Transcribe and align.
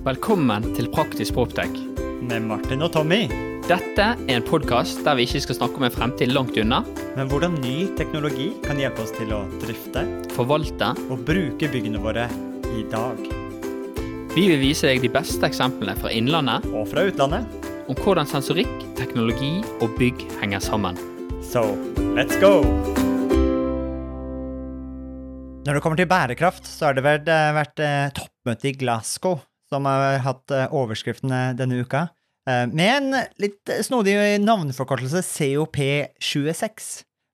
Velkommen 0.00 0.64
til 0.72 0.86
Praktisk 0.88 1.34
Proptech. 1.36 1.74
Med 2.24 2.46
Martin 2.48 2.80
og 2.80 2.88
Tommy. 2.94 3.26
Dette 3.68 4.06
er 4.16 4.30
en 4.32 4.44
podkast 4.46 5.02
der 5.04 5.18
vi 5.18 5.26
ikke 5.26 5.42
skal 5.44 5.58
snakke 5.58 5.76
om 5.76 5.84
en 5.84 5.92
fremtid 5.92 6.32
langt 6.32 6.56
unna, 6.56 6.78
Men 7.18 7.28
hvordan 7.28 7.58
ny 7.60 7.90
teknologi 7.98 8.46
kan 8.64 8.80
hjelpe 8.80 9.02
oss 9.04 9.12
til 9.12 9.28
å 9.36 9.42
drifte 9.60 10.06
forvalte. 10.32 10.94
og 11.10 11.20
bruke 11.28 11.68
byggene 11.68 12.00
våre 12.00 12.24
i 12.72 12.86
dag. 12.88 13.20
Vi 14.34 14.46
vil 14.48 14.60
vise 14.62 14.88
deg 14.88 15.02
de 15.02 15.12
beste 15.12 15.44
eksemplene 15.44 15.96
fra 16.00 16.08
innlandet 16.08 16.64
Og 16.72 16.88
fra 16.88 17.04
utlandet. 17.04 17.44
om 17.88 17.94
hvordan 17.94 18.26
sensorikk, 18.26 18.72
teknologi 18.96 19.62
og 19.82 19.98
bygg 19.98 20.24
henger 20.40 20.60
sammen. 20.60 20.96
Så 21.42 21.76
let's 22.16 22.40
go! 22.40 22.62
Når 25.66 25.74
det 25.74 25.82
kommer 25.82 25.96
til 25.96 26.06
bærekraft, 26.06 26.64
så 26.64 26.86
har 26.86 26.94
det 26.94 27.04
vært, 27.04 27.28
eh, 27.28 27.52
vært 27.52 27.78
eh, 27.80 28.10
toppmøte 28.16 28.68
i 28.68 28.72
Glasgow 28.72 29.40
som 29.70 29.86
har 29.88 30.18
hatt 30.24 30.54
eh, 30.54 30.72
overskriftene 30.74 31.52
denne 31.58 31.80
uka. 31.84 32.08
Eh, 32.48 32.66
med 32.70 32.90
en 32.96 33.22
litt 33.42 33.72
snodig 33.86 34.16
navneforkortelse, 34.42 35.22
COP26. 35.26 36.90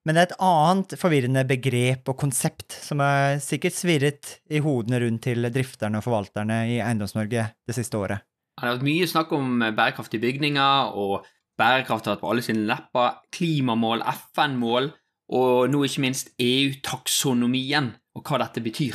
Men 0.07 0.15
det 0.15 0.23
er 0.23 0.29
et 0.29 0.43
annet 0.47 0.93
forvirrende 1.01 1.43
begrep 1.49 2.07
og 2.13 2.19
konsept 2.21 2.77
som 2.79 3.01
har 3.03 3.41
sikkert 3.43 3.75
svirret 3.75 4.37
i 4.47 4.61
hodene 4.63 5.01
rundt 5.03 5.25
til 5.27 5.49
drifterne 5.51 5.99
og 5.99 6.07
forvalterne 6.07 6.61
i 6.71 6.77
Eiendoms-Norge 6.79 7.49
det 7.67 7.75
siste 7.75 7.99
året. 7.99 8.23
Det 8.55 8.63
har 8.63 8.77
vært 8.77 8.87
mye 8.87 9.09
snakk 9.11 9.35
om 9.37 9.59
bærekraftige 9.66 10.23
bygninger, 10.23 10.95
og 10.95 11.27
bærekraft 11.59 12.07
har 12.07 12.15
vært 12.15 12.23
på 12.23 12.30
alle 12.30 12.45
sine 12.47 12.63
lepper. 12.71 13.19
Klimamål, 13.35 14.05
FN-mål, 14.15 14.93
og 15.35 15.66
nå 15.73 15.83
ikke 15.85 16.05
minst 16.07 16.30
EU-taksonomien, 16.39 17.91
og 18.15 18.30
hva 18.30 18.41
dette 18.45 18.63
betyr. 18.63 18.95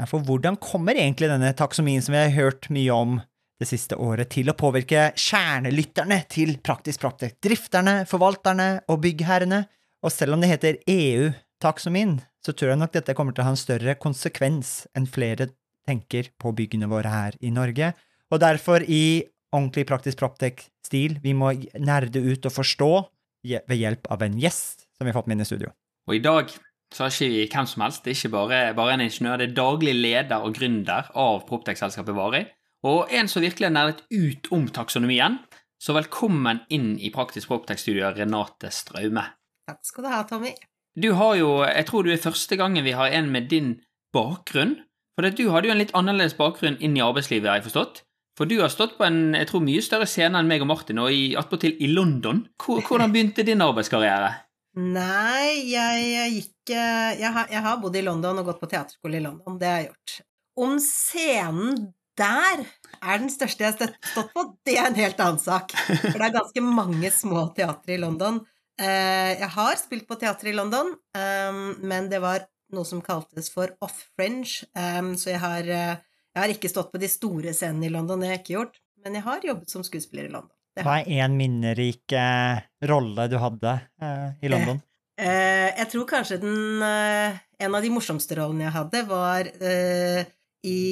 Ja, 0.00 0.08
for 0.08 0.24
hvordan 0.24 0.56
kommer 0.62 0.96
egentlig 0.96 1.28
denne 1.30 1.52
taksomien 1.56 2.02
som 2.04 2.14
vi 2.14 2.22
har 2.22 2.34
hørt 2.34 2.70
mye 2.72 2.94
om 2.94 3.20
det 3.62 3.68
siste 3.70 3.94
året, 4.00 4.32
til 4.32 4.50
å 4.50 4.56
påvirke 4.58 5.10
kjernelytterne 5.18 6.22
til 6.32 6.56
Praktisk 6.64 7.04
Praktisk, 7.04 7.36
drifterne, 7.44 8.02
forvalterne 8.10 8.70
og 8.90 9.02
byggherrene? 9.04 9.62
Og 10.02 10.10
selv 10.10 10.34
om 10.34 10.42
det 10.42 10.50
heter 10.50 10.80
EU-taksomien, 10.90 12.16
så 12.42 12.54
tror 12.56 12.72
jeg 12.72 12.80
nok 12.80 12.94
dette 12.96 13.14
kommer 13.14 13.36
til 13.36 13.44
å 13.44 13.50
ha 13.50 13.54
en 13.54 13.60
større 13.60 13.94
konsekvens 14.02 14.80
enn 14.98 15.06
flere 15.06 15.52
tenker 15.86 16.32
på 16.40 16.54
byggene 16.56 16.88
våre 16.90 17.12
her 17.12 17.38
i 17.42 17.52
Norge. 17.54 17.92
Og 18.32 18.42
derfor, 18.42 18.82
i 18.82 19.22
ordentlig 19.52 19.86
Praktisk 19.86 20.18
Proptech-stil, 20.22 21.18
vi 21.22 21.36
må 21.36 21.52
nerde 21.78 22.22
ut 22.24 22.48
og 22.48 22.56
forstå 22.56 22.92
ved 23.44 23.78
hjelp 23.78 24.08
av 24.14 24.22
en 24.24 24.38
gjest 24.40 24.86
som 24.96 25.04
vi 25.04 25.12
har 25.12 25.18
fått 25.18 25.28
med 25.30 25.38
inn 25.38 25.46
i 25.46 25.48
studio. 25.48 25.72
Og 26.08 26.18
i 26.18 26.22
dag 26.24 26.50
så 26.92 27.04
har 27.04 27.14
ikke 27.14 27.30
vi 27.32 27.44
hvem 27.50 27.68
som 27.68 27.84
helst, 27.86 28.02
det 28.04 28.12
er 28.12 28.18
ikke 28.18 28.34
bare, 28.34 28.58
bare 28.76 28.96
en 28.96 29.04
ingeniør, 29.04 29.40
det 29.40 29.48
er 29.50 29.56
daglig 29.56 29.94
leder 29.96 30.44
og 30.44 30.56
gründer 30.58 31.08
av 31.18 31.46
Proptech-selskapet 31.48 32.16
Vari, 32.16 32.42
og 32.86 33.12
en 33.14 33.30
som 33.30 33.44
virkelig 33.44 33.68
har 33.68 33.74
nærmet 33.76 34.02
ut 34.10 34.50
om 34.54 34.66
taksonomien. 34.74 35.38
Så 35.82 35.96
velkommen 35.96 36.60
inn 36.70 36.92
i 37.02 37.10
Praktisk 37.14 37.50
Proptech-studio, 37.50 38.12
Renate 38.14 38.70
Straume. 38.74 39.24
Takk 39.66 39.80
skal 39.86 40.04
du 40.04 40.10
ha, 40.12 40.20
Tommy. 40.28 40.52
Du 40.94 41.08
har 41.18 41.34
jo, 41.38 41.50
jeg 41.66 41.86
tror 41.88 42.04
du 42.04 42.12
er 42.12 42.22
første 42.22 42.58
gangen 42.60 42.84
vi 42.84 42.94
har 42.94 43.10
en 43.16 43.32
med 43.32 43.48
din 43.50 43.74
bakgrunn, 44.14 44.76
for 45.16 45.26
du 45.26 45.48
hadde 45.50 45.68
jo 45.68 45.74
en 45.74 45.80
litt 45.80 45.94
annerledes 45.96 46.36
bakgrunn 46.38 46.78
inn 46.78 46.94
i 46.98 47.04
arbeidslivet, 47.04 47.48
har 47.48 47.60
jeg 47.60 47.70
forstått. 47.70 48.02
For 48.38 48.48
du 48.48 48.58
har 48.62 48.70
stått 48.72 48.94
på 48.98 49.04
en 49.06 49.34
jeg 49.36 49.48
tror, 49.50 49.64
mye 49.64 49.82
større 49.84 50.08
scene 50.08 50.40
enn 50.40 50.48
meg 50.48 50.64
og 50.64 50.70
Martin, 50.70 51.00
og 51.02 51.12
attpåtil 51.40 51.76
i 51.84 51.90
London. 51.92 52.46
Hvordan 52.62 53.12
begynte 53.12 53.44
din 53.46 53.64
arbeidskarriere? 53.64 54.30
Nei, 54.72 55.68
jeg 55.68 56.28
gikk 56.32 56.70
eh, 56.72 57.18
jeg 57.20 57.30
har, 57.34 57.48
jeg 57.52 57.60
har 57.64 57.80
bodd 57.82 57.96
i 57.98 58.04
London 58.06 58.38
og 58.40 58.46
gått 58.48 58.60
på 58.62 58.68
teaterskole 58.72 59.18
i 59.18 59.24
London. 59.24 59.58
Det 59.60 59.68
har 59.68 59.82
jeg 59.82 59.90
gjort. 59.90 60.14
Om 60.64 60.78
scenen 60.80 61.82
der 62.16 62.62
er 63.00 63.20
den 63.20 63.32
største 63.32 63.64
jeg 63.64 63.74
har 63.76 63.92
stått 64.12 64.32
på, 64.36 64.44
det 64.68 64.76
er 64.78 64.88
en 64.90 64.96
helt 64.96 65.20
annen 65.20 65.40
sak. 65.40 65.72
For 65.74 66.16
det 66.16 66.26
er 66.28 66.34
ganske 66.38 66.64
mange 66.64 67.10
små 67.12 67.46
teatre 67.56 67.96
i 67.96 68.00
London. 68.00 68.40
Eh, 68.80 69.32
Jeg 69.42 69.50
har 69.58 69.76
spilt 69.80 70.08
på 70.08 70.16
teater 70.20 70.48
i 70.48 70.56
London, 70.56 70.94
eh, 71.16 71.60
men 71.84 72.08
det 72.12 72.22
var 72.24 72.46
noe 72.72 72.88
som 72.88 73.04
kaltes 73.04 73.50
for 73.52 73.74
off-fringe, 73.84 74.64
så 74.72 75.28
jeg 75.28 75.40
har, 75.42 75.66
jeg 75.68 76.38
har 76.40 76.52
ikke 76.54 76.70
stått 76.72 76.88
på 76.88 76.96
de 77.02 77.10
store 77.12 77.52
scenene 77.52 77.84
i 77.84 77.92
London, 77.92 78.22
det 78.22 78.30
har 78.30 78.38
jeg 78.38 78.40
ikke 78.46 78.54
gjort. 78.54 78.78
Men 79.04 79.18
jeg 79.18 79.26
har 79.26 79.44
jobbet 79.44 79.68
som 79.74 79.84
skuespiller 79.84 80.30
i 80.30 80.32
London. 80.32 80.56
Det 80.72 80.84
Hva 80.86 81.00
er 81.02 81.26
en 81.26 81.36
minnerik 81.36 82.14
eh, 82.16 82.62
rolle 82.88 83.28
du 83.28 83.36
hadde 83.40 83.74
eh, 84.00 84.28
i 84.40 84.50
London? 84.52 84.80
Eh, 85.20 85.68
jeg 85.76 85.88
tror 85.92 86.06
kanskje 86.08 86.38
den 86.40 86.82
eh, 86.86 87.36
En 87.60 87.76
av 87.76 87.84
de 87.84 87.90
morsomste 87.92 88.38
rollene 88.38 88.64
jeg 88.64 88.74
hadde, 88.74 89.02
var 89.10 89.50
eh, 89.60 90.22
i 90.66 90.84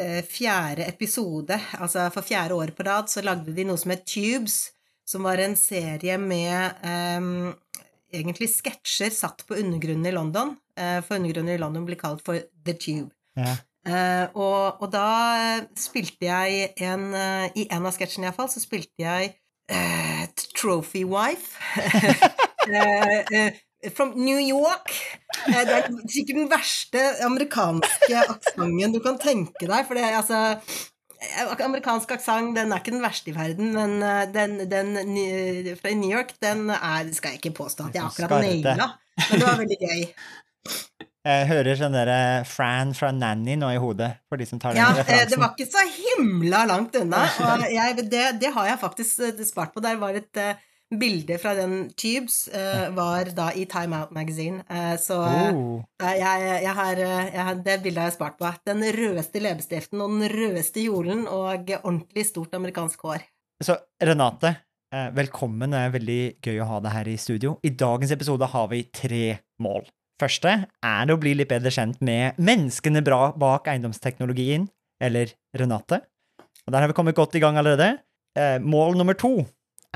eh, 0.00 0.22
fjerde 0.26 0.86
episode, 0.88 1.58
altså 1.78 2.08
for 2.14 2.26
fjerde 2.26 2.56
år 2.56 2.72
på 2.74 2.86
rad, 2.88 3.10
så 3.12 3.22
lagde 3.22 3.54
de 3.54 3.66
noe 3.68 3.78
som 3.78 3.92
het 3.94 4.02
Tubes, 4.08 4.72
som 5.06 5.26
var 5.26 5.42
en 5.42 5.54
serie 5.58 6.16
med 6.18 6.82
eh, 6.86 7.28
egentlig 8.10 8.50
sketsjer 8.56 9.12
satt 9.14 9.44
på 9.46 9.58
undergrunnen 9.60 10.08
i 10.08 10.14
London, 10.14 10.56
eh, 10.78 10.98
for 11.04 11.20
undergrunnen 11.20 11.54
i 11.54 11.60
London 11.62 11.86
blir 11.86 12.00
kalt 12.00 12.24
for 12.26 12.40
The 12.64 12.74
Tube. 12.74 13.12
Ja. 13.38 13.54
Eh, 13.88 14.26
og, 14.36 14.76
og 14.82 14.90
da 14.92 15.06
eh, 15.40 15.62
spilte 15.80 16.26
jeg 16.26 16.66
en 16.84 17.14
eh, 17.16 17.46
I 17.56 17.62
en 17.72 17.86
av 17.88 17.94
sketsjene 17.96 18.28
iallfall, 18.28 18.50
så 18.52 18.60
spilte 18.60 19.00
jeg 19.00 19.30
uh, 19.72 20.24
Trophy 20.58 21.06
Wife. 21.08 21.56
From 23.96 24.12
New 24.20 24.36
York. 24.36 24.92
Det 25.46 25.56
er 25.56 25.88
sikkert 26.12 26.36
den 26.36 26.50
verste 26.50 27.00
amerikanske 27.24 28.18
aksenten 28.34 28.92
du 28.92 29.00
kan 29.00 29.16
tenke 29.22 29.64
deg, 29.64 29.86
for 29.88 29.96
det 29.96 30.04
altså 30.04 30.60
Amerikansk 31.64 32.12
aksent, 32.12 32.52
den 32.58 32.72
er 32.72 32.78
ikke 32.82 32.92
den 32.92 33.04
verste 33.04 33.30
i 33.32 33.36
verden, 33.36 33.72
men 33.72 34.04
den, 34.34 34.68
den 34.68 34.92
fra 35.80 35.94
New 35.96 36.12
York, 36.12 36.36
den 36.44 36.68
er 36.76 37.08
skal 37.16 37.32
jeg 37.32 37.40
ikke 37.40 37.56
påstå 37.62 37.88
at 37.88 37.96
jeg 37.96 38.04
akkurat 38.04 38.44
naila, 38.44 38.88
men 39.30 39.40
det 39.40 39.48
var 39.48 39.56
veldig 39.64 39.80
gøy. 39.80 40.04
Jeg 41.26 41.48
hører 41.50 41.76
sånn 41.76 41.92
derre 41.92 42.18
Fran 42.48 42.94
fra 42.96 43.10
Nanny 43.12 43.52
nå 43.60 43.68
i 43.74 43.80
hodet, 43.82 44.14
for 44.30 44.40
de 44.40 44.46
som 44.48 44.60
tar 44.62 44.72
den 44.72 44.80
Ja, 44.80 44.88
eh, 44.94 45.02
referansen. 45.02 45.28
det 45.34 45.38
var 45.42 45.50
ikke 45.52 45.68
så 45.68 45.82
himla 45.98 46.62
langt 46.70 46.96
unna. 46.96 47.26
Og 47.60 47.66
jeg, 47.68 47.96
det, 48.08 48.22
det 48.40 48.52
har 48.54 48.70
jeg 48.70 48.78
faktisk 48.80 49.20
eh, 49.28 49.42
spart 49.44 49.74
på. 49.74 49.82
Der 49.84 49.98
var 50.00 50.16
et 50.16 50.40
uh, 50.40 50.54
bilde 50.96 51.36
fra 51.42 51.52
den 51.58 51.90
Tubes, 51.92 52.38
uh, 52.54 52.88
var 52.96 53.28
da 53.36 53.50
i 53.52 53.66
Time 53.68 54.00
Out 54.00 54.14
Magazine. 54.16 54.64
Uh, 54.70 54.96
så 54.96 55.20
eh, 55.28 55.52
Oh. 55.52 55.84
jeg, 56.00 56.48
jeg, 56.64 56.72
har, 56.80 57.04
eh, 57.04 57.28
jeg 57.36 57.60
Det 57.68 57.76
bildet 57.84 58.00
har 58.06 58.08
jeg 58.08 58.16
spart 58.16 58.40
på. 58.40 58.54
Den 58.72 58.80
rødeste 58.96 59.44
leppestiften 59.44 60.00
og 60.00 60.16
den 60.16 60.32
rødeste 60.32 60.86
kjolen 60.88 61.26
og 61.28 61.68
ordentlig 61.82 62.26
stort 62.32 62.56
amerikansk 62.56 63.04
hår. 63.04 63.28
Så 63.60 63.76
Renate, 64.00 64.56
eh, 64.88 65.10
velkommen. 65.12 65.68
Det 65.76 65.84
er 65.84 65.96
veldig 66.00 66.20
gøy 66.40 66.64
å 66.64 66.72
ha 66.72 66.80
deg 66.80 66.96
her 66.96 67.12
i 67.12 67.20
studio. 67.20 67.58
I 67.60 67.76
dagens 67.76 68.16
episode 68.16 68.48
har 68.56 68.68
vi 68.72 68.86
tre 68.88 69.24
mål. 69.60 69.84
Første 70.20 70.52
er 70.68 71.06
det 71.08 71.16
å 71.16 71.20
bli 71.20 71.32
litt 71.38 71.48
bedre 71.48 71.72
kjent 71.72 72.00
med 72.04 72.36
menneskene 72.40 73.00
bra 73.04 73.30
bak 73.40 73.70
eiendomsteknologien, 73.72 74.66
eller 75.00 75.32
Renate. 75.56 76.02
Og 76.66 76.74
der 76.74 76.84
har 76.84 76.90
vi 76.90 76.96
kommet 76.98 77.16
godt 77.16 77.38
i 77.38 77.42
gang 77.42 77.56
allerede. 77.56 78.02
Eh, 78.36 78.58
Mål 78.60 78.98
nummer 79.00 79.16
to 79.16 79.46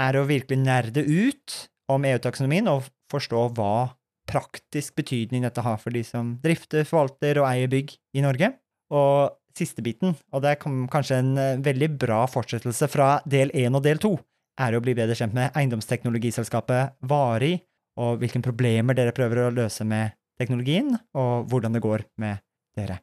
er 0.01 0.17
å 0.17 0.25
virkelig 0.27 0.63
nerde 0.63 1.05
ut 1.05 1.59
om 1.93 2.07
EU-taksonomien 2.09 2.71
og 2.73 2.89
forstå 3.13 3.45
hva 3.59 3.93
praktisk 4.25 4.97
betydning 4.97 5.45
dette 5.45 5.63
har 5.63 5.77
for 5.83 5.93
de 5.93 6.01
som 6.07 6.35
drifter, 6.43 6.87
forvalter 6.89 7.43
og 7.43 7.49
eier 7.51 7.69
bygg 7.71 7.93
i 8.17 8.25
Norge. 8.25 8.55
Og 8.95 9.37
siste 9.55 9.85
biten, 9.85 10.17
og 10.35 10.43
det 10.43 10.55
er 10.55 10.63
kanskje 10.91 11.21
en 11.21 11.35
eh, 11.39 11.61
veldig 11.63 11.91
bra 12.01 12.25
fortsettelse 12.31 12.89
fra 12.91 13.19
del 13.29 13.53
én 13.55 13.77
og 13.77 13.85
del 13.85 14.01
to, 14.03 14.17
er 14.59 14.75
å 14.75 14.83
bli 14.83 14.95
bedre 14.97 15.17
kjent 15.19 15.35
med 15.37 15.55
eiendomsteknologiselskapet 15.59 16.97
Vari, 17.11 17.59
og 18.01 18.19
hvilke 18.23 18.43
problemer 18.43 18.97
dere 18.99 19.15
prøver 19.17 19.45
å 19.45 19.55
løse 19.55 19.85
med 19.87 20.15
teknologien, 20.41 20.95
og 21.15 21.49
hvordan 21.51 21.77
det 21.77 21.83
går 21.85 22.05
med 22.19 22.41
dere. 22.77 23.01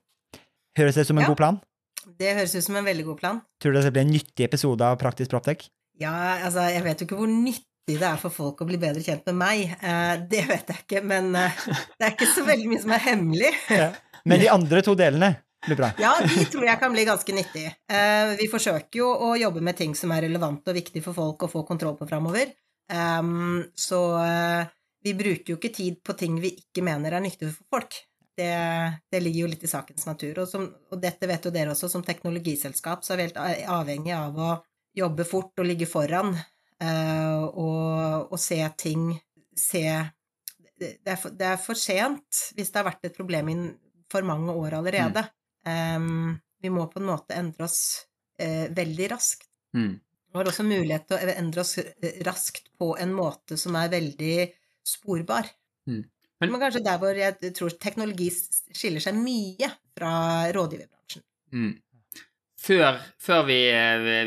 Høres 0.77 0.95
det 0.95 1.05
ut 1.05 1.11
som 1.11 1.17
en 1.19 1.23
Ja. 1.23 1.27
god 1.31 1.37
plan? 1.37 1.59
Det 2.17 2.33
høres 2.35 2.55
ut 2.55 2.63
som 2.65 2.75
en 2.75 2.85
veldig 2.85 3.05
god 3.05 3.19
plan. 3.19 3.41
Tror 3.61 3.73
du 3.73 3.81
det 3.81 3.91
blir 3.93 4.01
en 4.01 4.11
nyttig 4.11 4.43
episode 4.47 4.81
av 4.81 4.97
Praktisk 4.99 5.29
Proptech? 5.31 5.69
Ja, 5.99 6.39
altså, 6.43 6.63
jeg 6.71 6.83
vet 6.83 6.99
jo 6.99 7.05
ikke 7.05 7.19
hvor 7.19 7.29
nyttig 7.29 7.67
det 7.99 8.01
er 8.07 8.17
for 8.17 8.29
folk 8.33 8.61
å 8.61 8.65
bli 8.65 8.77
bedre 8.81 9.03
kjent 9.03 9.25
med 9.29 9.35
meg. 9.35 9.75
Eh, 9.81 10.15
det 10.31 10.47
vet 10.49 10.67
jeg 10.67 10.77
ikke, 10.85 11.03
men 11.05 11.35
eh, 11.35 11.51
det 11.99 12.07
er 12.07 12.11
ikke 12.15 12.29
så 12.33 12.43
veldig 12.47 12.67
mye 12.71 12.81
som 12.81 12.91
er 12.95 13.03
hemmelig. 13.05 13.53
Men 14.25 14.39
de 14.39 14.49
andre 14.53 14.81
to 14.85 14.93
delene 14.93 15.31
blir 15.65 15.77
bra. 15.79 15.87
Ja, 15.97 16.11
de 16.21 16.43
tror 16.45 16.65
jeg 16.65 16.77
kan 16.79 16.91
bli 16.93 17.05
ganske 17.05 17.33
nyttig. 17.33 17.63
Eh, 17.89 18.35
vi 18.37 18.47
forsøker 18.51 18.99
jo 18.99 19.07
å 19.09 19.31
jobbe 19.39 19.61
med 19.65 19.77
ting 19.77 19.95
som 19.97 20.11
er 20.13 20.21
relevante 20.27 20.69
og 20.69 20.77
viktige 20.77 21.01
for 21.05 21.13
folk 21.17 21.41
å 21.45 21.49
få 21.49 21.63
kontroll 21.65 21.97
på 21.97 22.05
framover. 22.09 22.51
Um, 22.91 23.63
så 23.77 24.01
vi 25.03 25.13
bruker 25.17 25.53
jo 25.53 25.57
ikke 25.59 25.73
tid 25.73 25.99
på 26.05 26.15
ting 26.17 26.37
vi 26.41 26.53
ikke 26.59 26.83
mener 26.85 27.17
er 27.17 27.23
nyttige 27.23 27.51
for 27.55 27.77
folk. 27.77 27.97
Det, 28.37 28.51
det 29.11 29.19
ligger 29.21 29.43
jo 29.43 29.49
litt 29.51 29.65
i 29.65 29.69
sakens 29.69 30.05
natur. 30.07 30.43
Og, 30.43 30.47
som, 30.49 30.67
og 30.91 31.01
dette 31.01 31.27
vet 31.29 31.45
jo 31.45 31.53
dere 31.53 31.73
også, 31.73 31.89
som 31.91 32.05
teknologiselskap 32.05 33.03
så 33.05 33.13
er 33.13 33.19
vi 33.19 33.27
helt 33.29 33.41
avhengig 33.69 34.13
av 34.15 34.39
å 34.39 34.51
jobbe 34.97 35.25
fort 35.27 35.61
og 35.61 35.67
ligge 35.67 35.87
foran 35.89 36.33
uh, 36.35 37.43
og, 37.47 38.31
og 38.31 38.39
se 38.39 38.59
ting 38.79 39.13
Se 39.61 39.83
det 40.81 41.03
er, 41.03 41.17
for, 41.19 41.33
det 41.37 41.45
er 41.45 41.57
for 41.59 41.77
sent 41.77 42.37
hvis 42.55 42.71
det 42.71 42.79
har 42.79 42.87
vært 42.87 43.03
et 43.05 43.17
problem 43.17 43.49
i 43.51 43.55
for 44.09 44.25
mange 44.25 44.53
år 44.57 44.77
allerede. 44.79 45.21
Em, 45.67 46.31
vi 46.63 46.71
må 46.73 46.87
på 46.89 47.01
en 47.01 47.09
måte 47.09 47.35
endre 47.37 47.67
oss 47.67 48.07
uh, 48.41 48.71
veldig 48.71 49.09
raskt. 49.11 49.45
Mm. 49.77 49.91
Vi 49.99 50.39
har 50.39 50.49
også 50.49 50.65
mulighet 50.65 51.05
til 51.11 51.19
å 51.19 51.35
endre 51.35 51.63
oss 51.63 51.75
raskt 52.25 52.71
på 52.79 52.93
en 52.99 53.13
måte 53.13 53.59
som 53.59 53.75
er 53.77 53.91
veldig 53.91 54.35
sporbar. 54.87 55.49
Mm. 55.87 56.03
Men, 56.41 56.51
Men- 56.51 56.61
kanskje 56.61 56.83
der 56.83 56.97
hvor 56.97 57.13
jeg 57.17 57.53
tror 57.53 57.69
teknologi 57.77 58.31
skiller 58.73 59.03
seg 59.03 59.15
mye 59.19 59.69
fra 59.97 60.49
rådgiverbransjen. 60.55 61.23
Mm. 61.53 61.75
Før, 62.61 62.97
før 63.17 63.45
vi, 63.47 63.59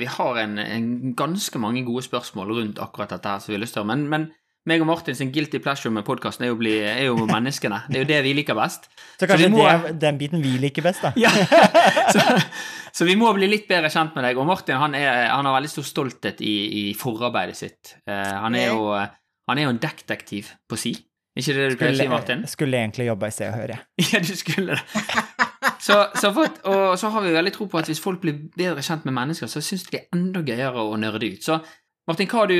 vi 0.00 0.06
har 0.10 0.38
en, 0.42 0.58
en 0.58 1.14
ganske 1.14 1.58
mange 1.62 1.84
gode 1.86 2.02
spørsmål 2.02 2.50
rundt 2.56 2.80
akkurat 2.82 3.12
dette 3.14 3.30
her 3.30 3.38
som 3.42 3.52
vi 3.52 3.58
har 3.58 3.62
lyst 3.62 3.76
til 3.78 3.84
å 3.84 3.86
Men, 3.86 4.08
men 4.10 4.24
meg 4.66 4.80
og 4.80 4.88
Martin 4.88 5.14
sin 5.14 5.30
guilty 5.32 5.60
pleasure 5.60 5.92
med 5.92 6.06
podkasten 6.06 6.46
er, 6.46 6.54
er 6.88 7.02
jo 7.04 7.26
menneskene. 7.28 7.82
Det 7.90 7.98
er 7.98 8.04
jo 8.04 8.08
det 8.08 8.20
vi 8.24 8.32
liker 8.38 8.56
best. 8.56 8.88
Så 9.20 9.28
kanskje 9.28 9.50
vi 9.50 9.52
må- 9.52 9.66
det 9.66 9.90
er 9.90 9.98
den 10.06 10.18
biten 10.18 10.42
vi 10.42 10.54
liker 10.58 10.82
best, 10.86 11.04
da. 11.04 11.12
Ja. 11.20 11.30
Så, 12.14 12.22
så 12.94 13.04
vi 13.04 13.16
må 13.18 13.30
bli 13.34 13.48
litt 13.50 13.66
bedre 13.68 13.90
kjent 13.90 14.14
med 14.14 14.24
deg. 14.24 14.38
Og 14.38 14.46
Martin 14.46 14.78
han, 14.78 14.94
er, 14.94 15.26
han 15.28 15.44
har 15.44 15.56
veldig 15.56 15.70
stor 15.72 15.86
stolthet 15.88 16.40
i, 16.40 16.54
i 16.80 16.94
forarbeidet 16.94 17.56
sitt. 17.58 17.94
Uh, 18.06 18.38
han, 18.44 18.54
er 18.54 18.68
jo, 18.70 18.84
han 19.48 19.58
er 19.60 19.66
jo 19.68 19.74
en 19.74 19.82
detektiv 19.82 20.52
på 20.70 20.78
si. 20.80 20.94
Ikke 21.34 21.54
det 21.56 21.70
du 21.72 21.76
pleier 21.80 21.96
å 21.96 21.98
si, 21.98 22.08
Martin? 22.10 22.44
Skulle, 22.54 22.78
egentlig 22.78 23.08
jobba 23.08 23.28
i 23.30 23.34
Se 23.34 23.48
og 23.50 23.56
Hør, 23.58 23.72
jeg. 23.74 23.82
Ja, 24.12 24.20
du 24.22 24.34
skulle 24.38 24.76
det. 24.76 24.82
Så, 25.84 25.96
så 26.16 26.30
at- 26.44 26.60
og 26.70 26.94
så 27.00 27.10
har 27.12 27.24
vi 27.24 27.32
veldig 27.34 27.52
tro 27.56 27.66
på 27.68 27.80
at 27.80 27.88
hvis 27.90 28.00
folk 28.00 28.20
blir 28.22 28.36
bedre 28.56 28.84
kjent 28.84 29.04
med 29.08 29.16
mennesker, 29.16 29.50
så 29.50 29.60
syns 29.64 29.84
de 29.88 29.96
det 29.96 30.02
er 30.04 30.16
enda 30.16 30.44
gøyere 30.46 30.84
å 30.84 30.94
nerde 31.00 31.28
ut. 31.34 31.42
Så 31.44 31.58
Martin, 32.08 32.28
hva, 32.28 32.44
du, 32.48 32.54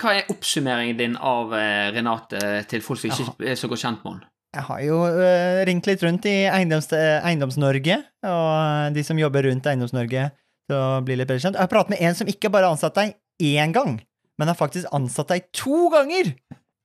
hva 0.00 0.12
er 0.18 0.28
oppsummeringen 0.32 0.98
din 0.98 1.14
av 1.16 1.52
eh, 1.56 1.88
Renate 1.96 2.40
til 2.68 2.84
folk 2.84 3.00
som 3.00 3.12
ikke 3.12 3.50
er 3.52 3.58
så 3.58 3.68
godt 3.72 3.82
kjent 3.82 4.02
med 4.04 4.12
henne? 4.14 4.28
Jeg 4.52 4.66
har 4.68 4.80
jo 4.84 4.98
øh, 5.08 5.62
ringt 5.64 5.86
litt 5.88 6.02
rundt 6.04 6.26
i 6.28 6.34
Eiendoms, 6.52 6.90
Eiendoms-Norge, 6.92 7.94
og 8.28 8.92
de 8.92 9.04
som 9.08 9.16
jobber 9.20 9.48
rundt 9.48 9.64
Eiendoms-Norge, 9.70 10.26
så 10.68 10.80
blir 11.06 11.16
litt 11.18 11.30
bedre 11.30 11.40
kjent. 11.40 11.56
Jeg 11.56 11.64
har 11.64 11.72
pratet 11.72 11.94
med 11.94 12.02
en 12.04 12.18
som 12.18 12.28
ikke 12.28 12.50
bare 12.52 12.68
har 12.68 12.76
ansatt 12.76 12.98
deg 13.00 13.14
én 13.48 13.72
gang, 13.72 13.96
men 14.40 14.50
har 14.50 14.58
faktisk 14.58 14.90
ansatt 14.94 15.32
deg 15.34 15.48
to 15.56 15.88
ganger! 15.92 16.32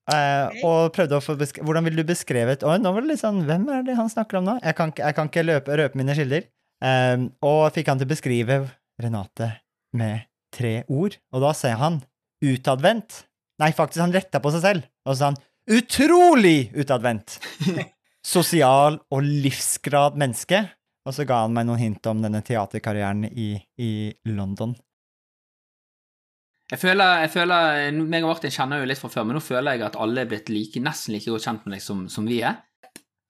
Eh, 0.07 0.61
og 0.63 0.93
prøvde 0.95 1.17
å 1.17 1.23
få 1.23 1.33
Hvordan 1.35 1.83
vil 1.83 1.97
du 1.99 2.03
beskrevet 2.07 2.61
Oi, 2.63 2.77
nå 2.79 2.93
var 2.95 3.03
det 3.03 3.09
litt 3.09 3.19
sånn 3.19 3.41
Hvem 3.43 3.65
er 3.75 3.81
det 3.83 3.97
han 3.97 4.07
snakker 4.07 4.37
om 4.39 4.45
nå? 4.47 4.53
Jeg 4.63 4.77
kan, 4.77 4.93
jeg 4.95 5.17
kan 5.17 5.27
ikke 5.27 5.43
løpe, 5.43 5.75
røpe 5.75 5.99
mine 5.99 6.15
kilder. 6.15 6.45
Eh, 6.79 7.25
og 7.43 7.63
fikk 7.75 7.91
han 7.91 7.99
til 7.99 8.07
å 8.07 8.13
beskrive 8.13 8.61
Renate 9.03 9.49
med 9.97 10.23
tre 10.53 10.79
ord, 10.87 11.17
og 11.35 11.43
da 11.43 11.51
sier 11.57 11.77
han 11.77 11.99
utadvendt. 12.41 13.23
Nei, 13.61 13.71
faktisk, 13.75 14.01
han 14.03 14.15
retta 14.15 14.41
på 14.41 14.51
seg 14.55 14.63
selv, 14.63 14.87
og 15.05 15.13
så 15.13 15.19
sa 15.19 15.29
han 15.31 15.39
utrolig 15.77 16.71
utadvendt! 16.77 17.37
Sosial 18.27 18.97
og 19.13 19.23
livsgrad 19.23 20.17
menneske. 20.19 20.63
Og 21.07 21.15
så 21.15 21.23
ga 21.23 21.43
han 21.45 21.53
meg 21.55 21.67
noen 21.69 21.79
hint 21.79 22.09
om 22.11 22.19
denne 22.19 22.41
teaterkarrieren 22.43 23.23
i, 23.29 23.53
i 23.79 23.91
London. 24.27 24.73
Jeg 26.67 26.81
føler, 26.81 27.21
jeg 27.23 27.31
føler 27.31 27.99
meg 28.01 28.25
og 28.25 28.33
Martin 28.33 28.51
kjenner 28.51 28.81
jo 28.81 28.87
litt 28.89 28.99
fra 28.99 29.09
før, 29.11 29.27
men 29.27 29.37
nå 29.37 29.43
føler 29.43 29.77
jeg 29.77 29.85
at 29.87 29.99
alle 30.03 30.25
er 30.25 30.31
blitt 30.31 30.49
like, 30.51 30.81
nesten 30.83 31.15
like 31.15 31.31
godt 31.31 31.45
kjent 31.47 31.67
med 31.67 31.77
deg 31.77 31.83
som, 31.83 32.01
som 32.11 32.27
vi 32.27 32.41
er. 32.43 32.57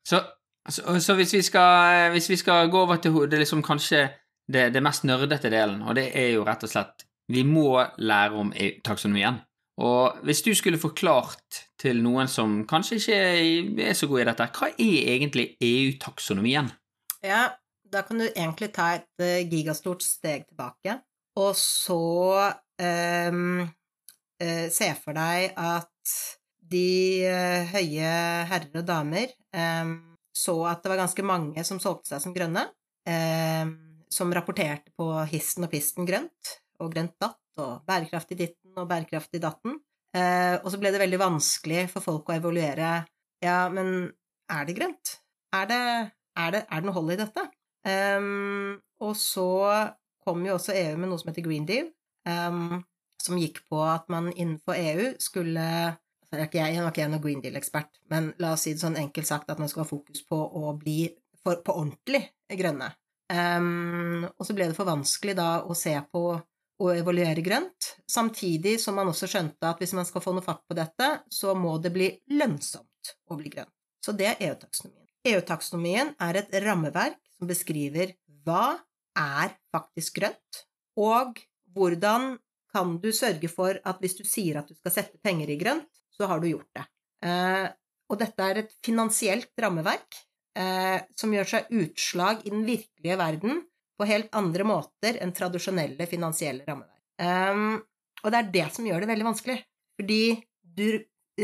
Så, 0.08 0.24
så, 0.66 0.96
så 1.04 1.16
hvis, 1.20 1.36
vi 1.38 1.44
skal, 1.46 2.08
hvis 2.16 2.32
vi 2.32 2.40
skal 2.42 2.72
gå 2.74 2.82
over 2.88 2.98
til 3.04 3.20
det 3.30 3.44
liksom 3.44 3.62
kanskje 3.66 4.08
det, 4.50 4.72
det 4.74 4.82
mest 4.82 5.06
nerdete 5.06 5.52
delen, 5.54 5.84
og 5.86 6.00
det 6.00 6.10
er 6.18 6.32
jo 6.34 6.48
rett 6.48 6.66
og 6.66 6.72
slett 6.72 7.06
Vi 7.28 7.44
må 7.44 7.84
lære 8.00 8.40
om 8.40 8.54
taksonomien. 8.88 9.42
Og 9.84 10.18
hvis 10.26 10.42
du 10.42 10.54
skulle 10.56 10.80
forklart 10.80 11.60
til 11.78 12.00
noen 12.02 12.30
som 12.32 12.62
kanskje 12.66 12.98
ikke 12.98 13.18
er, 13.84 13.94
så 13.94 14.08
god 14.08 14.22
i 14.22 14.28
dette, 14.30 14.48
hva 14.58 14.70
er 14.72 15.10
egentlig 15.14 15.50
EU-taksonomien? 15.62 16.72
Ja, 17.22 17.50
da 17.86 18.02
kan 18.08 18.24
du 18.24 18.26
egentlig 18.30 18.72
ta 18.74 18.94
et 18.96 19.22
eh, 19.22 19.44
gigastort 19.52 20.02
steg 20.06 20.48
tilbake, 20.48 21.02
og 21.38 21.52
så 21.60 22.00
se 22.78 24.90
for 25.02 25.18
deg 25.18 25.56
at 25.58 26.14
de 26.72 27.24
eh, 27.26 27.68
høye 27.72 28.14
herrer 28.50 28.82
og 28.82 28.88
damer 28.88 29.32
ehm, 29.56 29.98
så 30.36 30.60
at 30.70 30.84
det 30.84 30.92
var 30.92 31.02
ganske 31.02 31.26
mange 31.26 31.64
som 31.66 31.80
solgte 31.82 32.12
seg 32.12 32.24
som 32.24 32.36
grønne, 32.36 32.68
ehm, 33.10 33.74
som 34.14 34.32
rapporterte 34.36 34.94
på 34.98 35.10
histen 35.32 35.66
og 35.66 35.72
pisten 35.72 36.08
grønt, 36.08 36.58
og 36.84 36.92
grønt 36.94 37.16
datt, 37.22 37.42
og 37.58 37.88
bærekraftig 37.90 38.38
ditten 38.38 38.78
og 38.78 38.86
bærekraftig 38.90 39.42
datten. 39.42 39.80
Eh, 40.16 40.56
og 40.62 40.70
så 40.72 40.80
ble 40.80 40.92
det 40.94 41.02
veldig 41.02 41.20
vanskelig 41.20 41.88
for 41.92 42.06
folk 42.06 42.30
å 42.30 42.38
evaluere 42.38 43.02
Ja, 43.44 43.68
men 43.70 44.08
er 44.50 44.66
det 44.66 44.78
grønt? 44.78 45.18
Er 45.54 45.68
det, 45.70 45.82
er 46.38 46.54
det, 46.54 46.62
er 46.66 46.82
det 46.82 46.88
noe 46.88 46.96
hold 46.96 47.14
i 47.14 47.20
dette? 47.20 47.44
Um, 47.88 48.80
og 49.04 49.14
så 49.20 49.50
kom 50.26 50.42
jo 50.48 50.56
også 50.58 50.74
EU 50.76 50.96
med 50.98 51.12
noe 51.12 51.22
som 51.22 51.30
heter 51.30 51.46
Green 51.46 51.68
Deal, 51.68 51.92
ehm, 52.28 52.82
som 53.24 53.40
gikk 53.40 53.64
på 53.70 53.80
at 53.84 54.08
man 54.14 54.30
innenfor 54.34 54.78
EU 54.78 55.14
skulle 55.22 55.64
jeg, 56.28 56.82
var 56.84 56.92
ikke 56.92 57.02
jeg 57.02 57.12
noen 57.12 57.24
Green 57.24 57.42
Deal-ekspert, 57.44 58.02
men 58.12 58.34
la 58.44 58.52
oss 58.56 58.66
si 58.68 58.74
det 58.76 58.84
sånn 58.84 59.00
enkelt 59.00 59.30
sagt 59.30 59.52
at 59.52 59.60
man 59.62 59.70
skal 59.72 59.86
ha 59.86 59.90
fokus 59.90 60.26
på 60.28 60.36
å 60.36 60.74
bli 60.80 61.08
for, 61.40 61.62
på 61.64 61.76
ordentlig 61.80 62.26
grønne. 62.52 62.92
Um, 63.32 64.28
og 64.28 64.44
så 64.48 64.56
ble 64.56 64.70
det 64.70 64.76
for 64.76 64.88
vanskelig 64.88 65.36
da 65.40 65.50
å 65.64 65.76
se 65.76 65.96
på 66.12 66.24
å 66.78 66.92
evaluere 66.94 67.42
grønt, 67.42 67.94
samtidig 68.12 68.76
som 68.82 69.00
man 69.00 69.10
også 69.10 69.30
skjønte 69.32 69.72
at 69.72 69.80
hvis 69.82 69.96
man 69.98 70.06
skal 70.08 70.24
få 70.24 70.36
noe 70.36 70.46
fatt 70.46 70.62
på 70.68 70.78
dette, 70.78 71.10
så 71.34 71.56
må 71.58 71.78
det 71.82 71.94
bli 71.96 72.12
lønnsomt 72.38 73.14
å 73.32 73.38
bli 73.40 73.52
grønn. 73.56 73.72
Så 74.04 74.14
det 74.16 74.30
er 74.30 74.44
EU-taksonomien. 74.50 75.08
EU-taksonomien 75.28 76.14
er 76.24 76.42
et 76.44 76.54
rammeverk 76.64 77.18
som 77.36 77.50
beskriver 77.50 78.14
hva 78.46 78.78
er 79.18 79.56
faktisk 79.74 80.20
grønt, 80.20 80.62
og 81.02 81.42
hvordan 81.78 82.36
kan 82.74 82.98
du 83.02 83.10
sørge 83.16 83.50
for 83.52 83.80
at 83.88 84.02
hvis 84.04 84.18
du 84.20 84.24
sier 84.28 84.60
at 84.60 84.70
du 84.70 84.76
skal 84.78 84.94
sette 84.94 85.22
penger 85.24 85.50
i 85.54 85.58
grønt, 85.60 85.88
så 86.14 86.28
har 86.30 86.42
du 86.42 86.50
gjort 86.50 86.70
det. 86.76 86.86
Eh, 87.28 87.68
og 88.08 88.20
dette 88.22 88.44
er 88.44 88.62
et 88.62 88.74
finansielt 88.86 89.52
rammeverk 89.62 90.20
eh, 90.58 91.00
som 91.18 91.34
gjør 91.34 91.52
seg 91.54 91.72
utslag 91.82 92.46
i 92.46 92.54
den 92.54 92.66
virkelige 92.68 93.18
verden 93.20 93.62
på 93.98 94.08
helt 94.10 94.30
andre 94.38 94.66
måter 94.68 95.18
enn 95.24 95.34
tradisjonelle 95.36 96.08
finansielle 96.10 96.68
rammeverk. 96.68 97.04
Eh, 97.22 97.64
og 98.24 98.34
det 98.34 98.42
er 98.42 98.54
det 98.54 98.68
som 98.76 98.88
gjør 98.88 99.04
det 99.04 99.12
veldig 99.12 99.30
vanskelig, 99.30 99.58
fordi 99.98 100.22
du 100.62 100.88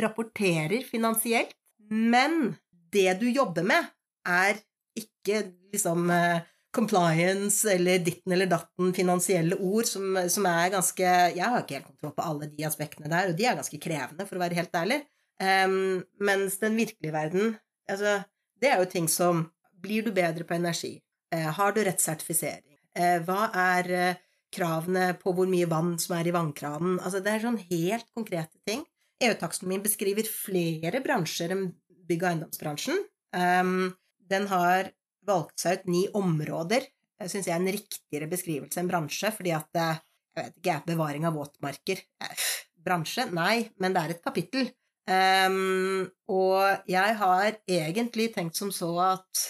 rapporterer 0.03 0.85
finansielt, 0.88 1.53
men 1.94 2.56
det 2.94 3.12
du 3.21 3.27
jobber 3.30 3.65
med, 3.68 3.89
er 4.25 4.57
ikke 4.97 5.44
liksom 5.74 6.09
eh, 6.13 6.45
compliance 6.73 7.69
eller 7.69 8.01
ditten 8.03 8.33
eller 8.33 8.49
datten 8.49 8.93
finansielle 8.95 9.57
ord 9.61 9.87
som, 9.87 10.17
som 10.29 10.47
er 10.49 10.71
ganske 10.73 11.06
Jeg 11.35 11.44
har 11.44 11.61
ikke 11.61 11.77
helt 11.77 11.89
kontroll 11.92 12.15
på 12.18 12.25
alle 12.25 12.49
de 12.49 12.65
aspektene 12.68 13.11
der, 13.11 13.30
og 13.30 13.37
de 13.37 13.47
er 13.47 13.57
ganske 13.59 13.80
krevende, 13.81 14.25
for 14.30 14.39
å 14.39 14.44
være 14.44 14.57
helt 14.57 14.77
ærlig. 14.77 14.99
Um, 15.42 16.03
mens 16.21 16.59
den 16.61 16.77
virkelige 16.77 17.13
verden 17.13 17.56
Altså, 17.89 18.19
det 18.61 18.69
er 18.69 18.77
jo 18.80 18.85
ting 18.92 19.07
som 19.09 19.47
Blir 19.81 20.06
du 20.06 20.11
bedre 20.15 20.45
på 20.47 20.56
energi? 20.56 20.94
Uh, 21.33 21.49
har 21.57 21.73
du 21.73 21.81
rett 21.83 22.01
sertifisering? 22.01 22.77
Uh, 22.95 23.18
hva 23.25 23.49
er 23.57 23.89
uh, 23.92 24.21
kravene 24.53 25.09
på 25.19 25.33
hvor 25.35 25.49
mye 25.49 25.68
vann 25.69 25.97
som 25.99 26.15
er 26.18 26.30
i 26.30 26.35
vannkranen? 26.35 26.99
Altså, 27.01 27.19
det 27.19 27.33
er 27.33 27.44
sånn 27.44 27.59
helt 27.59 28.07
konkrete 28.15 28.61
ting. 28.69 28.85
EU-taksonomien 29.23 29.83
beskriver 29.83 30.27
flere 30.30 31.01
bransjer 31.03 31.53
enn 31.56 31.68
bygg- 32.07 32.23
og 32.23 32.30
eiendomsbransjen. 32.30 33.01
Um, 33.35 33.94
den 34.31 34.47
har 34.51 34.94
valgt 35.27 35.63
seg 35.63 35.81
ut 35.81 35.89
ni 35.92 36.03
områder. 36.18 36.85
Jeg 37.23 37.31
syns 37.31 37.47
jeg 37.47 37.56
er 37.56 37.61
en 37.61 37.75
riktigere 37.75 38.30
beskrivelse 38.31 38.81
enn 38.81 38.89
bransje, 38.89 39.31
fordi 39.35 39.53
at 39.56 39.69
jeg 39.80 39.99
vet 40.35 40.56
ikke, 40.59 40.80
bevaring 40.87 41.27
av 41.30 41.37
våtmarker 41.37 41.99
eh, 42.01 42.47
Bransje? 42.83 43.30
Nei, 43.31 43.69
men 43.80 43.94
det 43.95 44.01
er 44.01 44.13
et 44.15 44.23
kapittel. 44.23 44.71
Um, 45.03 46.07
og 46.31 46.87
jeg 46.87 47.15
har 47.19 47.57
egentlig 47.68 48.30
tenkt 48.35 48.56
som 48.59 48.71
så 48.71 48.92
at 49.03 49.42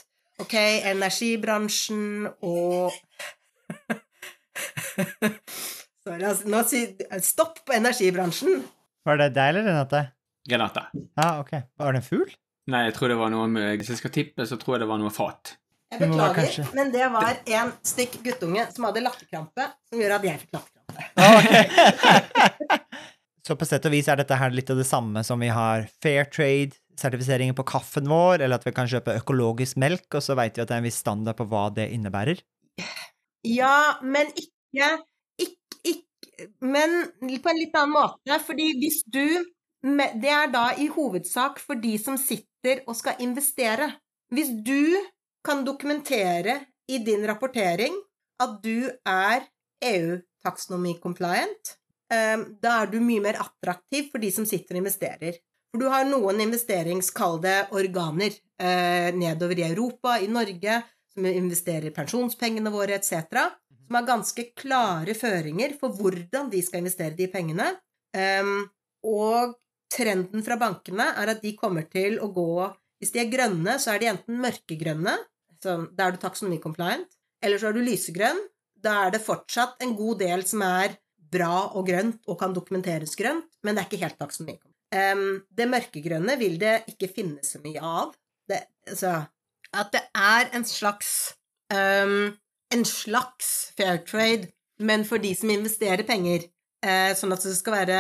ok, 0.42 0.56
energibransjen 0.89 2.25
og 2.42 2.94
Sorry, 6.03 6.24
altså, 6.25 6.50
nå 6.50 6.63
si 6.68 6.82
Stopp 7.24 7.62
på 7.68 7.75
energibransjen! 7.77 8.63
Var 9.06 9.20
det 9.22 9.30
deg 9.38 9.53
eller 9.53 9.68
Renate? 9.70 10.01
Renate. 10.50 10.88
Ja, 11.15 11.30
ok. 11.39 11.53
Var 11.80 11.94
det 11.94 12.01
en 12.01 12.08
fugl? 12.08 12.34
Nei, 12.74 12.86
jeg 12.88 12.96
tror 12.98 13.12
det 13.12 13.20
var 13.20 13.32
noe 13.34 13.48
med 13.51 13.77
Hvis 13.80 13.94
jeg 13.94 14.01
skal 14.01 14.13
tippe, 14.15 14.46
så 14.48 14.58
tror 14.60 14.75
jeg 14.75 14.84
det 14.84 14.89
var 14.92 15.01
noe 15.01 15.13
fat. 15.13 15.56
Jeg 15.94 16.02
beklager, 16.02 16.70
men 16.74 16.92
det 16.94 17.08
var 17.14 17.40
en 17.46 17.74
stykk 17.86 18.20
guttunge 18.26 18.66
som 18.74 18.88
hadde 18.88 19.04
latterkrampe, 19.06 19.68
som 19.90 20.02
gjør 20.02 20.16
at 20.18 20.26
jeg 20.26 20.42
fikk 20.42 20.56
latterkrampe. 20.58 20.74
Okay. 21.22 22.80
Så 23.48 23.58
på 23.60 23.68
sett 23.68 23.84
og 23.84 23.92
vis 23.92 24.08
er 24.08 24.22
dette 24.22 24.38
her 24.40 24.54
litt 24.56 24.70
av 24.72 24.80
det 24.80 24.88
samme 24.88 25.20
som 25.28 25.42
vi 25.44 25.50
har 25.52 25.84
fair 26.04 26.30
trade-sertifiseringen 26.32 27.58
på 27.58 27.66
kaffen 27.68 28.08
vår, 28.08 28.40
eller 28.40 28.56
at 28.56 28.68
vi 28.68 28.72
kan 28.76 28.88
kjøpe 28.88 29.18
økologisk 29.20 29.80
melk, 29.84 30.08
og 30.16 30.24
så 30.24 30.38
veit 30.40 30.56
vi 30.56 30.64
at 30.64 30.72
det 30.72 30.78
er 30.78 30.84
en 30.84 30.88
viss 30.88 31.02
standard 31.04 31.36
på 31.40 31.48
hva 31.52 31.66
det 31.76 31.90
innebærer. 31.92 32.40
Ja, 33.44 34.00
men 34.00 34.32
ikke, 34.40 34.88
ikke, 35.44 35.82
ikke 35.92 36.48
Men 36.64 36.96
på 37.44 37.52
en 37.52 37.60
litt 37.60 37.76
annen 37.76 37.98
måte, 37.98 38.40
fordi 38.48 38.70
hvis 38.80 39.04
du 39.04 39.44
Det 39.84 40.32
er 40.32 40.48
da 40.48 40.70
i 40.80 40.88
hovedsak 40.88 41.60
for 41.60 41.76
de 41.76 41.98
som 42.00 42.16
sitter 42.16 42.86
og 42.88 42.96
skal 42.96 43.20
investere. 43.20 43.90
Hvis 44.32 44.54
du 44.64 44.96
kan 45.44 45.64
dokumentere 45.68 46.60
i 46.88 47.00
din 47.04 47.26
rapportering 47.28 47.96
at 48.44 48.60
du 48.64 48.90
er 49.08 49.46
EU-taksonomi 49.84 50.98
compliant, 51.04 51.74
um, 52.12 52.46
da 52.64 52.80
er 52.82 52.92
du 52.92 53.00
mye 53.04 53.24
mer 53.24 53.40
attraktiv 53.44 54.10
for 54.12 54.24
de 54.24 54.32
som 54.34 54.48
sitter 54.48 54.78
og 54.78 54.84
investerer. 54.84 55.40
For 55.74 55.82
du 55.82 55.90
har 55.92 56.06
noen 56.08 56.42
investeringskalde 56.44 57.56
organer 57.76 58.36
uh, 58.62 59.10
nedover 59.16 59.60
i 59.60 59.68
Europa, 59.72 60.20
i 60.20 60.30
Norge, 60.32 60.80
som 61.14 61.28
investerer 61.30 61.94
pensjonspengene 61.96 62.72
våre 62.74 62.98
etc., 62.98 63.50
som 63.84 63.98
har 63.98 64.08
ganske 64.08 64.46
klare 64.58 65.14
føringer 65.18 65.76
for 65.80 65.94
hvordan 65.98 66.48
de 66.54 66.62
skal 66.64 66.82
investere 66.82 67.18
de 67.18 67.28
pengene. 67.30 67.74
Um, 68.16 68.64
og 69.04 69.58
trenden 69.94 70.46
fra 70.46 70.58
bankene 70.62 71.10
er 71.20 71.34
at 71.34 71.44
de 71.44 71.52
kommer 71.58 71.90
til 71.92 72.20
å 72.22 72.30
gå 72.34 72.72
Hvis 73.02 73.12
de 73.12 73.20
er 73.20 73.32
grønne, 73.34 73.74
så 73.84 73.92
er 73.92 74.00
de 74.00 74.08
enten 74.08 74.38
mørkegrønne, 74.40 75.12
så 75.63 75.77
da 75.96 76.08
er 76.08 76.15
du 76.15 76.22
taksonomi 76.22 76.60
compliant, 76.63 77.08
eller 77.43 77.60
så 77.60 77.70
er 77.70 77.77
du 77.77 77.84
lysegrønn. 77.84 78.41
Da 78.84 79.05
er 79.05 79.15
det 79.15 79.24
fortsatt 79.24 79.82
en 79.84 79.96
god 79.98 80.22
del 80.22 80.43
som 80.48 80.63
er 80.67 80.98
bra 81.34 81.70
og 81.74 81.88
grønt 81.88 82.27
og 82.29 82.38
kan 82.41 82.53
dokumenteres 82.53 83.15
grønt, 83.17 83.48
men 83.63 83.74
det 83.74 83.84
er 83.84 83.89
ikke 83.89 84.03
helt 84.03 84.20
taksonomi. 84.20 84.58
Um, 84.93 85.41
det 85.50 85.70
mørkegrønne 85.72 86.36
vil 86.38 86.60
det 86.62 86.84
ikke 86.91 87.10
finnes 87.15 87.55
så 87.55 87.62
mye 87.63 87.82
av. 87.82 88.12
Det, 88.50 88.60
altså, 88.91 89.24
at 89.74 89.93
det 89.96 90.03
er 90.13 90.51
en 90.53 90.67
slags 90.67 91.34
um, 91.74 92.36
en 92.74 92.86
slags 92.86 93.72
fair 93.77 94.03
trade, 94.05 94.51
men 94.77 95.08
for 95.08 95.22
de 95.22 95.32
som 95.38 95.50
investerer 95.53 96.05
penger, 96.05 96.50
Uh, 96.84 97.13
sånn 97.15 97.32
at 97.32 97.43
det 97.48 97.55
skal 97.55 97.77
være 97.77 98.00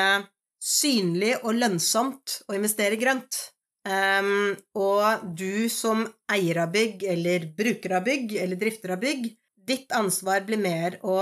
synlig 0.59 1.37
og 1.39 1.55
lønnsomt 1.55 2.41
å 2.51 2.55
investere 2.57 2.99
grønt. 2.99 3.52
Um, 3.83 4.53
og 4.79 5.23
du 5.35 5.67
som 5.71 6.05
eier 6.31 6.61
av 6.63 6.71
bygg, 6.71 7.03
eller 7.13 7.49
bruker 7.57 7.97
av 7.99 8.05
bygg, 8.07 8.37
eller 8.39 8.59
drifter 8.59 8.95
av 8.95 9.01
bygg, 9.03 9.27
ditt 9.63 9.91
ansvar 9.95 10.45
blir 10.47 10.61
mer 10.61 10.99
å 11.03 11.17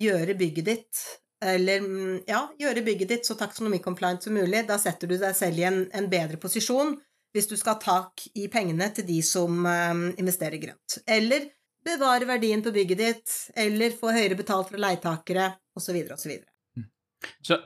gjøre 0.00 0.36
bygget 0.36 0.68
ditt 0.68 1.04
eller 1.44 1.80
mm, 1.80 2.20
ja, 2.26 2.40
gjøre 2.58 2.82
bygget 2.84 3.10
ditt 3.10 3.26
så 3.28 3.36
taksonomi-compliant 3.38 4.24
som 4.24 4.36
mulig. 4.36 4.64
Da 4.68 4.78
setter 4.80 5.10
du 5.10 5.16
deg 5.18 5.36
selv 5.36 5.60
i 5.60 5.66
en, 5.68 5.82
en, 5.92 6.08
bedre 6.10 6.40
posisjon 6.40 6.94
hvis 7.34 7.48
du 7.50 7.56
skal 7.58 7.76
ha 7.76 7.82
tak 7.82 8.24
i 8.38 8.46
pengene 8.48 8.88
til 8.94 9.06
de 9.08 9.18
som 9.26 9.66
um, 9.66 10.04
investerer 10.20 10.60
grønt. 10.62 11.00
Eller 11.10 11.48
bevare 11.84 12.28
verdien 12.28 12.62
på 12.64 12.72
bygget 12.72 13.00
ditt, 13.00 13.32
eller 13.58 13.96
få 13.98 14.12
høyere 14.14 14.38
betalt 14.38 14.70
fra 14.70 14.78
leietakere, 14.80 15.48
osv., 15.76 15.98
osv. 16.14 16.36
Så, 16.38 16.84
Så, 17.42 17.58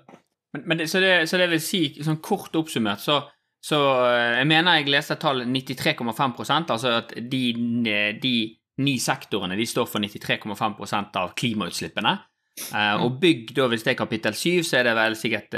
men, 0.57 0.65
men 0.65 0.83
så, 0.89 1.03
det, 1.05 1.13
så, 1.29 1.39
det, 1.39 1.51
vil 1.53 1.61
si, 1.63 1.83
sånn 2.01 2.23
kort 2.25 2.57
oppsummert, 2.59 3.05
så, 3.05 3.21
så 3.65 3.79
eh, 4.07 4.39
Jeg 4.39 4.47
mener 4.51 4.79
jeg 4.79 4.91
leste 4.93 5.17
et 5.17 5.23
tall 5.23 5.43
93,5 5.45 6.39
altså 6.61 6.95
at 7.01 7.15
de, 7.19 7.43
de 8.23 8.35
ni 8.79 8.95
sektorene 9.03 9.59
de 9.59 9.67
står 9.67 9.89
for 9.91 10.05
93,5% 10.05 11.19
av 11.19 11.35
klimautslippene. 11.35 12.15
Uh, 12.73 13.05
og 13.05 13.21
bygg, 13.23 13.53
da, 13.55 13.69
hvis 13.71 13.85
det 13.87 13.93
er 13.93 13.99
kapittel 13.99 14.35
7, 14.35 14.65
så 14.67 14.81
er 14.81 14.89
det 14.89 14.95
vel 14.99 15.15
sikkert 15.19 15.55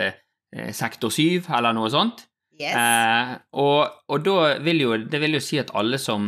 sektor 0.76 1.12
7, 1.12 1.46
eller 1.56 1.72
noe 1.76 1.88
sånt. 1.92 2.26
Yes. 2.60 2.76
Og, 3.56 3.88
og, 4.08 4.18
da 4.24 4.58
vil 4.60 4.82
jo 4.82 4.96
det 5.08 5.20
vil 5.22 5.38
jo 5.38 5.40
si 5.40 5.56
at 5.62 5.70
alle 5.78 5.96
som 6.00 6.26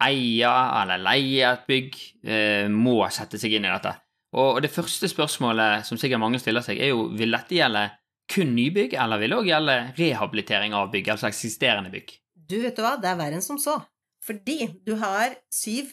eier 0.00 0.82
eller 0.82 1.02
leier 1.02 1.54
et 1.54 1.66
bygg, 1.68 1.98
eh, 2.24 2.68
må 2.72 3.02
sette 3.12 3.40
seg 3.40 3.56
inn 3.56 3.68
i 3.68 3.72
dette. 3.72 3.94
Og 4.40 4.60
det 4.62 4.70
første 4.72 5.08
spørsmålet 5.10 5.86
som 5.86 5.98
sikkert 5.98 6.22
mange 6.22 6.40
stiller 6.40 6.64
seg, 6.64 6.80
er 6.80 6.92
jo 6.94 7.08
vil 7.18 7.34
dette 7.34 7.56
gjelde 7.56 7.88
kun 8.30 8.52
nybygg, 8.54 8.94
eller 8.94 9.20
vil 9.20 9.32
det 9.32 9.38
òg 9.40 9.48
gjelde 9.50 9.78
rehabilitering 9.98 10.74
av 10.76 10.90
bygg, 10.92 11.10
altså 11.14 11.28
eksisterende 11.30 11.90
bygg? 11.92 12.14
Du, 12.34 12.60
vet 12.62 12.76
du 12.76 12.82
hva, 12.84 12.96
det 13.00 13.10
er 13.10 13.18
verre 13.18 13.38
enn 13.38 13.44
som 13.44 13.58
så. 13.60 13.76
Fordi 14.24 14.68
du 14.86 14.94
har 15.00 15.34
syv 15.52 15.90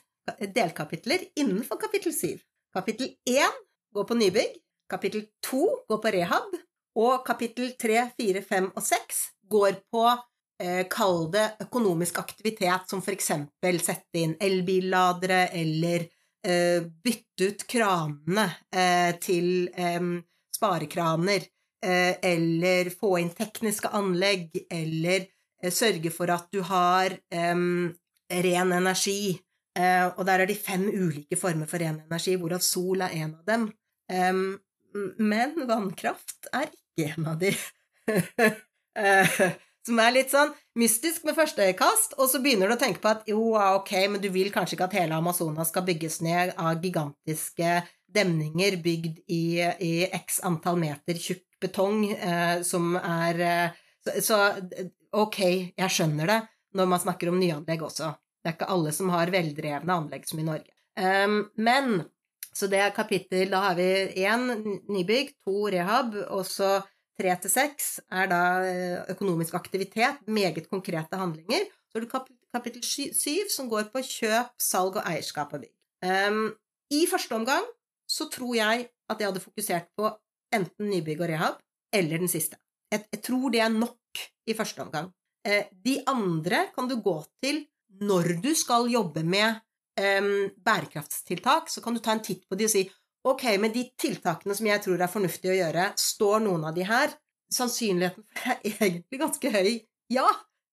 delkapitler 0.55 1.23
innenfor 1.39 1.79
kapittel 1.79 2.13
syv. 2.13 2.41
Kapittel 2.75 3.13
én 3.29 3.59
går 3.95 4.07
på 4.07 4.17
nybygg, 4.17 4.57
kapittel 4.91 5.27
to 5.43 5.65
går 5.89 6.01
på 6.03 6.13
rehab, 6.13 6.57
og 6.97 7.25
kapittel 7.25 7.73
tre, 7.79 8.07
fire, 8.17 8.41
fem 8.41 8.69
og 8.73 8.83
seks 8.83 9.27
går 9.49 9.81
på 9.93 10.03
eh, 10.61 10.83
kall 10.91 11.27
det 11.33 11.45
økonomisk 11.67 12.19
aktivitet, 12.23 12.87
som 12.89 13.03
for 13.05 13.13
eksempel 13.15 13.79
sette 13.83 14.23
inn 14.23 14.35
elbilladere 14.41 15.47
eller 15.57 16.07
eh, 16.43 16.81
bytte 16.81 17.51
ut 17.51 17.67
kranene 17.69 18.47
eh, 18.73 19.13
til 19.21 19.69
sparekraner, 20.57 21.45
eller 21.81 22.89
få 22.89 23.17
inn 23.21 23.33
tekniske 23.35 23.91
anlegg, 23.95 24.49
eller 24.73 25.27
eh, 25.27 25.73
sørge 25.73 26.11
for 26.13 26.31
at 26.33 26.47
du 26.53 26.61
har 26.65 27.17
ren 28.27 28.73
energi. 28.75 29.39
og 29.77 30.23
der 30.25 30.41
er 30.41 30.49
de 30.49 30.55
fem 30.55 30.87
ulike 30.89 31.37
former 31.37 31.69
for 31.69 31.77
ren 31.77 32.01
energi, 32.01 32.35
hvorav 32.35 32.59
sol 32.65 33.01
er 33.05 33.13
en 33.13 33.35
av 33.35 33.45
dem. 33.45 33.67
men 35.17 35.53
vannkraft 35.69 36.49
er 36.51 36.71
ikke 36.71 37.13
en 37.13 37.27
av 37.29 37.37
de. 37.39 37.53
Som 39.87 40.01
er 40.03 40.11
litt 40.11 40.33
sånn 40.33 40.49
mystisk 40.75 41.23
med 41.23 41.37
første 41.37 41.63
øyekast, 41.63 42.17
og 42.19 42.27
så 42.27 42.41
begynner 42.43 42.67
du 42.67 42.75
å 42.75 42.81
tenke 42.81 42.99
på 42.99 43.11
at 43.13 43.29
jo, 43.29 43.53
ok, 43.55 43.93
men 44.11 44.23
du 44.23 44.27
vil 44.33 44.49
kanskje 44.51 44.75
ikke 44.75 44.89
at 44.89 44.97
hele 44.97 45.15
Amazonas 45.15 45.71
skal 45.71 45.85
bygges 45.87 46.19
ned 46.25 46.51
av 46.59 46.81
gigantiske 46.83 47.77
demninger 48.17 48.75
bygd 48.83 49.21
i, 49.31 49.61
i 49.63 49.93
x 50.11 50.41
antall 50.47 50.79
meter 50.81 51.19
tjukk 51.19 51.46
betong, 51.61 52.05
eh, 52.11 52.61
som 52.67 52.95
er 52.99 53.41
eh, 53.43 53.77
så, 54.05 54.15
så, 54.23 54.39
ok, 55.17 55.39
jeg 55.77 55.93
skjønner 55.93 56.31
det 56.31 56.41
når 56.77 56.89
man 56.91 57.01
snakker 57.01 57.31
om 57.31 57.39
nyanlegg 57.41 57.83
også. 57.83 58.11
Det 58.43 58.51
er 58.51 58.57
ikke 58.57 58.69
alle 58.73 58.93
som 58.95 59.09
har 59.11 59.31
veldrevne 59.33 59.95
anlegg 60.01 60.27
som 60.29 60.39
i 60.39 60.45
Norge. 60.47 60.71
Um, 60.97 61.39
men 61.61 62.03
så 62.57 62.65
det 62.71 62.79
er 62.81 62.93
kapittel 62.95 63.51
Da 63.51 63.59
har 63.67 63.75
vi 63.77 63.85
én 64.25 64.47
nybygg, 64.89 65.35
to 65.45 65.67
rehab, 65.69 66.15
og 66.33 66.41
så 66.49 66.79
Tre 67.17 67.33
til 67.41 67.49
seks 67.49 67.85
er 68.13 68.27
da 68.29 68.39
eh, 68.61 68.97
økonomisk 69.09 69.55
aktivitet, 69.57 70.19
meget 70.29 70.67
konkrete 70.69 71.17
handlinger. 71.17 71.63
Så 71.89 71.97
har 71.97 72.03
du 72.03 72.35
kapittel 72.53 72.83
syv, 72.85 73.47
som 73.49 73.69
går 73.71 73.87
på 73.89 74.03
kjøp, 74.05 74.51
salg 74.61 74.99
og 74.99 75.07
eierskap 75.09 75.55
av 75.57 75.63
bygg. 75.63 75.73
Um, 76.05 76.51
I 76.93 77.07
første 77.09 77.33
omgang 77.33 77.65
så 78.05 78.29
tror 78.29 78.53
jeg 78.59 78.85
at 79.09 79.17
jeg 79.17 79.31
hadde 79.31 79.41
fokusert 79.41 79.89
på 79.97 80.11
enten 80.55 80.91
nybygg 80.91 81.21
og 81.23 81.31
rehab, 81.31 81.61
eller 81.93 82.21
den 82.21 82.31
siste. 82.31 82.59
Jeg, 82.91 83.05
jeg 83.11 83.23
tror 83.25 83.51
det 83.53 83.61
er 83.63 83.73
nok 83.73 84.21
i 84.47 84.55
første 84.57 84.83
omgang. 84.83 85.09
Eh, 85.47 85.67
de 85.71 85.99
andre 86.07 86.67
kan 86.75 86.89
du 86.89 86.97
gå 87.03 87.17
til 87.43 87.63
når 88.03 88.37
du 88.43 88.51
skal 88.55 88.89
jobbe 88.91 89.23
med 89.27 89.59
eh, 89.99 90.29
bærekraftstiltak. 90.55 91.71
Så 91.71 91.83
kan 91.83 91.95
du 91.95 92.01
ta 92.03 92.15
en 92.15 92.23
titt 92.23 92.47
på 92.47 92.59
de 92.59 92.69
og 92.69 92.73
si 92.73 92.87
Ok, 93.27 93.43
med 93.59 93.73
de 93.75 93.81
tiltakene 93.99 94.55
som 94.55 94.67
jeg 94.69 94.79
tror 94.85 95.01
er 95.03 95.11
fornuftig 95.11 95.49
å 95.51 95.55
gjøre, 95.57 95.89
står 95.99 96.45
noen 96.45 96.61
av 96.69 96.75
de 96.77 96.85
her? 96.87 97.11
Sannsynligheten 97.51 98.23
er 98.47 98.61
egentlig 98.87 99.19
ganske 99.19 99.51
høy. 99.51 99.71
Ja. 100.13 100.29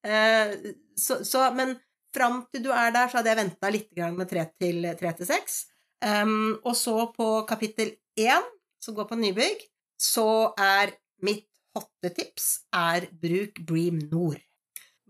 Eh, 0.07 0.53
så, 0.95 1.25
så, 1.27 1.49
men 1.57 1.75
fram 2.15 2.45
til 2.53 2.63
du 2.69 2.71
er 2.71 2.93
der, 2.95 3.11
så 3.11 3.19
hadde 3.19 3.33
jeg 3.33 3.41
venta 3.41 3.73
litt 3.75 4.03
med 4.15 4.31
tre 4.31 4.45
til 4.61 5.27
seks. 5.27 5.65
Um, 6.05 6.61
og 6.63 6.75
så 6.77 6.95
på 7.17 7.27
kapittel 7.49 7.95
én, 8.21 8.45
som 8.85 8.97
går 8.97 9.09
på 9.11 9.19
nybygg, 9.21 9.65
så 10.01 10.53
er 10.61 10.95
mitt 11.25 11.49
hotte 11.75 12.11
tips 12.15 12.67
er 12.77 13.09
bruk 13.11 13.63
Bream 13.67 14.03
Nord. 14.11 14.43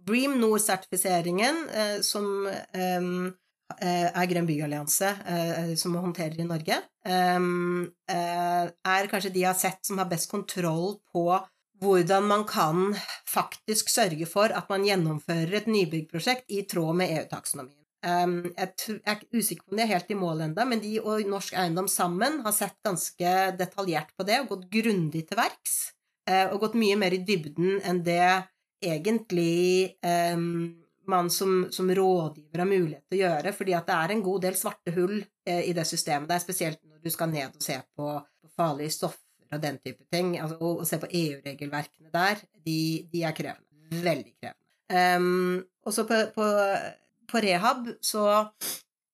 Bream 0.04 0.38
Nord-sertifiseringen, 0.40 1.64
eh, 1.72 1.98
som 2.04 2.46
Eh, 3.80 4.10
er 4.12 4.28
Grønn 4.28 4.46
byallianse, 4.46 5.08
eh, 5.26 5.74
som 5.80 5.96
håndterer 5.96 6.38
i 6.40 6.46
Norge, 6.46 6.76
eh, 7.04 7.40
er 8.94 9.08
kanskje 9.10 9.32
de 9.32 9.40
jeg 9.40 9.48
har 9.48 9.58
sett 9.58 9.86
som 9.86 9.98
har 9.98 10.10
best 10.10 10.30
kontroll 10.30 11.00
på 11.12 11.24
hvordan 11.80 12.26
man 12.28 12.44
kan 12.44 12.94
faktisk 13.26 13.88
sørge 13.88 14.26
for 14.30 14.52
at 14.52 14.68
man 14.70 14.84
gjennomfører 14.84 15.56
et 15.58 15.66
nybyggprosjekt 15.66 16.44
i 16.48 16.62
tråd 16.70 16.94
med 16.96 17.10
EU-taksonomien. 17.16 17.83
Ehm, 18.04 18.38
jeg 18.52 19.00
er 19.08 19.22
usikker 19.32 19.64
på 19.64 19.74
om 19.74 19.80
de 19.80 19.84
er 19.86 19.92
helt 19.94 20.10
i 20.12 20.18
mål 20.18 20.46
ennå, 20.46 20.66
men 20.68 20.82
de 20.82 20.96
og 21.00 21.24
Norsk 21.28 21.56
Eiendom 21.56 21.88
sammen 21.90 22.42
har 22.44 22.54
sett 22.56 22.76
ganske 22.84 23.34
detaljert 23.58 24.12
på 24.16 24.26
det 24.28 24.42
og 24.42 24.50
gått 24.54 24.66
grundig 24.72 25.24
til 25.28 25.40
verks. 25.40 25.78
Og 26.24 26.56
gått 26.62 26.76
mye 26.80 26.96
mer 26.96 27.12
i 27.12 27.20
dybden 27.20 27.82
enn 27.84 27.98
det 28.04 28.24
egentlig 28.84 29.96
um, 30.34 30.72
man 31.06 31.30
som, 31.30 31.66
som, 31.70 31.90
rådgiver 31.90 32.62
har 32.62 32.68
mulighet 32.68 33.04
til 33.08 33.18
å 33.18 33.22
gjøre, 33.24 33.52
fordi 33.56 33.74
at 33.76 33.86
det 33.88 33.98
er 33.98 34.14
en 34.14 34.24
god 34.24 34.46
del 34.46 34.56
svarte 34.58 34.94
hull 34.96 35.18
uh, 35.20 35.60
i 35.60 35.74
det 35.76 35.84
systemet 35.88 36.30
der, 36.30 36.42
spesielt 36.42 36.80
når 36.82 37.04
du 37.04 37.12
skal 37.12 37.30
ned 37.32 37.52
og 37.52 37.64
se 37.64 37.78
på, 37.96 38.10
på 38.40 38.52
farlige 38.56 38.96
stoffer 38.96 39.20
og 39.52 39.62
den 39.62 39.78
type 39.84 40.02
ting, 40.12 40.34
altså, 40.40 40.58
og, 40.60 40.82
og 40.82 40.88
se 40.88 40.98
på 41.02 41.10
EU-regelverkene 41.12 42.12
der, 42.14 42.40
de, 42.64 42.78
de, 43.12 43.22
er 43.22 43.36
krevende. 43.36 44.00
Veldig 44.04 44.32
krevende. 44.40 44.60
Um, 44.94 45.64
og 45.84 45.94
så 45.96 46.04
på, 46.08 46.16
på, 46.34 46.48
på, 47.34 47.42
rehab 47.42 47.90
så 48.04 48.24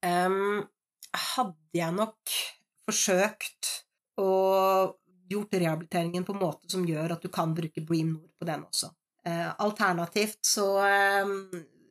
um, 0.04 0.60
hadde 1.34 1.80
jeg 1.80 1.96
nok 1.96 2.34
forsøkt 2.86 3.74
å 4.20 4.30
gjort 5.30 5.54
rehabiliteringen 5.54 6.26
på 6.26 6.34
en 6.34 6.42
måte 6.42 6.70
som 6.72 6.86
gjør 6.86 7.14
at 7.16 7.24
du 7.24 7.30
kan 7.32 7.54
bruke 7.56 7.84
Bream 7.86 8.14
Nord 8.16 8.32
på 8.38 8.48
den 8.48 8.64
også. 8.66 8.90
Uh, 9.26 9.50
alternativt 9.60 10.40
så 10.46 10.66
um, 10.80 11.50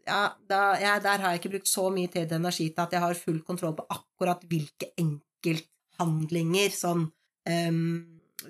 ja, 0.09 0.23
da, 0.49 0.61
ja, 0.81 0.95
der 1.03 1.21
har 1.21 1.33
jeg 1.33 1.43
ikke 1.43 1.53
brukt 1.55 1.69
så 1.69 1.87
mye 1.93 2.09
tid 2.11 2.31
og 2.31 2.39
energi 2.39 2.69
til 2.71 2.83
at 2.83 2.95
jeg 2.95 3.03
har 3.03 3.19
full 3.19 3.39
kontroll 3.45 3.75
på 3.77 3.85
akkurat 3.93 4.43
hvilke 4.49 4.91
enkelthandlinger 4.99 6.73
sånn 6.73 7.05
um, 7.05 7.81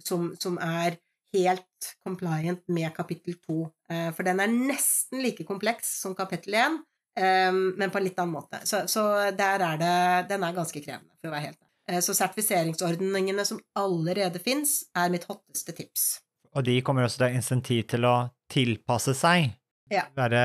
som, 0.05 0.31
som, 0.39 0.59
er 0.63 0.99
helt 1.35 1.89
compliant 2.05 2.63
med 2.73 2.89
kapittel 2.95 3.35
2. 3.43 3.57
Uh, 3.91 4.09
for 4.15 4.25
den 4.25 4.41
er 4.41 4.53
nesten 4.53 5.21
like 5.25 5.45
kompleks 5.47 5.91
som 6.01 6.15
kapittel 6.17 6.57
én, 6.57 6.79
um, 6.79 6.85
men 7.19 7.91
på 7.91 7.99
en 7.99 8.05
litt 8.05 8.19
annen 8.21 8.35
måte. 8.37 8.61
Så, 8.67 8.85
så, 8.87 9.03
der 9.35 9.63
er 9.65 9.79
det 9.81 9.95
Den 10.29 10.45
er 10.45 10.55
ganske 10.55 10.79
krevende, 10.79 11.11
for 11.19 11.31
å 11.31 11.33
være 11.35 11.49
helt 11.49 11.57
ærlig. 11.57 11.71
Uh, 11.89 11.99
så 12.05 12.15
sertifiseringsordningene 12.15 13.45
som 13.47 13.59
allerede 13.79 14.41
fins, 14.43 14.81
er 14.95 15.11
mitt 15.11 15.27
hotteste 15.29 15.75
tips. 15.75 16.09
Og 16.57 16.65
de 16.65 16.79
kommer 16.85 17.05
også 17.05 17.23
til 17.23 17.37
insentiv 17.37 17.83
til 17.91 18.07
å 18.09 18.15
tilpasse 18.49 19.13
seg, 19.17 19.51
ja. 19.93 20.07
være 20.17 20.43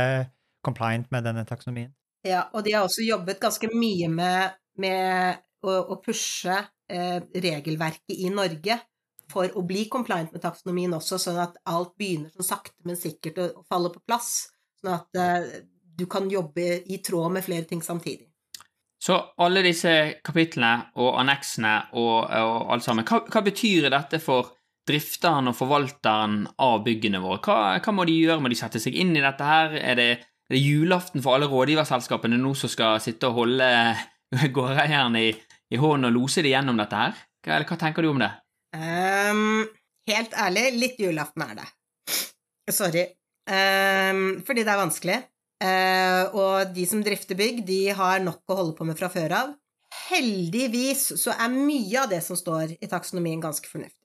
compliant 0.64 1.10
med 1.12 1.24
denne 1.28 1.44
taksonomien. 1.48 1.92
Ja, 2.24 2.46
og 2.56 2.64
de 2.64 2.72
har 2.72 2.86
også 2.86 3.04
jobbet 3.04 3.40
ganske 3.40 3.68
mye 3.72 4.08
med, 4.12 4.56
med 4.80 5.40
å, 5.64 5.76
å, 5.92 5.98
pushe 6.04 6.56
eh, 6.88 7.20
regelverket 7.20 8.16
i 8.16 8.30
Norge 8.32 8.78
for 9.32 9.48
å 9.56 9.64
bli 9.64 9.86
compliant 9.92 10.32
med 10.32 10.42
taksonomien 10.44 10.92
også, 10.96 11.18
sånn 11.20 11.40
at 11.42 11.56
alt 11.68 11.94
begynner 12.00 12.32
sånn 12.32 12.48
sakte, 12.48 12.76
men 12.88 13.00
sikkert 13.00 13.40
å, 13.40 13.48
å 13.60 13.64
falle 13.68 13.92
på 13.92 14.02
plass. 14.08 14.32
Sånn 14.80 14.94
at 14.96 15.20
eh, 15.20 15.48
du 15.98 16.06
kan 16.10 16.28
jobbe 16.30 16.82
i 16.86 16.98
tråd 17.04 17.32
med 17.32 17.44
flere 17.44 17.66
ting 17.68 17.82
samtidig. 17.82 18.26
Så 19.04 19.16
alle 19.44 19.60
disse 19.66 19.90
kapitlene 20.24 20.94
og 21.02 21.18
anneksene 21.20 21.74
og, 22.00 22.24
og 22.24 22.70
alt 22.72 22.84
sammen, 22.86 23.04
hva, 23.04 23.20
hva 23.28 23.42
betyr 23.44 23.90
dette 23.92 24.20
for 24.22 24.54
drifteren 24.88 25.50
og 25.50 25.56
forvalteren 25.58 26.44
av 26.64 26.78
byggene 26.86 27.20
våre? 27.20 27.40
Hva, 27.44 27.56
hva, 27.84 27.94
må 27.96 28.06
de 28.08 28.16
gjøre? 28.16 28.40
Må 28.40 28.52
de 28.52 28.58
sette 28.58 28.80
seg 28.80 28.96
inn 28.96 29.12
i 29.16 29.24
dette 29.24 29.44
her? 29.44 29.76
Er 29.76 29.98
det, 30.00 30.08
er 30.48 30.56
det 30.56 30.62
julaften 30.62 31.24
for 31.24 31.36
alle 31.36 31.50
rådgiverselskapene 31.52 32.38
nå 32.40 32.54
som 32.56 32.72
skal 32.72 32.96
sitte 33.04 33.28
og 33.28 33.42
holde 33.42 33.68
gårdeierne 34.56 35.26
i, 35.26 35.34
i 35.72 35.80
hånden 35.80 36.08
og 36.08 36.16
lose 36.16 36.44
de 36.44 36.54
gjennom 36.54 36.80
dette 36.80 37.04
her? 37.04 37.20
Hva, 37.44 37.60
hva 37.68 37.80
tenker 37.80 38.04
du 38.04 38.12
om 38.14 38.24
det? 38.24 38.32
Um, 38.74 39.66
helt 40.08 40.32
ærlig, 40.46 40.64
litt 40.80 41.04
julaften 41.04 41.44
er 41.44 41.60
det. 41.60 41.68
Sorry. 42.72 43.04
Um, 43.44 44.40
fordi 44.48 44.64
det 44.64 44.72
er 44.72 44.80
vanskelig. 44.80 45.20
Uh, 45.62 46.25
og 46.34 46.73
de 46.75 46.84
som 46.88 47.02
drifter 47.04 47.38
bygg, 47.38 47.62
de 47.66 47.82
har 47.94 48.23
nok 48.25 48.42
å 48.50 48.58
holde 48.58 48.75
på 48.78 48.87
med 48.88 48.99
fra 48.99 49.11
før 49.12 49.37
av. 49.38 49.52
Heldigvis 50.11 51.12
så 51.20 51.34
er 51.37 51.54
mye 51.54 52.02
av 52.02 52.11
det 52.11 52.20
som 52.26 52.37
står 52.38 52.76
i 52.80 52.90
taksonomien, 52.90 53.42
ganske 53.42 53.68
fornuftig. 53.70 54.00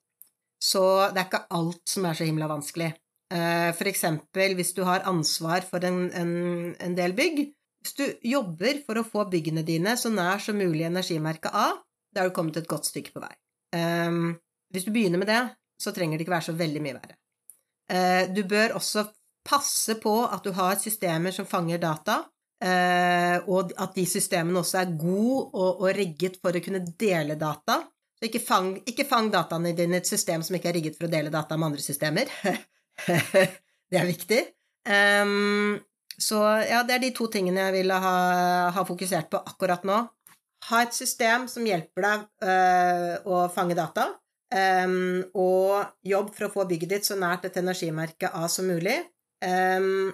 Så 0.60 0.82
det 1.14 1.22
er 1.22 1.30
ikke 1.30 1.48
alt 1.56 1.84
som 1.88 2.06
er 2.06 2.18
så 2.20 2.28
himla 2.28 2.50
vanskelig. 2.52 2.92
Eh, 3.30 3.70
for 3.78 3.90
eksempel 3.90 4.56
hvis 4.58 4.74
du 4.78 4.82
har 4.88 5.06
ansvar 5.10 5.64
for 5.68 5.84
en, 5.86 6.08
en, 6.18 6.34
en, 6.76 6.98
del 6.98 7.16
bygg. 7.18 7.46
Hvis 7.80 7.96
du 7.96 8.06
jobber 8.28 8.82
for 8.88 9.00
å 9.00 9.06
få 9.08 9.24
byggene 9.32 9.64
dine 9.64 9.96
så 9.98 10.12
nær 10.12 10.42
som 10.44 10.58
mulig 10.60 10.84
energimerket 10.88 11.54
A, 11.56 11.70
da 12.12 12.24
har 12.24 12.32
du 12.32 12.36
kommet 12.36 12.58
et 12.60 12.68
godt 12.70 12.90
stykke 12.90 13.14
på 13.16 13.24
vei. 13.24 13.32
Eh, 13.78 14.20
hvis 14.74 14.86
du 14.86 14.92
begynner 14.94 15.22
med 15.22 15.32
det, 15.32 15.42
så 15.80 15.96
trenger 15.96 16.20
det 16.20 16.28
ikke 16.28 16.36
være 16.36 16.50
så 16.50 16.58
veldig 16.60 16.84
mye 16.84 16.98
verre. 16.98 17.16
Eh, 17.90 18.24
du 18.36 18.44
bør 18.50 18.76
også 18.78 19.08
passe 19.46 19.96
på 20.02 20.16
at 20.26 20.44
du 20.44 20.52
har 20.56 20.80
systemer 20.82 21.34
som 21.36 21.48
fanger 21.50 21.82
data, 21.82 22.22
og 23.48 23.70
at 23.80 23.94
de 23.96 24.04
systemene 24.04 24.60
også 24.60 24.82
er 24.82 24.96
gode 25.00 25.46
og, 25.56 25.86
rigget 25.96 26.42
for 26.44 26.52
å 26.52 26.62
kunne 26.64 26.82
dele 27.00 27.38
data. 27.40 27.78
Så 28.20 28.28
ikke 28.28 28.42
fang, 28.44 28.74
ikke 28.84 29.08
fang 29.08 29.30
dataene 29.32 29.72
dine 29.78 29.96
i 29.96 30.02
et 30.02 30.10
system 30.10 30.44
som 30.44 30.58
ikke 30.58 30.74
er 30.74 30.76
rigget 30.76 30.98
for 31.00 31.08
å 31.08 31.12
dele 31.14 31.32
data 31.32 31.56
med 31.56 31.70
andre 31.70 31.86
systemer. 31.86 32.28
det 33.92 34.02
er 34.02 34.10
viktig. 34.10 34.42
Så 36.20 36.40
ja, 36.68 36.84
det 36.84 36.98
er 36.98 37.04
de 37.04 37.14
to 37.16 37.30
tingene 37.32 37.70
jeg 37.70 37.78
ville 37.80 38.00
ha, 38.04 38.16
ha, 38.76 38.86
fokusert 38.88 39.30
på 39.32 39.40
akkurat 39.40 39.86
nå. 39.88 40.02
Ha 40.70 40.82
et 40.84 40.96
system 40.96 41.48
som 41.48 41.64
hjelper 41.64 42.04
deg 42.04 42.26
uh, 42.44 43.14
å 43.24 43.46
fange 43.54 43.78
data, 43.80 44.12
og 44.50 46.08
jobb 46.10 46.32
for 46.34 46.48
å 46.48 46.52
få 46.52 46.64
bygget 46.68 46.92
ditt 46.92 47.08
så 47.08 47.16
nært 47.22 47.46
et 47.48 47.60
energimerke 47.62 48.32
A 48.34 48.48
som 48.52 48.68
mulig. 48.68 48.98
Um, 49.46 50.10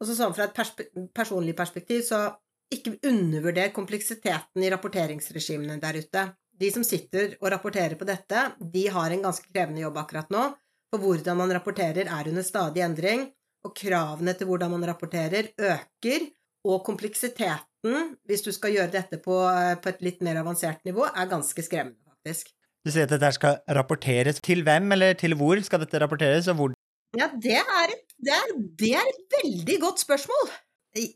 og 0.00 0.08
så 0.08 0.16
sånn 0.18 0.34
fra 0.34 0.48
et 0.48 0.56
perspe 0.56 0.88
personlig 1.14 1.54
perspektiv, 1.58 2.02
så 2.06 2.24
ikke 2.72 2.96
undervurder 3.06 3.72
kompleksiteten 3.76 4.64
i 4.64 4.70
rapporteringsregimene 4.72 5.76
der 5.82 6.00
ute. 6.00 6.24
De 6.58 6.70
som 6.72 6.84
sitter 6.86 7.36
og 7.40 7.50
rapporterer 7.52 7.94
på 8.00 8.08
dette, 8.08 8.46
de 8.60 8.86
har 8.92 9.12
en 9.12 9.24
ganske 9.28 9.48
krevende 9.52 9.82
jobb 9.84 10.00
akkurat 10.02 10.32
nå, 10.32 10.46
for 10.92 11.02
hvordan 11.02 11.38
man 11.40 11.52
rapporterer 11.54 12.08
er 12.08 12.30
under 12.30 12.44
stadig 12.46 12.84
endring, 12.84 13.26
og 13.62 13.74
kravene 13.78 14.34
til 14.36 14.48
hvordan 14.50 14.72
man 14.74 14.86
rapporterer, 14.90 15.52
øker, 15.54 16.26
og 16.68 16.82
kompleksiteten, 16.86 18.16
hvis 18.28 18.44
du 18.46 18.52
skal 18.54 18.74
gjøre 18.76 18.92
dette 18.92 19.18
på, 19.22 19.36
på 19.82 19.90
et 19.90 20.02
litt 20.04 20.20
mer 20.22 20.42
avansert 20.42 20.82
nivå, 20.86 21.06
er 21.08 21.30
ganske 21.30 21.64
skremmende, 21.64 21.98
faktisk. 22.06 22.52
Du 22.82 22.90
sier 22.90 23.06
at 23.06 23.14
dette 23.14 23.30
skal 23.34 23.58
rapporteres 23.78 24.40
til 24.42 24.62
hvem, 24.66 24.90
eller 24.94 25.16
til 25.18 25.34
hvor 25.38 25.58
skal 25.62 25.82
dette 25.82 26.02
rapporteres, 26.02 26.50
og 26.50 26.58
hvor? 26.58 26.76
Ja, 27.18 27.28
det 27.36 27.58
er 27.60 27.92
et, 27.92 28.14
det 28.16 28.34
er, 28.34 28.52
det 28.80 28.92
er 28.96 29.08
et 29.10 29.34
veldig 29.40 29.80
godt 29.82 30.00
spørsmål. 30.00 30.52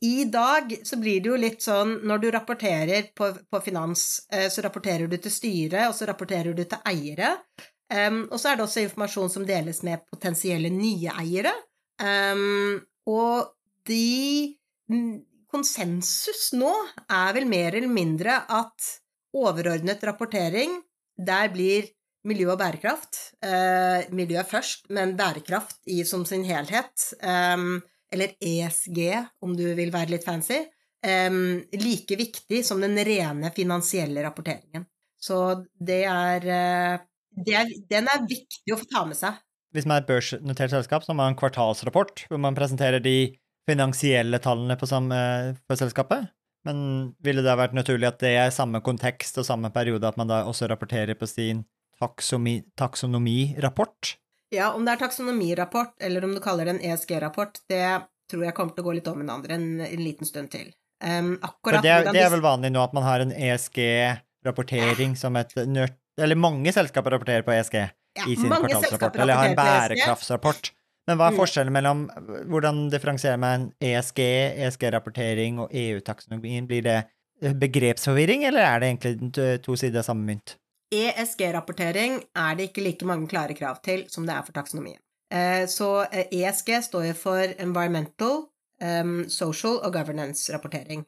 I 0.00 0.24
dag 0.32 0.72
så 0.88 0.96
blir 0.96 1.20
det 1.20 1.28
jo 1.28 1.38
litt 1.40 1.64
sånn 1.64 1.98
når 2.09 2.20
du 2.22 2.26
rapporterer 2.32 3.11
på, 3.16 3.28
på 3.50 3.61
finans, 3.64 4.26
eh, 4.32 4.48
så 4.52 4.64
rapporterer 4.64 5.09
du 5.09 5.16
til 5.20 5.32
styret, 5.32 5.82
og 5.88 5.96
så 5.96 6.09
rapporterer 6.09 6.56
du 6.56 6.62
til 6.64 6.80
eiere. 6.88 7.35
Um, 7.87 8.24
og 8.32 8.40
så 8.40 8.50
er 8.50 8.59
det 8.59 8.64
også 8.64 8.82
informasjon 8.82 9.30
som 9.30 9.44
deles 9.46 9.82
med 9.87 10.02
potensielle 10.11 10.72
nye 10.72 11.12
eiere. 11.20 11.52
Um, 12.00 12.80
og 13.06 13.52
de 13.87 14.56
Konsensus 15.52 16.50
nå 16.56 16.72
er 17.06 17.37
vel 17.37 17.46
mer 17.48 17.76
eller 17.76 17.92
mindre 17.92 18.40
at 18.52 18.88
overordnet 19.37 20.02
rapportering, 20.09 20.80
der 21.16 21.52
blir 21.52 21.87
miljø 22.26 22.50
og 22.52 22.60
bærekraft 22.60 23.26
Eh, 23.44 24.06
Miljø 24.14 24.42
først, 24.48 24.88
men 24.94 25.14
bærekraft 25.18 25.78
i, 25.92 26.02
som 26.08 26.24
sin 26.28 26.44
helhet. 26.46 27.10
Um, 27.20 27.82
eller 28.12 28.36
ESG, 28.40 29.00
om 29.42 29.56
du 29.58 29.64
vil 29.76 29.92
være 29.92 30.14
litt 30.14 30.24
fancy, 30.24 30.62
um, 31.04 31.58
like 31.76 32.18
viktig 32.18 32.62
som 32.66 32.80
den 32.82 32.96
rene 33.06 33.50
finansielle 33.54 34.24
rapporteringen. 34.24 34.86
Så 35.20 35.40
det 35.82 36.04
er, 36.08 36.46
uh, 36.46 37.04
det 37.46 37.58
er, 37.58 37.74
Den 37.90 38.08
er 38.12 38.28
viktig 38.28 38.74
å 38.74 38.80
få 38.80 38.88
ta 38.92 39.04
med 39.08 39.18
seg. 39.18 39.42
Hvis 39.74 39.88
man 39.88 39.98
er 39.98 40.06
et 40.06 40.08
børsnotert 40.08 40.72
selskap, 40.72 41.04
så 41.04 41.12
har 41.12 41.18
man 41.18 41.34
en 41.34 41.38
kvartalsrapport 41.38 42.24
hvor 42.30 42.40
man 42.40 42.56
presenterer 42.56 43.02
de 43.02 43.36
finansielle 43.68 44.38
tallene 44.40 44.78
på, 44.78 44.88
samme, 44.88 45.18
for 45.66 45.76
selskapet. 45.76 46.30
Men 46.66 46.78
ville 47.22 47.44
det 47.44 47.58
vært 47.58 47.74
naturlig 47.76 48.08
at 48.08 48.22
det 48.22 48.32
er 48.38 48.54
samme 48.54 48.80
kontekst 48.82 49.36
og 49.42 49.46
samme 49.46 49.68
periode, 49.74 50.06
at 50.08 50.16
man 50.18 50.30
da 50.30 50.44
også 50.48 50.70
rapporterer 50.70 51.18
på 51.18 51.28
sin 51.28 51.66
taksonomirapport? 51.98 54.14
Ja, 54.54 54.70
om 54.72 54.87
det 54.87 54.94
er 54.94 55.06
taksonomirapport, 55.06 55.96
eller 56.06 56.24
om 56.24 56.37
du 56.37 56.40
kaller 56.42 56.68
det 56.68 56.76
en 56.76 56.85
ESG-rapport, 56.92 57.59
det 57.70 57.87
tror 58.30 58.46
jeg 58.46 58.54
kommer 58.54 58.74
til 58.74 58.85
å 58.85 58.88
gå 58.88 58.96
litt 58.98 59.09
om 59.11 59.22
en 59.22 59.32
andre 59.38 59.59
en, 59.59 59.68
en 59.82 60.02
liten 60.02 60.28
stund 60.28 60.52
til. 60.54 60.70
Um, 61.04 61.35
akkurat 61.44 61.85
det, 61.85 61.92
er, 61.92 62.09
det 62.14 62.22
er 62.24 62.32
vel 62.32 62.44
vanlig 62.44 62.70
nå 62.72 62.80
at 62.80 62.94
man 62.96 63.04
har 63.04 63.24
en 63.24 63.35
ESG-rapportering 63.35 65.16
som 65.18 65.37
et 65.40 65.52
nørt... 65.68 65.98
Eller 66.16 66.38
mange 66.40 66.72
selskaper 66.72 67.12
rapporterer 67.12 67.44
på 67.44 67.52
ESG 67.52 67.74
ja, 67.76 67.88
i 68.24 68.38
sin 68.38 68.48
kvartalsrapport, 68.48 69.18
eller 69.20 69.37
har 69.37 69.50
en 69.50 69.56
e 69.56 69.59
bærekraftsrapport. 69.59 70.70
Men 71.06 71.18
hva 71.20 71.28
er 71.28 71.37
mm. 71.37 71.38
forskjellen 71.38 71.74
mellom 71.74 71.98
Hvordan 72.50 72.78
differensierer 72.90 73.38
man 73.38 73.68
ESG, 73.85 74.22
ESG-rapportering 74.64 75.61
og 75.62 75.74
EU-taksonomien? 75.76 76.64
Blir 76.70 76.87
det 76.87 76.96
begrepsforvirring, 77.61 78.46
eller 78.48 78.64
er 78.64 78.80
det 78.80 78.88
egentlig 78.94 79.61
to 79.62 79.76
sider 79.76 80.00
av 80.00 80.09
samme 80.09 80.24
mynt? 80.26 80.56
ESG-rapportering 80.94 82.20
er 82.37 82.57
det 82.57 82.70
ikke 82.70 82.85
like 82.85 83.09
mange 83.09 83.29
klare 83.31 83.57
krav 83.59 83.81
til 83.85 84.05
som 84.12 84.27
det 84.27 84.35
er 84.37 84.46
for 84.46 84.57
taksonomien. 84.57 85.01
Eh, 85.33 85.66
så 85.66 86.07
ESG 86.12 86.70
står 86.87 87.09
jo 87.11 87.16
for 87.18 87.57
Environmental, 87.59 88.46
Social 89.33 89.79
og 89.81 89.94
Governance-rapportering. 89.94 91.07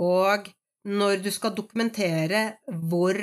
Og 0.00 0.46
når 0.88 1.20
du 1.20 1.28
skal 1.30 1.52
dokumentere 1.52 2.40
hvor, 2.88 3.18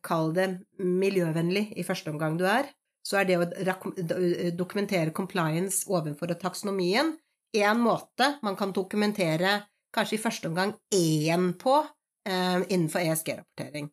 kall 0.00 0.32
det, 0.32 0.46
miljøvennlig 0.80 1.74
i 1.76 1.84
første 1.84 2.08
omgang 2.08 2.38
du 2.40 2.46
er, 2.48 2.70
så 3.04 3.20
er 3.20 3.28
det 3.28 3.36
å 3.36 4.54
dokumentere 4.56 5.12
compliance 5.12 5.84
overfor 5.92 6.32
taksonomien 6.40 7.12
én 7.56 7.78
måte 7.82 8.36
man 8.42 8.56
kan 8.56 8.72
dokumentere 8.72 9.60
kanskje 9.94 10.16
i 10.18 10.22
første 10.22 10.48
omgang 10.50 10.74
én 10.94 11.52
på 11.58 11.80
eh, 12.28 12.60
innenfor 12.68 13.02
ESG-rapportering. 13.02 13.90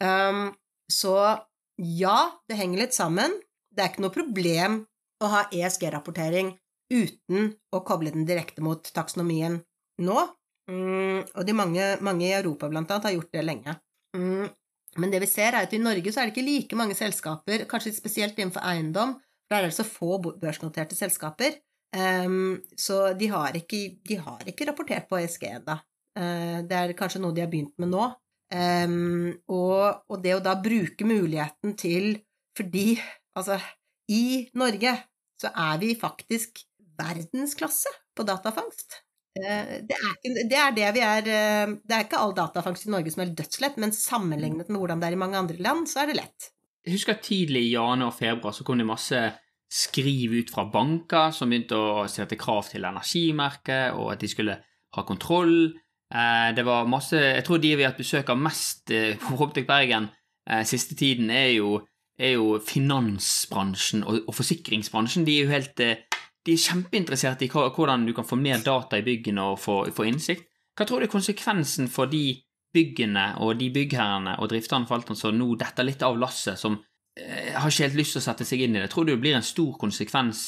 Um, 0.00 0.50
så 0.90 1.14
ja, 1.80 2.16
det 2.48 2.58
henger 2.58 2.84
litt 2.84 2.96
sammen. 2.96 3.36
Det 3.70 3.84
er 3.84 3.92
ikke 3.92 4.04
noe 4.04 4.14
problem 4.14 4.82
å 5.20 5.30
ha 5.30 5.46
ESG-rapportering 5.52 6.54
uten 6.90 7.52
å 7.70 7.82
koble 7.86 8.12
den 8.14 8.26
direkte 8.28 8.64
mot 8.64 8.90
taksonomien 8.94 9.60
nå. 10.02 10.26
Mm, 10.70 11.22
og 11.24 11.46
de 11.46 11.54
mange, 11.56 11.86
mange, 12.04 12.26
i 12.28 12.36
Europa 12.36 12.68
blant 12.70 12.90
annet 12.90 13.08
har 13.08 13.16
gjort 13.16 13.32
det 13.34 13.44
lenge. 13.46 13.76
Mm, 14.16 14.46
men 15.02 15.12
det 15.12 15.22
vi 15.22 15.30
ser, 15.30 15.54
er 15.54 15.66
at 15.66 15.74
i 15.74 15.82
Norge 15.82 16.12
så 16.12 16.22
er 16.22 16.28
det 16.28 16.34
ikke 16.34 16.46
like 16.46 16.78
mange 16.78 16.96
selskaper, 16.98 17.66
kanskje 17.70 17.94
spesielt 17.96 18.38
innenfor 18.38 18.64
eiendom, 18.66 19.16
for 19.46 19.56
der 19.56 19.66
er 19.66 19.72
det 19.72 19.78
så 19.78 19.86
få 19.86 20.18
børsnoterte 20.22 20.98
selskaper. 20.98 21.58
Um, 21.90 22.60
så 22.78 23.12
de 23.18 23.26
har, 23.32 23.56
ikke, 23.58 23.80
de 24.06 24.18
har, 24.22 24.42
ikke, 24.46 24.68
rapportert 24.68 25.08
på 25.10 25.18
ESG 25.18 25.48
ennå. 25.50 25.78
Uh, 26.18 26.60
det 26.66 26.76
er 26.76 26.92
kanskje 26.98 27.22
noe 27.22 27.34
de 27.34 27.42
har 27.42 27.50
begynt 27.50 27.74
med 27.82 27.90
nå, 27.90 28.04
Um, 28.50 29.30
og, 29.46 30.00
og, 30.10 30.16
det 30.24 30.32
å 30.34 30.42
da 30.42 30.56
bruke 30.58 31.06
muligheten 31.06 31.76
til 31.78 32.16
Fordi 32.58 32.96
altså, 33.38 33.60
i 34.10 34.48
Norge 34.58 34.96
så 35.38 35.52
er 35.54 35.78
vi 35.78 35.92
faktisk 35.94 36.64
verdensklasse 36.98 37.92
på 38.18 38.26
datafangst. 38.26 38.98
Uh, 39.38 39.78
det, 39.86 39.94
er 39.94 40.16
ikke, 40.16 40.32
det, 40.50 40.58
er 40.58 40.74
det 40.74 40.88
vi 40.96 41.04
er 41.06 41.28
uh, 41.30 41.76
Det 41.78 41.94
er 41.94 42.08
ikke 42.08 42.18
all 42.18 42.34
datafangst 42.34 42.88
i 42.88 42.94
Norge 42.96 43.14
som 43.14 43.22
er 43.22 43.36
dødslett, 43.38 43.78
men 43.78 43.94
sammenlignet 43.94 44.66
med 44.66 44.82
hvordan 44.82 45.02
det 45.02 45.12
er 45.12 45.18
i 45.18 45.22
mange 45.22 45.38
andre 45.38 45.62
land, 45.62 45.86
så 45.88 46.02
er 46.02 46.10
det 46.10 46.18
lett. 46.18 46.50
Jeg 46.82 46.96
husker 46.96 47.22
tidlig 47.22 47.68
i 47.68 47.74
januar 47.76 48.10
og 48.10 48.18
februar 48.18 48.56
så 48.56 48.66
kom 48.66 48.80
det 48.80 48.88
masse 48.88 49.20
skriv 49.70 50.34
ut 50.40 50.50
fra 50.50 50.64
banker 50.66 51.30
som 51.34 51.52
begynte 51.52 51.78
å 51.78 52.08
sette 52.10 52.38
krav 52.40 52.66
til 52.72 52.88
energimerket, 52.88 53.94
og 53.94 54.10
at 54.16 54.24
de 54.24 54.30
skulle 54.32 54.58
ha 54.96 55.06
kontroll. 55.06 55.70
Eh, 56.10 56.50
det 56.56 56.64
var 56.66 56.88
masse 56.90 57.14
Jeg 57.14 57.44
tror 57.46 57.60
de 57.62 57.76
vi 57.76 57.84
har 57.84 57.92
hatt 57.92 58.00
besøk 58.00 58.32
av 58.32 58.38
mest 58.38 58.90
eh, 58.90 59.16
på 59.22 59.38
Optic 59.44 59.66
Bergen 59.68 60.08
eh, 60.48 60.64
siste 60.66 60.96
tiden, 60.98 61.30
er 61.30 61.52
jo, 61.54 61.78
er 62.18 62.34
jo 62.34 62.58
finansbransjen 62.58 64.04
og, 64.04 64.24
og, 64.26 64.34
forsikringsbransjen. 64.34 65.26
De 65.26 65.38
er 65.38 65.44
jo 65.44 65.54
helt 65.54 65.76
De 66.46 66.54
er 66.54 66.60
kjempeinteresserte 66.60 67.44
i 67.44 67.50
hvordan 67.52 68.06
du 68.08 68.14
kan 68.16 68.24
få 68.24 68.38
mer 68.40 68.62
data 68.64 68.98
i 68.98 69.04
byggene 69.04 69.42
og 69.52 69.58
få, 69.60 69.82
få 69.92 70.08
innsikt. 70.08 70.46
Hva 70.76 70.86
tror 70.88 71.02
du 71.02 71.06
er 71.06 71.12
konsekvensen 71.12 71.90
for 71.92 72.08
de 72.08 72.40
byggene 72.74 73.26
og 73.44 73.58
de 73.60 73.68
byggherrene 73.74 74.36
og 74.40 74.50
drifterne 74.52 74.88
for 74.88 74.98
alt 74.98 75.10
som 75.18 75.36
nå 75.36 75.52
detter 75.60 75.86
litt 75.86 76.02
av 76.06 76.18
lasset, 76.18 76.58
som 76.58 76.78
eh, 77.18 77.52
har 77.52 77.68
ikke 77.68 77.88
helt 77.88 77.98
lyst 77.98 78.16
til 78.16 78.22
å 78.22 78.26
sette 78.28 78.46
seg 78.48 78.64
inn 78.64 78.78
i 78.78 78.82
det? 78.82 78.90
Tror 78.92 79.06
du 79.06 79.12
det 79.14 79.22
blir 79.22 79.36
en 79.38 79.46
stor 79.46 79.74
konsekvens 79.80 80.44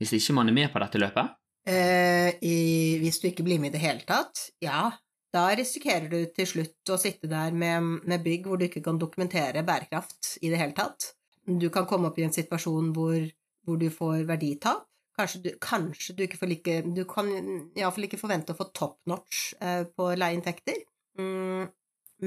hvis 0.00 0.16
ikke 0.18 0.36
man 0.36 0.50
er 0.50 0.56
med 0.56 0.72
på 0.72 0.82
dette 0.82 1.00
løpet? 1.00 1.36
Eh, 1.66 2.30
i, 2.46 2.56
hvis 3.02 3.20
du 3.22 3.28
ikke 3.30 3.46
blir 3.46 3.60
med 3.62 3.72
i 3.72 3.76
det 3.76 3.82
hele 3.82 4.04
tatt, 4.08 4.48
ja. 4.62 4.88
Da 5.36 5.46
risikerer 5.58 6.08
du 6.08 6.18
til 6.32 6.48
slutt 6.48 6.92
å 6.92 6.98
sitte 7.00 7.28
der 7.28 7.52
med, 7.52 8.06
med, 8.08 8.22
bygg 8.24 8.46
hvor 8.48 8.60
du 8.60 8.66
ikke 8.68 8.84
kan 8.84 9.00
dokumentere 9.00 9.64
bærekraft 9.66 10.36
i 10.40 10.52
det 10.52 10.60
hele 10.60 10.76
tatt. 10.76 11.12
Du 11.44 11.68
kan 11.72 11.86
komme 11.88 12.08
opp 12.08 12.18
i 12.18 12.24
en 12.26 12.34
situasjon 12.34 12.92
hvor, 12.96 13.18
hvor 13.66 13.80
du 13.80 13.90
får 13.92 14.24
verditap. 14.28 14.86
Kanskje 15.16 15.42
du, 15.44 15.50
kanskje 15.62 16.12
du 16.16 16.22
ikke 16.26 16.36
får 16.36 16.50
like 16.50 16.72
Du 16.92 17.06
kan 17.08 17.28
iallfall 17.72 18.04
ikke 18.04 18.20
forvente 18.20 18.52
å 18.52 18.58
få 18.58 18.66
top 18.76 18.98
notch 19.08 19.54
eh, 19.64 19.84
på 19.88 20.10
leieinntekter. 20.16 20.82
Mm, 21.20 21.68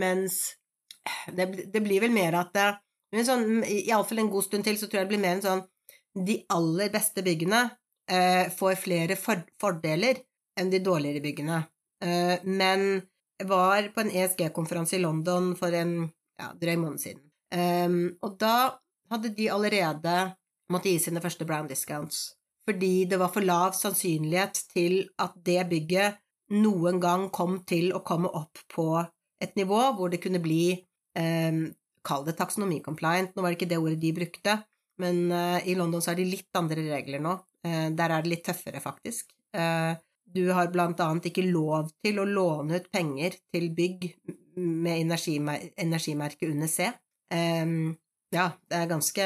mens 0.01 0.39
det, 1.33 1.69
det, 1.69 1.81
blir 1.85 2.01
vel 2.05 2.13
mer 2.13 2.39
at 2.39 2.53
det, 2.55 3.25
sånn, 3.25 3.61
Iallfall 3.65 4.23
en 4.23 4.31
god 4.33 4.47
stund 4.47 4.65
til 4.65 4.77
så 4.77 4.89
tror 4.89 5.01
jeg 5.01 5.09
det 5.09 5.13
blir 5.13 5.21
mer 5.21 5.37
en 5.37 5.45
sånn 5.45 5.61
De 6.25 6.39
aller 6.53 6.89
beste 6.93 7.21
byggene 7.25 7.61
eh, 8.09 8.49
får 8.53 8.81
flere 8.81 9.17
for, 9.21 9.45
fordeler 9.61 10.23
enn 10.59 10.73
de 10.73 10.81
dårligere 10.83 11.21
byggene. 11.23 11.61
Eh, 12.03 12.37
men 12.43 13.01
var 13.43 13.87
på 13.93 14.03
en 14.03 14.11
ESG-konferanse 14.11 14.97
i 14.97 15.03
London 15.03 15.53
for 15.59 15.73
en 15.75 15.93
ja, 16.39 16.51
drøy 16.59 16.75
måned 16.79 17.01
siden. 17.01 17.23
Um, 17.49 18.17
og 18.21 18.35
da 18.41 18.79
hadde 19.09 19.31
de 19.33 19.47
allerede 19.49 20.15
måttet 20.69 20.93
gi 20.93 21.05
sine 21.07 21.21
første 21.23 21.47
brown 21.47 21.69
discounts. 21.69 22.35
Fordi 22.69 23.07
det 23.09 23.17
var 23.17 23.31
for 23.33 23.45
lav 23.45 23.73
sannsynlighet 23.77 24.59
til 24.69 25.01
at 25.21 25.37
det 25.45 25.63
bygget 25.71 26.19
noen 26.53 26.99
gang 27.01 27.27
kom 27.33 27.61
til 27.69 27.93
å 27.95 28.03
komme 28.05 28.29
opp 28.37 28.61
på 28.73 28.91
et 29.41 29.55
nivå 29.57 29.79
hvor 29.97 30.11
det 30.11 30.21
kunne 30.23 30.41
bli 30.43 30.73
um, 31.17 31.67
Kall 32.05 32.23
det 32.23 32.37
taksonomi-compliant. 32.39 33.33
Nå 33.35 33.43
var 33.43 33.51
det 33.51 33.57
ikke 33.57 33.67
det 33.73 33.77
ordet 33.81 33.97
de 33.99 34.13
brukte, 34.15 34.53
men 35.03 35.25
uh, 35.35 35.59
i 35.67 35.75
London 35.75 35.99
så 36.01 36.13
er 36.13 36.21
det 36.21 36.29
litt 36.29 36.55
andre 36.55 36.85
regler 36.85 37.19
nå. 37.23 37.33
Uh, 37.65 37.89
der 37.91 38.13
er 38.15 38.23
det 38.23 38.31
litt 38.31 38.45
tøffere, 38.47 38.79
faktisk. 38.79 39.33
Uh, 39.51 39.99
du 40.33 40.49
har 40.55 40.71
blant 40.73 40.99
annet 41.03 41.29
ikke 41.29 41.47
lov 41.47 41.89
til 42.03 42.19
å 42.21 42.27
låne 42.27 42.79
ut 42.79 42.91
penger 42.91 43.37
til 43.53 43.69
bygg 43.75 44.09
med 44.59 45.05
energimer 45.05 45.69
energimerket 45.79 46.51
under 46.51 46.69
C. 46.69 46.89
Um, 47.33 47.95
ja, 48.33 48.49
det 48.69 48.77
er 48.77 48.89
ganske 48.89 49.25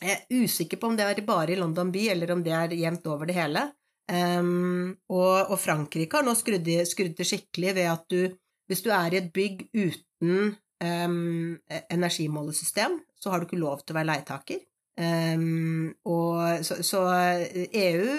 Jeg 0.00 0.16
er 0.16 0.44
usikker 0.44 0.80
på 0.80 0.88
om 0.88 0.96
det 0.96 1.04
er 1.04 1.20
bare 1.26 1.52
i 1.52 1.58
London 1.60 1.90
by, 1.92 2.06
eller 2.14 2.32
om 2.32 2.44
det 2.44 2.54
er 2.56 2.72
jevnt 2.72 3.06
over 3.12 3.28
det 3.28 3.36
hele. 3.36 3.66
Um, 4.10 4.96
og, 5.12 5.50
og, 5.52 5.58
Frankrike 5.60 6.16
har 6.16 6.24
nå 6.24 6.32
skrudd, 6.34 6.64
det 6.64 7.26
skikkelig 7.28 7.74
ved 7.76 7.90
at 7.92 8.06
du, 8.10 8.32
hvis 8.66 8.82
du 8.82 8.88
er 8.96 9.12
i 9.12 9.20
et 9.20 9.28
bygg 9.34 9.66
uten 9.76 10.54
um, 10.80 11.58
energimålesystem, 11.92 12.96
så 13.20 13.30
har 13.30 13.38
du 13.38 13.46
ikke 13.46 13.60
lov 13.60 13.84
til 13.84 13.94
å 13.94 14.00
være 14.00 14.10
leietaker. 14.14 14.64
Um, 15.00 15.92
og 16.08 16.64
så, 16.66 16.80
så 16.84 17.04
EU 17.52 18.16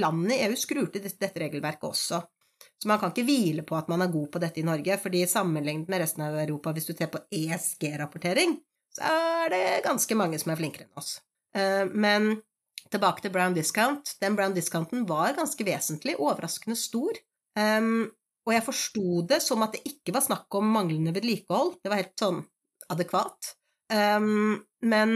landene 0.00 0.36
i 0.36 0.46
EU 0.46 0.56
skrur 0.58 0.88
til 0.92 1.04
dette 1.06 1.32
regelverket 1.42 1.88
også. 1.88 2.22
Så 2.82 2.88
man 2.88 3.00
kan 3.00 3.12
ikke 3.12 3.26
hvile 3.28 3.64
på 3.66 3.76
at 3.78 3.88
man 3.88 4.04
er 4.04 4.12
god 4.12 4.28
på 4.32 4.40
dette 4.42 4.60
i 4.60 4.66
Norge, 4.66 4.98
fordi 5.00 5.22
sammenlignet 5.28 5.88
med 5.92 6.02
resten 6.02 6.24
av 6.26 6.36
Europa, 6.40 6.72
hvis 6.76 6.88
du 6.88 6.92
ser 6.94 7.08
på 7.12 7.22
ESG-rapportering, 7.32 8.58
så 8.96 9.12
er 9.12 9.52
det 9.52 9.64
ganske 9.86 10.18
mange 10.18 10.40
som 10.40 10.52
er 10.52 10.60
flinkere 10.60 10.88
enn 10.88 11.00
oss. 11.00 11.16
Eh, 11.56 11.84
men 11.92 12.36
tilbake 12.92 13.24
til 13.24 13.32
brown 13.34 13.56
discount. 13.56 14.14
Den 14.20 14.36
brown 14.38 14.54
discounten 14.56 15.06
var 15.08 15.36
ganske 15.36 15.66
vesentlig, 15.66 16.16
overraskende 16.20 16.76
stor. 16.78 17.18
Og 18.46 18.52
jeg 18.52 18.62
forsto 18.62 19.22
det 19.26 19.40
som 19.42 19.64
at 19.64 19.74
det 19.74 19.88
ikke 19.90 20.14
var 20.14 20.22
snakk 20.22 20.54
om 20.54 20.68
manglende 20.70 21.14
vedlikehold, 21.16 21.78
det 21.82 21.90
var 21.90 21.98
helt 21.98 22.20
sånn 22.20 22.42
adekvat. 22.92 23.48
Men 23.90 25.14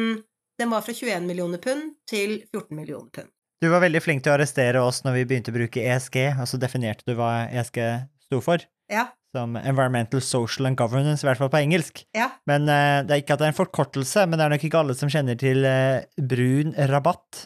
den 0.59 0.73
var 0.73 0.83
fra 0.83 0.95
21 0.97 1.29
millioner 1.29 1.63
pund 1.63 1.95
til 2.11 2.41
14 2.51 2.75
millioner 2.75 3.13
pund. 3.21 3.31
Du 3.61 3.69
var 3.69 3.83
veldig 3.85 4.01
flink 4.01 4.23
til 4.25 4.33
å 4.33 4.39
arrestere 4.39 4.81
oss 4.81 5.03
når 5.05 5.19
vi 5.19 5.23
begynte 5.29 5.53
å 5.53 5.57
bruke 5.59 5.83
ESG, 5.85 6.17
og 6.41 6.47
så 6.49 6.57
definerte 6.61 7.05
du 7.05 7.13
hva 7.19 7.45
ESG 7.53 7.81
sto 8.25 8.41
for. 8.45 8.63
Ja. 8.89 9.11
Som 9.37 9.59
Environmental, 9.61 10.23
Social 10.25 10.71
and 10.71 10.79
Governance, 10.81 11.21
i 11.23 11.29
hvert 11.29 11.43
fall 11.43 11.53
på 11.53 11.61
engelsk. 11.61 12.01
Ja. 12.17 12.31
Men 12.49 12.65
uh, 12.71 13.05
det 13.05 13.13
er 13.13 13.21
ikke 13.21 13.37
at 13.37 13.43
det 13.43 13.51
er 13.51 13.53
en 13.53 13.59
forkortelse, 13.59 14.25
men 14.25 14.41
det 14.41 14.47
er 14.47 14.55
nok 14.55 14.65
ikke 14.65 14.81
alle 14.81 14.97
som 14.97 15.13
kjenner 15.13 15.37
til 15.39 15.69
uh, 15.69 16.01
brun 16.33 16.73
rabatt. 16.89 17.45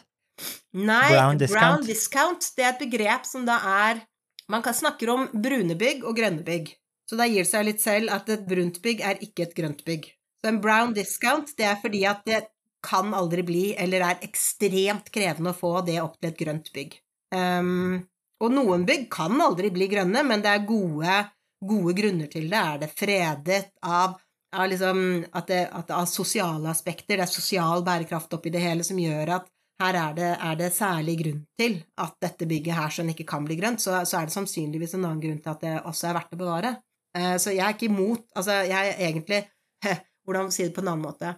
Nei, 0.75 1.03
brown 1.11 1.37
discount. 1.39 1.59
brown 1.59 1.85
discount, 1.87 2.49
det 2.55 2.63
er 2.63 2.73
et 2.73 2.81
begrep 2.87 3.27
som 3.27 3.45
da 3.47 3.59
er 3.87 4.03
Man 4.51 4.61
kan 4.61 4.75
snakke 4.77 5.07
om 5.09 5.23
brune 5.31 5.73
bygg 5.79 6.03
og 6.05 6.19
grønne 6.19 6.43
bygg. 6.45 6.67
Så 7.09 7.17
da 7.17 7.25
gir 7.25 7.41
det 7.41 7.49
seg 7.49 7.63
litt 7.65 7.81
selv 7.81 8.11
at 8.13 8.27
et 8.29 8.43
brunt 8.45 8.77
bygg 8.83 8.99
er 9.01 9.17
ikke 9.25 9.47
et 9.47 9.55
grønt 9.57 9.81
bygg. 9.87 10.05
Så 10.37 10.51
en 10.51 10.59
brown 10.61 10.93
discount, 10.93 11.49
det 11.57 11.65
er 11.65 11.79
fordi 11.81 12.03
at 12.05 12.21
det 12.29 12.43
kan 12.85 13.13
aldri 13.17 13.43
bli, 13.45 13.63
eller 13.73 14.03
er 14.05 14.25
ekstremt 14.25 15.09
krevende 15.13 15.51
å 15.53 15.57
få 15.57 15.79
det 15.87 15.97
opp 16.03 16.19
til 16.19 16.31
et 16.31 16.37
grønt 16.39 16.69
bygg. 16.75 16.99
Um, 17.35 18.03
og 18.43 18.51
noen 18.53 18.85
bygg 18.87 19.07
kan 19.11 19.39
aldri 19.41 19.71
bli 19.73 19.87
grønne, 19.91 20.21
men 20.27 20.43
det 20.43 20.51
er 20.51 20.67
gode, 20.67 21.17
gode 21.65 21.95
grunner 21.97 22.29
til 22.31 22.47
det. 22.51 22.61
Er 22.61 22.81
det 22.83 22.91
fredet 22.93 23.61
av, 23.81 24.17
av, 24.55 24.65
liksom, 24.69 25.01
at 25.31 25.49
det, 25.51 25.61
at 25.71 25.93
av 25.95 26.07
sosiale 26.11 26.71
aspekter, 26.71 27.15
det 27.17 27.27
er 27.27 27.31
sosial 27.31 27.85
bærekraft 27.85 28.35
oppi 28.37 28.53
det 28.53 28.63
hele 28.63 28.85
som 28.87 28.99
gjør 28.99 29.37
at 29.39 29.51
her 29.83 29.97
er 29.99 30.13
det, 30.15 30.27
er 30.39 30.59
det 30.59 30.67
særlig 30.71 31.17
grunn 31.19 31.39
til 31.59 31.81
at 31.99 32.13
dette 32.23 32.47
bygget 32.47 32.77
her 32.77 32.93
som 32.95 33.09
ikke 33.11 33.27
kan 33.27 33.47
bli 33.47 33.57
grønt, 33.59 33.83
så, 33.83 33.97
så, 34.07 34.21
er 34.21 34.29
det 34.29 34.35
sannsynligvis 34.35 34.95
en 34.95 35.03
annen 35.03 35.23
grunn 35.23 35.41
til 35.43 35.51
at 35.51 35.65
det 35.65 35.73
også 35.81 36.09
er 36.09 36.15
verdt 36.19 36.35
å 36.37 36.39
bevare. 36.39 36.71
Uh, 37.15 37.35
så 37.39 37.51
jeg 37.55 37.63
er 37.63 37.75
ikke 37.75 37.87
imot 37.87 38.25
Altså, 38.35 38.57
jeg 38.67 38.89
er 38.91 38.97
egentlig 39.07 39.37
Hvordan 40.27 40.49
si 40.51 40.65
det 40.65 40.73
på 40.75 40.81
en 40.83 40.89
annen 40.91 41.05
måte? 41.05 41.29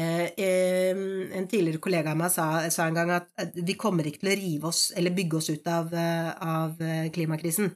Eh, 0.00 0.96
en 1.36 1.48
tidligere 1.48 1.80
kollega 1.82 2.14
av 2.14 2.20
meg 2.20 2.32
sa, 2.32 2.46
sa, 2.72 2.86
en 2.86 2.96
gang 2.96 3.10
at 3.18 3.56
vi 3.56 3.74
kommer 3.80 4.06
ikke 4.08 4.22
til 4.22 4.32
å 4.32 4.38
rive 4.38 4.70
oss 4.70 4.80
eller 4.96 5.12
bygge 5.16 5.36
oss 5.36 5.50
ut 5.50 5.68
av, 5.68 5.92
eh, 5.92 6.30
av 6.40 6.80
eh, 6.80 7.10
klimakrisen. 7.12 7.68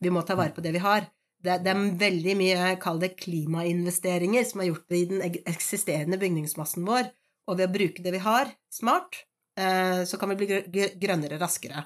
Vi 0.00 0.12
må 0.12 0.22
ta 0.24 0.38
vare 0.38 0.54
på 0.56 0.64
det 0.64 0.72
vi 0.76 0.84
har. 0.84 1.08
Det, 1.36 1.58
det, 1.66 1.72
er 1.74 1.98
veldig 2.00 2.36
mye, 2.38 2.70
kall 2.80 3.00
det 3.02 3.12
klimainvesteringer, 3.20 4.46
som 4.48 4.62
er 4.62 4.70
gjort 4.70 4.96
i 4.96 5.04
den 5.10 5.24
eksisterende 5.44 6.18
bygningsmassen 6.22 6.86
vår. 6.88 7.10
Og 7.46 7.58
ved 7.58 7.68
å 7.68 7.74
bruke 7.74 8.02
det 8.02 8.14
vi 8.14 8.22
har, 8.24 8.48
smart, 8.72 9.20
så 9.56 10.18
kan 10.18 10.32
vi 10.32 10.36
bli 10.40 10.86
grønnere 11.00 11.38
raskere. 11.40 11.84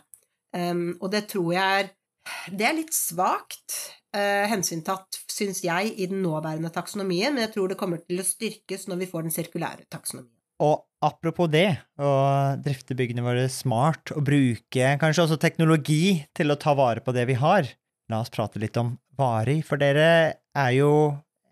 Og 0.96 1.04
det 1.12 1.20
tror 1.30 1.52
jeg 1.52 1.82
er 1.82 1.90
Det 2.56 2.64
er 2.66 2.78
litt 2.78 2.94
svakt 2.96 3.76
eh, 4.16 4.46
hensyntatt, 4.50 5.20
syns 5.30 5.62
jeg, 5.64 5.94
i 5.96 6.08
den 6.10 6.22
nåværende 6.24 6.72
taksonomien, 6.74 7.34
men 7.34 7.46
jeg 7.46 7.54
tror 7.54 7.70
det 7.70 7.78
kommer 7.80 8.02
til 8.02 8.22
å 8.22 8.26
styrkes 8.26 8.88
når 8.90 9.02
vi 9.04 9.10
får 9.10 9.26
den 9.26 9.34
sirkulære 9.34 9.88
taksonomien. 9.92 10.36
Og 10.60 10.82
apropos 11.04 11.48
det, 11.48 11.78
å 11.96 12.10
drifte 12.60 12.96
byggene 12.96 13.24
våre 13.24 13.46
smart 13.52 14.12
og 14.12 14.26
bruke 14.26 14.94
kanskje 15.00 15.24
også 15.24 15.40
teknologi 15.40 16.20
til 16.36 16.52
å 16.52 16.58
ta 16.60 16.74
vare 16.76 17.00
på 17.04 17.14
det 17.16 17.24
vi 17.30 17.38
har, 17.40 17.68
la 18.12 18.20
oss 18.20 18.32
prate 18.34 18.60
litt 18.60 18.76
om 18.80 18.92
varig, 19.16 19.62
for 19.64 19.80
dere 19.80 20.08
er 20.56 20.72
jo 20.76 20.92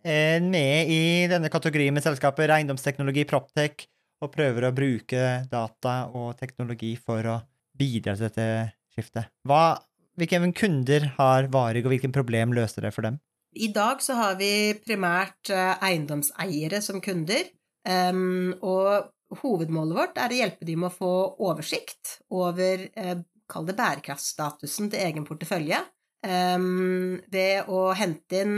eh, 0.04 0.36
med 0.44 0.92
i 0.92 1.02
denne 1.30 1.48
kategorien 1.52 1.94
med 1.96 2.04
selskaper, 2.04 2.52
eiendomsteknologi, 2.58 3.24
Proptech, 3.28 3.86
og 4.18 4.32
prøver 4.34 4.66
å 4.66 4.74
bruke 4.74 5.24
data 5.48 6.00
og 6.10 6.34
teknologi 6.40 6.96
for 6.98 7.30
å 7.30 7.38
bidra 7.78 8.16
til 8.16 8.26
dette 8.26 8.48
skiftet. 8.92 9.30
Hva 9.46 9.78
hvilke 10.18 10.40
kunder 10.58 11.12
har 11.16 11.48
Varig, 11.52 11.84
og 11.86 11.94
hvilke 11.94 12.10
problem 12.14 12.54
løser 12.56 12.86
det 12.86 12.94
for 12.94 13.06
dem? 13.06 13.18
I 13.56 13.70
dag 13.72 14.02
så 14.04 14.16
har 14.18 14.34
vi 14.40 14.76
primært 14.84 15.50
eh, 15.54 15.74
eiendomseiere 15.88 16.82
som 16.84 17.00
kunder, 17.04 17.48
og 17.88 19.38
hovedmålet 19.40 19.96
vårt 19.96 20.18
er 20.20 20.32
å 20.34 20.38
hjelpe 20.42 20.66
dem 20.68 20.82
med 20.82 20.90
å 20.90 20.96
få 20.98 21.12
oversikt 21.48 22.18
over, 22.36 22.82
eh, 23.00 23.22
kall 23.48 23.68
det 23.68 23.78
bærekraftstatusen 23.78 24.90
til 24.92 25.06
egen 25.06 25.24
portefølje, 25.24 25.78
ved 26.20 27.68
å 27.70 27.78
hente 27.96 28.40
inn 28.42 28.56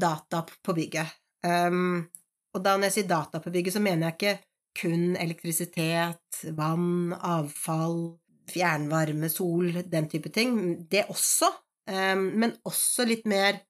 data 0.00 0.44
på 0.46 0.72
bygget. 0.78 1.10
Og 1.44 2.62
da 2.62 2.76
når 2.78 2.86
jeg 2.86 2.94
sier 2.94 3.08
data 3.10 3.40
på 3.42 3.52
bygget, 3.52 3.74
så 3.74 3.82
mener 3.82 4.06
jeg 4.06 4.16
ikke 4.16 4.34
kun 4.80 5.16
elektrisitet, 5.18 6.40
vann, 6.56 7.12
avfall, 7.12 7.98
fjernvarme, 8.50 9.30
sol, 9.32 9.72
den 9.86 10.08
type 10.10 10.32
ting. 10.34 10.58
Det 10.90 11.06
også, 11.12 11.50
um, 11.90 12.26
men 12.42 12.54
også 12.68 13.06
litt 13.08 13.26
mer 13.30 13.62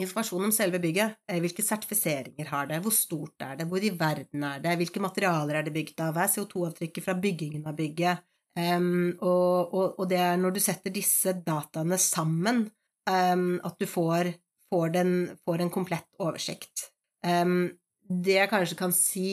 informasjon 0.00 0.48
om 0.48 0.52
selve 0.54 0.80
bygget. 0.82 1.18
Eh, 1.30 1.40
hvilke 1.42 1.62
sertifiseringer 1.62 2.50
har 2.50 2.68
det, 2.70 2.80
hvor 2.82 2.94
stort 2.94 3.44
er 3.46 3.58
det, 3.60 3.68
hvor 3.70 3.82
i 3.82 3.92
verden 3.94 4.46
er 4.46 4.62
det, 4.62 4.76
hvilke 4.80 5.02
materialer 5.02 5.60
er 5.60 5.66
det 5.66 5.74
bygd 5.74 6.00
av, 6.02 6.14
hva 6.16 6.26
er 6.26 6.32
CO2-avtrykket 6.34 7.06
fra 7.06 7.16
byggingen 7.18 7.66
av 7.70 7.76
bygget? 7.78 8.24
Um, 8.54 9.16
og, 9.18 9.74
og, 9.74 9.86
og, 9.98 10.04
det 10.10 10.18
er 10.22 10.36
når 10.38 10.54
du 10.54 10.60
setter 10.62 10.92
disse 10.94 11.32
dataene 11.42 11.98
sammen, 11.98 12.68
um, 13.10 13.48
at 13.66 13.80
du 13.80 13.86
får, 13.90 14.30
får, 14.70 14.92
den, 14.94 15.14
får, 15.42 15.64
en 15.64 15.72
komplett 15.74 16.06
oversikt. 16.22 16.88
Um, 17.26 17.72
det 18.04 18.38
jeg 18.38 18.50
kanskje 18.52 18.78
kan 18.78 18.94
si 18.94 19.30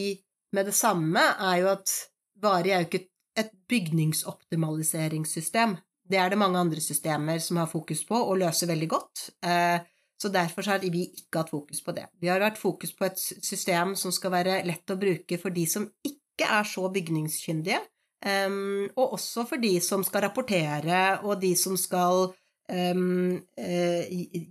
med 0.56 0.68
det 0.72 0.76
samme, 0.76 1.22
er 1.22 1.62
jo 1.62 1.70
at 1.76 1.94
Vari 2.42 2.74
er 2.74 2.82
jo 2.82 2.90
ikke 2.90 3.11
et 3.42 3.52
bygningsoptimaliseringssystem. 3.72 5.78
Det 6.12 6.20
er 6.20 6.32
det 6.32 6.42
mange 6.42 6.60
andre 6.60 6.82
systemer 6.84 7.40
som 7.44 7.58
har 7.62 7.70
fokus 7.72 8.02
på 8.08 8.18
og 8.18 8.40
løser 8.42 8.68
veldig 8.72 8.90
godt. 8.92 9.16
Uh, 9.46 9.80
så 10.22 10.30
derfor 10.30 10.68
har 10.70 10.84
vi 10.84 11.08
ikke 11.08 11.40
hatt 11.40 11.50
fokus 11.50 11.80
på 11.82 11.96
det. 11.98 12.06
Vi 12.22 12.30
har 12.30 12.44
vært 12.44 12.60
fokus 12.62 12.92
på 12.94 13.08
et 13.08 13.22
system 13.22 13.96
som 13.98 14.14
skal 14.14 14.34
være 14.36 14.60
lett 14.68 14.94
å 14.94 15.00
bruke 15.02 15.40
for 15.42 15.56
de 15.56 15.64
som 15.70 15.88
ikke 16.06 16.46
er 16.46 16.68
så 16.68 16.90
bygningskyndige, 16.94 17.80
um, 18.26 18.86
og 18.96 19.16
også 19.18 19.48
for 19.50 19.62
de 19.62 19.74
som 19.82 20.04
skal 20.06 20.28
rapportere, 20.28 21.02
og 21.26 21.42
de 21.42 21.56
som 21.58 21.78
skal 21.80 22.30
uh, 22.30 23.02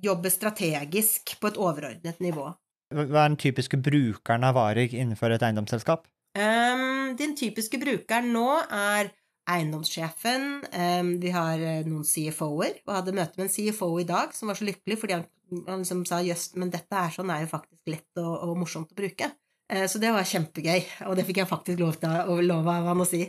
jobbe 0.08 0.34
strategisk 0.34 1.36
på 1.38 1.52
et 1.52 1.60
overordnet 1.60 2.18
nivå. 2.24 2.48
Hva 2.90 3.22
er 3.22 3.30
den 3.30 3.38
typiske 3.38 3.78
brukeren 3.78 4.48
av 4.48 4.58
varer 4.58 4.90
innenfor 4.90 5.30
et 5.30 5.44
eiendomsselskap? 5.46 6.08
Um, 6.38 7.16
din 7.18 7.34
typiske 7.38 7.80
brukeren 7.82 8.30
nå 8.34 8.46
er 8.68 9.10
eiendomssjefen, 9.50 10.44
vi 11.18 11.30
har 11.34 11.58
eh, 11.58 11.80
noen 11.88 12.04
CFO-er, 12.06 12.76
og 12.84 12.92
hadde 12.94 13.14
møte 13.16 13.40
med 13.40 13.48
en 13.48 13.50
CFO 13.50 13.88
i 13.98 14.06
dag 14.06 14.30
som 14.36 14.52
var 14.52 14.58
så 14.60 14.68
lykkelig 14.68 14.98
fordi 15.00 15.16
han 15.16 15.24
han 15.66 15.82
liksom 15.82 16.04
sa 16.08 16.20
jøss, 16.24 16.52
men 16.60 16.72
dette 16.72 16.96
er 16.96 17.12
sånn 17.14 17.30
er 17.32 17.44
jo 17.44 17.52
faktisk 17.52 17.90
lett 17.90 18.22
og, 18.22 18.32
og, 18.46 18.56
morsomt 18.60 18.92
å 18.92 18.98
bruke. 18.98 19.30
Uh, 19.70 19.86
så 19.90 20.00
det 20.02 20.12
var 20.14 20.26
kjempegøy, 20.26 20.82
og 21.08 21.16
det 21.18 21.26
fikk 21.28 21.42
jeg 21.42 21.50
faktisk 21.50 21.82
lov, 21.82 21.98
til, 22.02 22.44
lov 22.46 22.68
av 22.70 22.90
han 22.92 23.04
å 23.04 23.08
si. 23.08 23.24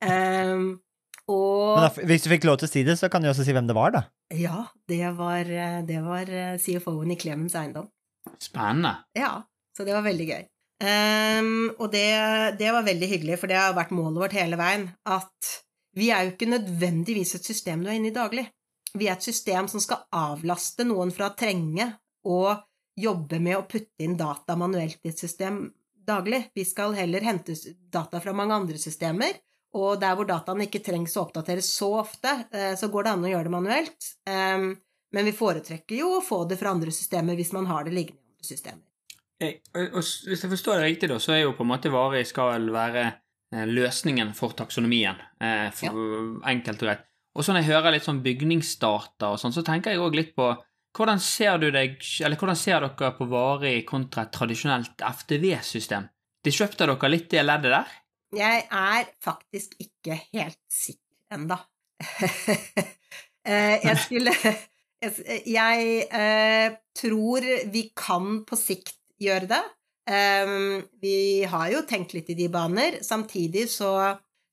Um, 0.00 0.72
og 1.30 1.78
da, 1.78 1.90
Hvis 2.08 2.24
du 2.24 2.30
fikk 2.32 2.46
lov 2.48 2.58
til 2.60 2.68
å 2.68 2.72
si 2.72 2.82
det, 2.86 2.96
så 2.98 3.10
kan 3.12 3.22
du 3.22 3.30
også 3.30 3.46
si 3.46 3.54
hvem 3.54 3.68
det 3.68 3.76
var, 3.76 3.94
da. 3.94 4.04
Ja, 4.34 4.64
det 4.90 5.04
var, 5.18 5.50
det 5.86 6.00
var 6.02 6.30
eh, 6.30 6.56
CFO-en 6.62 7.14
i 7.14 7.18
Clemens 7.18 7.54
Eiendom. 7.58 7.86
Spennende. 8.42 8.96
Ja, 9.18 9.36
så 9.76 9.86
det 9.86 9.94
var 9.94 10.02
veldig 10.06 10.26
gøy. 10.26 10.42
Um, 10.80 11.74
og 11.76 11.90
det, 11.92 12.06
det, 12.56 12.70
var 12.72 12.86
veldig 12.86 13.08
hyggelig, 13.10 13.36
for 13.40 13.52
det 13.52 13.58
har 13.60 13.76
vært 13.76 13.92
målet 13.92 14.22
vårt 14.22 14.36
hele 14.38 14.56
veien 14.56 14.86
at 15.04 15.50
vi 15.98 16.08
er 16.14 16.24
jo 16.24 16.32
ikke 16.32 16.48
nødvendigvis 16.48 17.34
et 17.36 17.48
system 17.50 17.82
du 17.82 17.90
er 17.90 17.98
inne 17.98 18.08
i 18.08 18.16
daglig. 18.16 18.46
Vi 18.96 19.08
er 19.08 19.18
et 19.18 19.26
system 19.26 19.68
som 19.70 19.82
skal 19.82 20.06
avlaste 20.16 20.86
noen 20.88 21.12
fra 21.14 21.28
å 21.28 21.36
trenge 21.36 21.90
å 22.26 22.40
jobbe 23.00 23.40
med 23.42 23.58
å 23.58 23.66
putte 23.68 24.04
inn 24.04 24.16
data 24.18 24.56
manuelt 24.58 25.00
i 25.04 25.12
et 25.12 25.20
system 25.20 25.62
daglig. 26.06 26.46
Vi 26.54 26.64
skal 26.64 26.96
heller 26.96 27.24
hente 27.26 27.54
data 27.92 28.20
fra 28.22 28.34
mange 28.36 28.56
andre 28.56 28.80
systemer, 28.80 29.36
og 29.76 30.00
der 30.02 30.16
hvor 30.18 30.26
dataene 30.26 30.66
ikke 30.66 30.82
trengs 30.82 31.16
å 31.16 31.26
oppdateres 31.26 31.70
så 31.76 31.92
ofte, 32.00 32.32
eh, 32.50 32.74
så 32.78 32.90
går 32.90 33.06
det 33.06 33.12
an 33.14 33.26
å 33.26 33.32
gjøre 33.34 33.46
det 33.46 33.54
manuelt. 33.54 34.12
Ehm, 34.30 34.72
men 35.12 35.26
vi 35.26 35.36
foretrekker 35.36 36.00
jo 36.00 36.16
å 36.16 36.24
få 36.24 36.44
det 36.48 36.58
fra 36.58 36.72
andre 36.74 36.94
systemer 36.94 37.38
hvis 37.38 37.52
man 37.54 37.68
har 37.70 37.86
det 37.86 37.94
liggende 37.94 38.22
i 38.22 38.32
andre 38.32 38.48
systemer. 38.48 38.89
Hvis 39.40 40.42
jeg 40.44 40.50
forstår 40.52 40.80
det 40.80 40.88
riktig, 40.88 41.08
da, 41.08 41.18
så 41.22 41.32
er 41.32 41.44
jo 41.46 41.54
på 41.56 41.64
en 41.64 41.70
måte 41.72 41.92
varig 41.92 42.26
skal 42.28 42.66
være 42.72 43.04
eh, 43.08 43.68
løsningen 43.68 44.34
for 44.36 44.52
taksonomien. 44.56 45.16
Eh, 45.40 45.68
for 45.76 45.88
ja. 45.88 46.26
enkelt 46.52 46.84
og 46.84 46.90
rett. 46.90 47.06
Og 47.38 47.46
så 47.46 47.54
når 47.54 47.62
jeg 47.62 47.70
hører 47.70 47.94
litt 47.94 48.04
sånn 48.04 48.24
bygningsdata 48.24 49.30
og 49.32 49.40
sånn, 49.40 49.54
så 49.54 49.64
tenker 49.64 49.94
jeg 49.94 50.02
òg 50.02 50.18
litt 50.18 50.34
på 50.36 50.50
hvordan 50.98 51.20
ser 51.22 51.60
du 51.62 51.68
deg, 51.70 52.00
eller 52.26 52.36
hvordan 52.36 52.58
ser 52.58 52.82
dere 52.82 53.12
på 53.14 53.28
varig 53.30 53.76
kontra 53.88 54.26
et 54.26 54.32
tradisjonelt 54.34 55.04
FTV-system? 55.06 56.08
Disrupter 56.44 56.90
dere 56.90 57.12
litt 57.12 57.28
det 57.30 57.44
leddet 57.46 57.76
der? 57.76 57.98
Jeg 58.36 58.64
er 58.66 59.06
faktisk 59.22 59.78
ikke 59.80 60.18
helt 60.34 60.60
sikker 60.68 61.38
ennå. 61.38 61.60
Eh, 63.40 63.80
jeg 63.80 63.96
skulle 63.96 64.34
Jeg 65.56 66.18
tror 67.00 67.46
vi 67.72 67.82
kan 67.96 68.42
på 68.44 68.58
sikt 68.60 68.99
gjøre 69.20 69.50
det. 69.50 69.60
Um, 70.10 70.80
vi 71.02 71.44
har 71.46 71.68
jo 71.74 71.84
tenkt 71.88 72.16
litt 72.16 72.32
i 72.32 72.38
de 72.38 72.48
baner. 72.52 72.98
Samtidig 73.04 73.68
så 73.70 73.92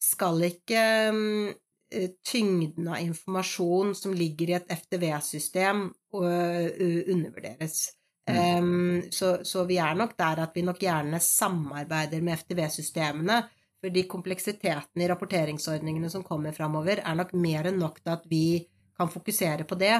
skal 0.04 0.44
ikke 0.52 0.84
um, 1.12 1.48
Eh, 1.94 2.10
tyngden 2.32 2.88
av 2.88 3.00
informasjon 3.00 3.96
som 3.96 4.14
ligger 4.14 4.50
i 4.50 4.56
et 4.58 4.72
FTV-system, 4.72 5.86
undervurderes. 6.14 7.94
Mm. 8.28 8.64
Um, 8.64 9.04
så, 9.12 9.38
så, 9.48 9.64
vi 9.64 9.78
er 9.80 9.96
nok 9.96 10.18
der 10.20 10.42
at 10.44 10.56
vi 10.56 10.66
nok 10.68 10.82
gjerne 10.84 11.20
samarbeider 11.24 12.26
med 12.26 12.42
FTV-systemene, 12.42 13.38
fordi 13.80 14.04
kompleksiteten 14.12 15.00
i 15.02 15.08
rapporteringsordningene 15.08 16.10
som 16.12 16.26
kommer 16.28 16.52
framover, 16.52 17.00
er 17.00 17.16
nok 17.16 17.32
mer 17.40 17.72
enn 17.72 17.80
nok 17.80 18.02
til 18.02 18.18
at 18.18 18.28
vi 18.28 18.68
kan 18.98 19.08
fokusere 19.14 19.64
på 19.70 19.78
det, 19.80 19.96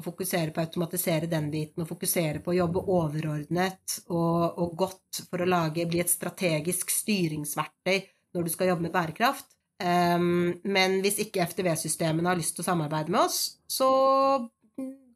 og 0.00 0.06
fokusere 0.06 0.54
på 0.54 0.62
å 0.62 0.64
automatisere 0.64 1.28
den 1.30 1.50
biten, 1.52 1.84
og 1.84 1.90
fokusere 1.90 2.40
på 2.40 2.54
å 2.54 2.58
jobbe 2.62 2.82
overordnet 2.88 4.00
og, 4.08 4.58
og 4.62 4.74
godt 4.80 5.22
for 5.28 5.44
å 5.44 5.48
lage, 5.48 5.86
bli 5.88 6.00
et 6.02 6.12
strategisk 6.12 6.92
styringsverktøy 6.94 7.98
når 8.34 8.46
du 8.46 8.52
skal 8.52 8.72
jobbe 8.72 8.88
med 8.88 8.94
bærekraft. 8.94 9.50
Um, 9.80 10.60
men 10.68 10.98
hvis 11.04 11.18
ikke 11.24 11.46
FTV-systemene 11.48 12.28
har 12.28 12.38
lyst 12.38 12.56
til 12.56 12.64
å 12.64 12.68
samarbeide 12.68 13.12
med 13.12 13.22
oss, 13.22 13.60
så 13.68 13.88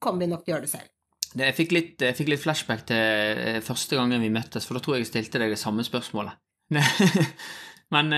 kommer 0.01 0.25
vi 0.25 0.31
nok 0.31 0.45
til 0.45 0.53
å 0.53 0.57
gjøre 0.57 0.67
det 0.67 0.73
selv. 0.73 0.91
Det, 1.35 1.49
jeg, 1.49 1.57
fikk 1.59 1.75
litt, 1.75 1.95
jeg, 1.99 2.17
fikk 2.17 2.31
litt, 2.31 2.43
flashback 2.45 2.85
til 2.87 2.99
eh, 3.43 3.61
første 3.65 3.97
gangen 3.99 4.23
vi 4.23 4.31
møttes, 4.33 4.69
for 4.69 4.77
da 4.77 4.85
tror 4.85 4.97
jeg 4.97 5.07
jeg 5.07 5.11
stilte 5.11 5.41
deg 5.43 5.55
det 5.55 5.61
samme 5.61 5.85
spørsmålet. 5.87 6.37
men 7.95 8.15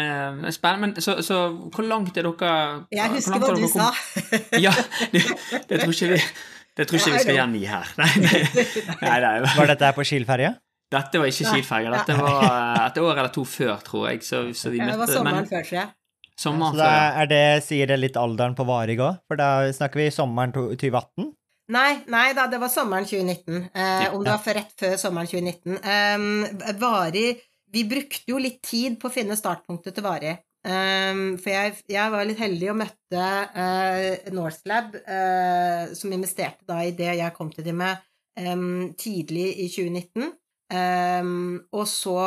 spennende. 0.52 0.82
Men 0.82 0.92
så, 1.02 1.16
så, 1.24 1.38
hvor 1.72 1.86
langt 1.88 2.16
er 2.16 2.28
dere 2.28 2.50
Jeg 2.92 3.14
husker 3.14 3.40
hva 3.42 3.54
du 3.56 3.64
sa. 3.72 3.88
ja, 4.66 4.74
det, 5.14 5.24
det, 5.70 5.80
tror 5.80 5.96
ikke 5.96 6.12
vi 6.12 6.20
det 6.76 6.84
tror 6.88 7.00
ikke 7.00 7.14
vi 7.14 7.24
skal 7.24 7.38
gjengi 7.40 7.66
her. 7.70 7.92
Nei, 7.96 8.08
nei, 9.02 9.18
nei, 9.24 9.52
Var 9.56 9.70
dette 9.72 9.88
her 9.88 9.96
på 9.96 10.04
Kiel-ferja? 10.04 10.54
Dette 10.92 11.20
var 11.22 11.30
ikke 11.30 11.52
Kiel-ferja. 11.54 11.92
Dette 11.96 12.16
var 12.18 12.42
eh, 12.46 12.82
et 12.84 12.98
år 13.02 13.12
eller 13.14 13.32
to 13.34 13.46
før, 13.48 13.78
tror 13.86 14.10
jeg. 14.10 14.20
Så, 14.26 14.42
så 14.54 14.70
vi 14.74 14.82
møtte, 14.82 14.92
det 14.92 15.00
var 15.00 15.12
sommeren 15.14 15.40
men, 15.40 15.48
før, 15.50 15.64
tror 15.66 15.80
jeg. 15.80 15.94
Sommeren 16.36 16.76
så 16.76 16.82
da 16.82 16.92
er 17.22 17.30
det, 17.30 17.42
sier 17.64 17.88
det 17.88 17.96
litt 17.98 18.18
alderen 18.20 18.54
på 18.58 18.66
Varig 18.68 19.00
òg? 19.00 19.22
For 19.26 19.40
da 19.40 19.50
snakker 19.72 20.04
vi 20.04 20.10
sommeren 20.14 20.52
2018? 20.54 21.32
Nei, 21.74 21.90
nei 22.12 22.28
da, 22.36 22.44
det 22.50 22.60
var 22.62 22.70
sommeren 22.70 23.08
2019. 23.08 23.70
Eh. 23.72 24.06
Om 24.12 24.22
det 24.22 24.34
var 24.34 24.42
for 24.44 24.60
rett 24.60 24.74
før 24.78 24.98
sommeren 25.00 25.30
2019. 25.32 25.80
Um, 25.82 26.76
varig 26.78 27.40
Vi 27.74 27.82
brukte 27.88 28.30
jo 28.30 28.38
litt 28.38 28.60
tid 28.62 29.00
på 29.00 29.08
å 29.08 29.14
finne 29.16 29.34
startpunktet 29.38 29.96
til 29.96 30.06
Vari. 30.06 30.36
Um, 30.66 31.36
for 31.38 31.52
jeg, 31.52 31.76
jeg, 31.94 32.10
var 32.10 32.26
litt 32.26 32.40
heldig 32.42 32.72
og 32.72 32.78
møtte 32.80 33.26
uh, 33.54 34.30
Northlab, 34.34 34.96
uh, 35.06 35.92
som 35.94 36.14
investerte 36.14 36.66
da 36.66 36.80
i 36.82 36.94
det 36.96 37.12
jeg 37.20 37.34
kom 37.36 37.52
til 37.54 37.68
dem 37.68 37.78
med 37.84 38.00
um, 38.42 38.88
tidlig 38.98 39.52
i 39.62 39.68
2019. 39.70 40.32
og 41.70 41.84
så 41.86 42.18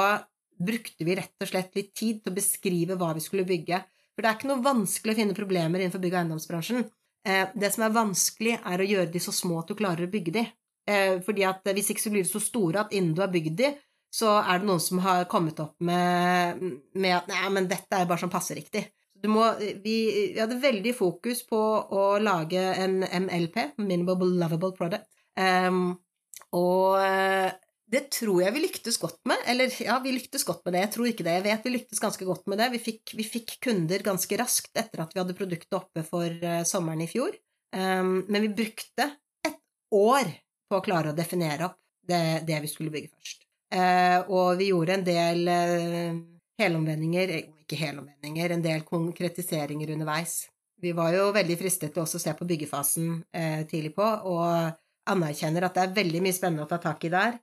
brukte 0.56 1.04
vi 1.04 1.18
rett 1.20 1.44
og 1.44 1.50
slett 1.50 1.76
litt 1.76 1.92
tid 1.92 2.22
til 2.22 2.32
å 2.32 2.38
beskrive 2.38 2.96
hva 3.00 3.12
vi 3.18 3.24
skulle 3.24 3.48
bygge. 3.48 3.82
For 4.16 4.24
det 4.24 4.30
er 4.30 4.40
ikke 4.40 4.52
noe 4.54 4.64
vanskelig 4.64 5.14
å 5.14 5.20
finne 5.20 5.36
problemer 5.36 5.84
innenfor 5.84 6.02
bygg- 6.04 6.16
og 6.16 6.22
eiendomsbransjen. 6.22 6.88
Uh, 7.28 7.46
det 7.60 7.74
som 7.76 7.84
er 7.84 7.98
vanskelig, 7.98 8.56
er 8.64 8.80
å 8.80 8.88
gjøre 8.94 9.12
de 9.12 9.24
så 9.24 9.36
små 9.36 9.60
at 9.60 9.74
du 9.74 9.76
klarer 9.80 10.08
å 10.08 10.14
bygge 10.16 10.38
de. 10.40 10.48
Uh, 10.88 11.20
fordi 11.28 11.44
at 11.48 11.68
hvis 11.76 11.92
ikke 11.92 12.08
så 12.08 12.16
blir 12.16 12.24
de 12.24 12.32
så 12.32 12.40
store 12.44 12.88
at 12.88 12.96
innen 12.96 13.12
du 13.18 13.20
har 13.26 13.36
bygd 13.36 13.60
de, 13.60 13.76
så 14.10 14.40
er 14.42 14.62
det 14.62 14.70
noen 14.70 14.82
som 14.82 15.02
har 15.06 15.28
kommet 15.30 15.60
opp 15.62 15.76
med, 15.86 16.64
med 16.98 17.16
at 17.16 17.30
nei, 17.30 17.46
men 17.54 17.70
dette 17.70 17.94
er 17.94 18.10
bare 18.10 18.22
sånn 18.24 18.34
passe 18.34 18.58
riktig. 18.58 18.88
Må, 19.30 19.44
vi, 19.60 19.74
vi, 19.84 19.96
hadde 20.40 20.62
veldig 20.64 20.94
fokus 20.96 21.44
på 21.48 21.60
å 21.60 22.04
lage 22.24 22.62
en 22.80 23.02
MLP, 23.04 23.58
Minimable 23.84 24.32
Lovable 24.40 24.72
Product, 24.78 25.10
um, 25.36 25.92
og 26.56 26.96
det 27.90 28.04
tror 28.14 28.44
jeg 28.44 28.54
vi 28.54 28.62
lyktes 28.64 29.00
godt 29.02 29.20
med. 29.30 29.42
Eller 29.50 29.74
ja, 29.82 29.98
vi 30.04 30.14
lyktes 30.14 30.46
godt 30.46 30.62
med 30.66 30.76
det. 30.76 30.84
Jeg 30.84 30.94
tror 30.94 31.10
ikke 31.10 31.26
det. 31.26 31.36
Jeg 31.40 31.46
vet 31.48 31.66
vi 31.66 31.74
lyktes 31.74 32.02
ganske 32.04 32.28
godt 32.28 32.46
med 32.52 32.62
det. 32.62 32.70
Vi 32.76 32.82
fikk, 32.84 33.16
vi 33.18 33.26
fikk 33.26 33.56
kunder 33.66 34.06
ganske 34.06 34.40
raskt 34.40 34.78
etter 34.78 35.04
at 35.04 35.16
vi 35.16 35.22
hadde 35.22 35.38
produktet 35.38 35.78
oppe 35.78 36.06
for 36.08 36.30
uh, 36.46 36.62
sommeren 36.70 37.02
i 37.06 37.10
fjor. 37.10 37.34
Um, 37.74 38.24
men 38.30 38.46
vi 38.46 38.54
brukte 38.62 39.10
et 39.46 39.60
år 39.96 40.30
på 40.70 40.78
å 40.78 40.86
klare 40.86 41.14
å 41.14 41.18
definere 41.18 41.72
opp 41.72 41.80
det, 42.10 42.46
det 42.46 42.62
vi 42.62 42.70
skulle 42.70 42.94
bygge 42.94 43.14
først. 43.16 43.39
Uh, 43.70 44.26
og 44.34 44.58
vi 44.58 44.72
gjorde 44.72 44.96
en 44.98 45.06
del 45.06 45.44
uh, 45.46 46.20
helomvendinger, 46.60 47.36
ikke 47.64 47.78
helomvendinger, 47.78 48.56
en 48.56 48.64
del 48.66 48.86
konkretiseringer 48.88 49.94
underveis. 49.94 50.48
Vi 50.82 50.94
var 50.96 51.14
jo 51.14 51.30
veldig 51.36 51.58
fristet 51.60 51.94
til 51.94 52.02
også 52.02 52.18
å 52.18 52.24
se 52.24 52.34
på 52.40 52.48
byggefasen 52.48 53.08
tidlig 53.68 53.90
på, 53.98 54.06
og 54.32 55.12
anerkjenner 55.12 55.66
at 55.68 55.76
det 55.76 55.84
er 55.84 55.98
veldig 55.98 56.22
mye 56.24 56.36
spennende 56.38 56.64
å 56.64 56.70
ta 56.72 56.78
tak 56.80 57.04
i 57.04 57.12
der. 57.12 57.36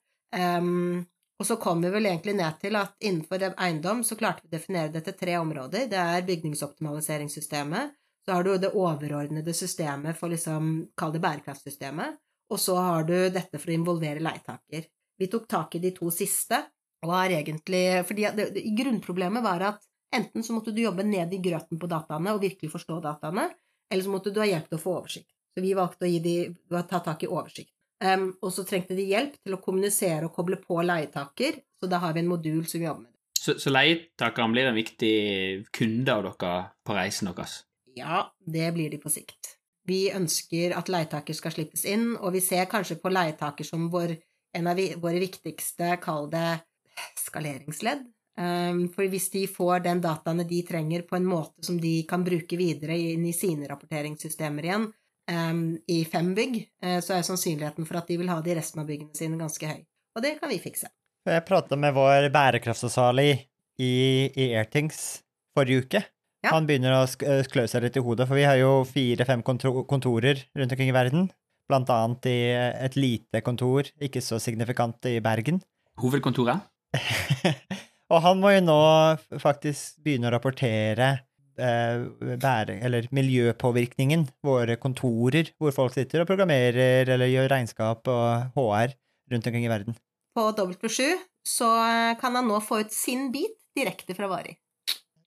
Og 1.37 1.45
så 1.45 1.59
kom 1.61 1.85
vi 1.85 1.91
vel 1.93 2.09
egentlig 2.09 2.33
ned 2.39 2.57
til 2.63 2.79
at 2.81 2.97
innenfor 3.05 3.45
eiendom 3.51 4.01
så 4.09 4.17
klarte 4.17 4.47
vi 4.47 4.49
å 4.49 4.55
definere 4.57 4.95
det 4.95 5.05
til 5.05 5.19
tre 5.21 5.37
områder. 5.37 5.85
Det 5.93 6.01
er 6.01 6.25
bygningsoptimaliseringssystemet, 6.31 7.93
så 8.25 8.39
har 8.39 8.49
du 8.49 8.57
det 8.57 8.73
overordnede 8.73 9.53
systemet 9.55 10.17
for 10.17 10.33
liksom, 10.33 10.89
kall 10.97 11.13
det 11.13 11.21
bærekraftsystemet, 11.27 12.17
og 12.49 12.63
så 12.63 12.81
har 12.81 13.05
du 13.05 13.19
dette 13.29 13.61
for 13.61 13.69
å 13.69 13.77
involvere 13.77 14.25
leietaker. 14.25 14.89
Vi 15.19 15.29
tok 15.33 15.47
tak 15.49 15.77
i 15.79 15.83
de 15.83 15.93
to 15.97 16.11
siste, 16.15 16.59
og 17.05 17.13
har 17.15 17.35
egentlig 17.39 17.85
fordi 18.09 18.27
det, 18.37 18.51
det, 18.57 18.65
Grunnproblemet 18.77 19.45
var 19.45 19.65
at 19.73 19.87
enten 20.17 20.45
så 20.45 20.57
måtte 20.57 20.75
du 20.75 20.83
jobbe 20.83 21.05
ned 21.07 21.33
i 21.35 21.41
grøten 21.43 21.81
på 21.81 21.89
dataene 21.91 22.35
og 22.35 22.43
virkelig 22.43 22.73
forstå 22.73 23.01
dataene, 23.05 23.49
eller 23.91 24.05
så 24.05 24.13
måtte 24.13 24.33
du 24.35 24.41
ha 24.43 24.49
hjelp 24.49 24.69
til 24.71 24.79
å 24.79 24.83
få 24.83 24.95
oversikt. 25.01 25.31
Så 25.57 25.65
vi 25.65 25.73
valgte 25.77 26.09
å 26.09 26.23
de, 26.23 26.37
ta 26.89 27.01
tak 27.01 27.25
i 27.25 27.31
oversikt. 27.31 27.73
Um, 28.05 28.29
og 28.45 28.51
så 28.53 28.67
trengte 28.69 28.97
de 28.97 29.07
hjelp 29.09 29.39
til 29.41 29.57
å 29.57 29.61
kommunisere 29.63 30.27
og 30.27 30.35
koble 30.37 30.59
på 30.61 30.83
leietaker, 30.85 31.63
så 31.81 31.89
da 31.89 32.01
har 32.03 32.13
vi 32.13 32.21
en 32.21 32.29
modul 32.29 32.67
som 32.69 32.83
vi 32.83 32.89
jobber 32.89 33.07
med. 33.07 33.13
Så, 33.37 33.55
så 33.63 33.73
leietakerne 33.73 34.53
blir 34.53 34.69
en 34.69 34.77
viktig 34.77 35.15
kunde 35.73 36.13
av 36.13 36.27
dere 36.27 36.57
på 36.85 36.97
reisen 36.97 37.31
deres? 37.31 37.63
Ja, 37.97 38.27
det 38.45 38.69
blir 38.77 38.93
de 38.93 39.01
på 39.01 39.13
sikt. 39.13 39.55
Vi 39.87 40.11
ønsker 40.13 40.75
at 40.77 40.91
leietaker 40.93 41.37
skal 41.37 41.55
slippes 41.55 41.87
inn, 41.89 42.17
og 42.19 42.35
vi 42.35 42.43
ser 42.45 42.67
kanskje 42.69 42.99
på 43.01 43.13
leietaker 43.13 43.65
som 43.65 43.87
vår, 43.93 44.17
en 44.55 44.69
av 44.71 44.81
våre 45.03 45.23
viktigste, 45.23 45.97
kall 46.03 46.31
det 46.33 46.61
skaleringsledd. 47.21 48.05
Um, 48.37 48.83
for 48.93 49.09
hvis 49.09 49.31
de 49.33 49.47
får 49.49 49.81
den 49.87 50.03
dataene 50.05 50.45
de 50.45 50.59
trenger 50.69 51.07
på 51.09 51.17
en 51.17 51.25
måte 51.25 51.65
som 51.65 51.79
de 51.81 52.03
kan 52.09 52.25
bruke 52.25 52.59
videre 52.61 52.99
inn 53.15 53.25
i 53.25 53.33
sine 53.33 53.65
rapporteringssystemer 53.71 54.69
igjen, 54.69 54.91
um, 55.33 55.63
i 55.89 56.03
fem 56.05 56.35
bygg, 56.37 56.59
uh, 56.85 56.99
så 57.05 57.17
er 57.17 57.25
sannsynligheten 57.25 57.89
for 57.89 58.03
at 58.03 58.11
de 58.13 58.19
vil 58.21 58.29
ha 58.33 58.37
det 58.45 58.53
i 58.53 58.59
resten 58.59 58.83
av 58.85 58.91
byggene 58.91 59.17
sine, 59.17 59.41
ganske 59.41 59.71
høy. 59.71 59.81
Og 60.17 60.25
det 60.25 60.37
kan 60.41 60.53
vi 60.53 60.61
fikse. 60.61 60.93
Jeg 61.27 61.47
prata 61.49 61.81
med 61.81 61.97
vår 61.97 62.29
bærekraftsansvarlig 62.35 63.31
i, 63.83 63.95
i 64.29 64.53
Airtings 64.53 65.25
forrige 65.57 65.87
uke. 65.87 66.05
Ja. 66.45 66.53
Han 66.53 66.69
begynner 66.69 67.01
å 67.01 67.07
klø 67.51 67.65
seg 67.71 67.87
litt 67.87 67.97
i 67.99 68.05
hodet, 68.05 68.29
for 68.29 68.39
vi 68.39 68.45
har 68.47 68.61
jo 68.61 68.85
fire-fem 68.87 69.43
kontorer 69.43 70.45
rundt 70.55 70.77
omkring 70.77 70.93
i 70.93 70.95
verden. 70.95 71.31
Blant 71.67 71.91
annet 71.91 72.29
i 72.31 72.39
et 72.55 72.97
lite 72.99 73.43
kontor, 73.43 73.89
ikke 74.03 74.23
så 74.23 74.39
signifikant, 74.43 75.09
i 75.11 75.19
Bergen. 75.25 75.59
Hovedkontoret? 75.99 76.63
og 78.13 78.21
han 78.23 78.43
må 78.43 78.53
jo 78.55 78.63
nå 78.65 78.83
faktisk 79.43 79.99
begynne 80.05 80.31
å 80.31 80.35
rapportere 80.37 81.09
eh, 81.59 82.05
bære, 82.39 82.79
eller 82.87 83.09
miljøpåvirkningen, 83.17 84.29
våre 84.47 84.79
kontorer, 84.79 85.51
hvor 85.59 85.75
folk 85.75 85.97
sitter 85.97 86.23
og 86.23 86.31
programmerer 86.31 87.11
eller 87.17 87.33
gjør 87.33 87.51
regnskap 87.57 88.13
og 88.13 88.55
HR 88.55 88.95
rundt 89.33 89.51
omkring 89.51 89.67
i 89.67 89.73
verden. 89.73 89.99
På 90.37 90.51
W7 90.53 91.17
så 91.47 91.73
kan 92.21 92.37
han 92.37 92.47
nå 92.51 92.61
få 92.63 92.85
ut 92.85 92.95
sin 92.95 93.31
bit 93.35 93.59
direkte 93.77 94.15
fra 94.15 94.29
Vari. 94.31 94.55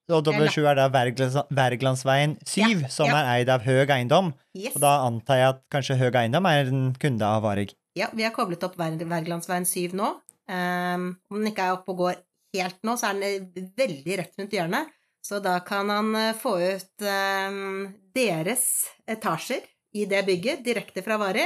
Og 0.10 0.26
W7 0.26 0.64
er 0.66 0.80
da 0.80 0.88
Wergelandsveien 0.90 2.38
7, 2.42 2.62
ja, 2.62 2.90
som 2.90 3.12
ja. 3.12 3.20
er 3.20 3.34
eid 3.36 3.52
av 3.54 3.62
Høg 3.68 3.92
Eiendom. 3.94 4.32
Yes. 4.58 4.74
Og 4.74 4.82
da 4.82 4.96
antar 5.06 5.38
jeg 5.38 5.54
at 5.54 5.62
kanskje 5.74 6.00
Høg 6.00 6.18
Eiendom 6.18 6.48
er 6.50 6.72
en 6.72 6.88
kunde 7.00 7.28
av 7.28 7.44
Varig? 7.46 7.70
Ja, 7.98 8.08
vi 8.16 8.26
har 8.26 8.34
koblet 8.34 8.64
opp 8.66 8.78
Wergelandsveien 8.80 9.68
7 9.70 9.94
nå, 10.00 10.16
Um, 10.50 11.12
om 11.30 11.38
den 11.38 11.52
ikke 11.52 11.68
er 11.68 11.76
oppe 11.76 11.94
og 11.94 12.00
går 12.02 12.16
helt 12.58 12.80
nå, 12.88 12.96
så 12.98 13.12
er 13.12 13.20
den 13.20 13.26
eh, 13.28 13.66
veldig 13.78 14.16
rett 14.18 14.40
rundt 14.40 14.56
hjørnet. 14.58 14.96
Så 15.22 15.38
da 15.46 15.60
kan 15.62 15.92
han 15.94 16.10
eh, 16.18 16.38
få 16.38 16.56
ut 16.58 17.06
um, 17.06 17.84
deres 18.16 18.64
etasjer 19.06 19.68
i 19.94 20.08
det 20.10 20.24
bygget 20.26 20.64
direkte 20.66 21.04
fra 21.06 21.20
Vari. 21.22 21.46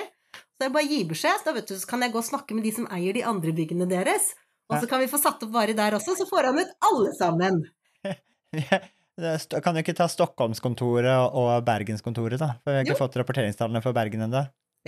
Så 0.55 0.67
jeg 0.67 0.75
bare 0.75 0.87
gir 0.87 1.01
gi 1.01 1.09
beskjed, 1.09 1.43
da 1.43 1.55
vet 1.57 1.67
du, 1.67 1.75
så 1.81 1.89
kan 1.89 2.05
jeg 2.05 2.13
gå 2.13 2.21
og 2.21 2.29
snakke 2.29 2.55
med 2.55 2.63
de 2.63 2.71
som 2.77 2.87
eier 2.95 3.17
de 3.17 3.25
andre 3.27 3.51
byggene 3.57 3.89
deres. 3.91 4.31
Og 4.71 4.77
så 4.79 4.87
kan 4.87 5.03
vi 5.03 5.11
få 5.11 5.19
satt 5.19 5.43
opp 5.43 5.51
Vari 5.51 5.75
der 5.75 5.97
også, 5.97 6.15
så 6.15 6.27
får 6.29 6.47
han 6.47 6.63
ut 6.63 6.75
alle 6.87 7.11
sammen. 7.17 7.59
Kan 9.63 9.75
du 9.75 9.83
ikke 9.83 9.93
ta 9.97 10.07
Stockholmskontoret 10.09 11.35
og 11.37 11.51
Bergenskontoret, 11.67 12.39
da? 12.41 12.55
For 12.63 12.73
vi 12.73 12.79
har 12.79 12.87
ikke 12.87 12.95
jo. 12.95 13.01
fått 13.03 13.17
rapporteringstallene 13.21 13.81
for 13.83 13.93
Bergen 13.93 14.25
ennå. 14.25 14.47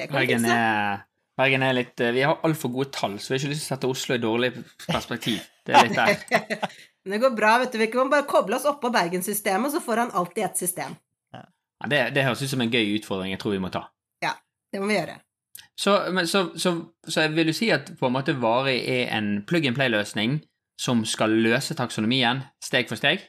Bergen 0.10 0.47
er 0.49 1.04
Bergen 1.36 1.65
er 1.67 1.75
litt 1.75 1.99
eh, 1.99 2.13
Vi 2.15 2.23
har 2.23 2.39
altfor 2.47 2.71
gode 2.71 2.93
tall, 2.95 3.17
så 3.19 3.34
vi 3.34 3.36
har 3.36 3.43
ikke 3.43 3.51
lyst 3.54 3.65
til 3.65 3.67
å 3.67 3.73
sette 3.73 3.91
Oslo 3.91 4.15
i 4.15 4.23
dårlig 4.23 4.51
perspektiv. 4.86 5.43
Det 5.67 5.75
er 5.75 5.89
litt 5.89 5.99
der. 5.99 6.63
det 7.12 7.19
går 7.21 7.36
bra, 7.36 7.58
vet 7.63 7.75
du. 7.75 7.80
Vi 7.82 7.89
kan 7.91 8.12
bare 8.12 8.28
koble 8.30 8.58
oss 8.58 8.67
oppå 8.69 8.91
Bergenssystemet, 8.93 9.73
så 9.73 9.84
får 9.84 10.06
han 10.06 10.15
alltid 10.15 10.47
ett 10.47 10.63
system. 10.63 10.95
Ja, 11.36 11.43
det, 11.91 12.01
det 12.15 12.23
høres 12.23 12.41
ut 12.45 12.54
som 12.54 12.63
en 12.63 12.71
gøy 12.71 12.95
utfordring 12.95 13.36
jeg 13.36 13.41
tror 13.43 13.58
vi 13.58 13.62
må 13.65 13.71
ta. 13.73 13.84
Ja, 14.23 14.38
det 14.71 14.80
må 14.80 14.88
vi 14.89 14.95
gjøre. 14.95 15.19
Så, 15.75 15.97
men, 16.15 16.28
så, 16.32 16.47
så, 16.56 16.71
så 17.04 17.28
vil 17.36 17.51
du 17.51 17.56
si 17.56 17.67
at 17.75 17.91
på 17.99 18.08
en 18.08 18.15
måte 18.15 18.38
Vari 18.39 18.78
er 18.93 19.12
en 19.17 19.41
plug 19.47 19.67
and 19.67 19.75
play-løsning 19.75 20.39
som 20.80 21.04
skal 21.08 21.36
løse 21.43 21.75
taksonomien 21.75 22.45
steg 22.63 22.88
for 22.88 22.99
steg? 22.99 23.28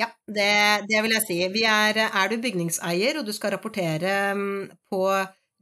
Ja, 0.00 0.08
det, 0.26 0.52
det 0.88 1.02
vil 1.04 1.14
jeg 1.18 1.24
si. 1.26 1.38
Er, 1.68 2.00
er, 2.06 2.30
du 2.30 2.40
bygningseier 2.40 3.20
og 3.20 3.28
du 3.28 3.32
skal 3.36 3.54
rapportere 3.56 4.32
mm, 4.36 4.72
på 4.90 5.04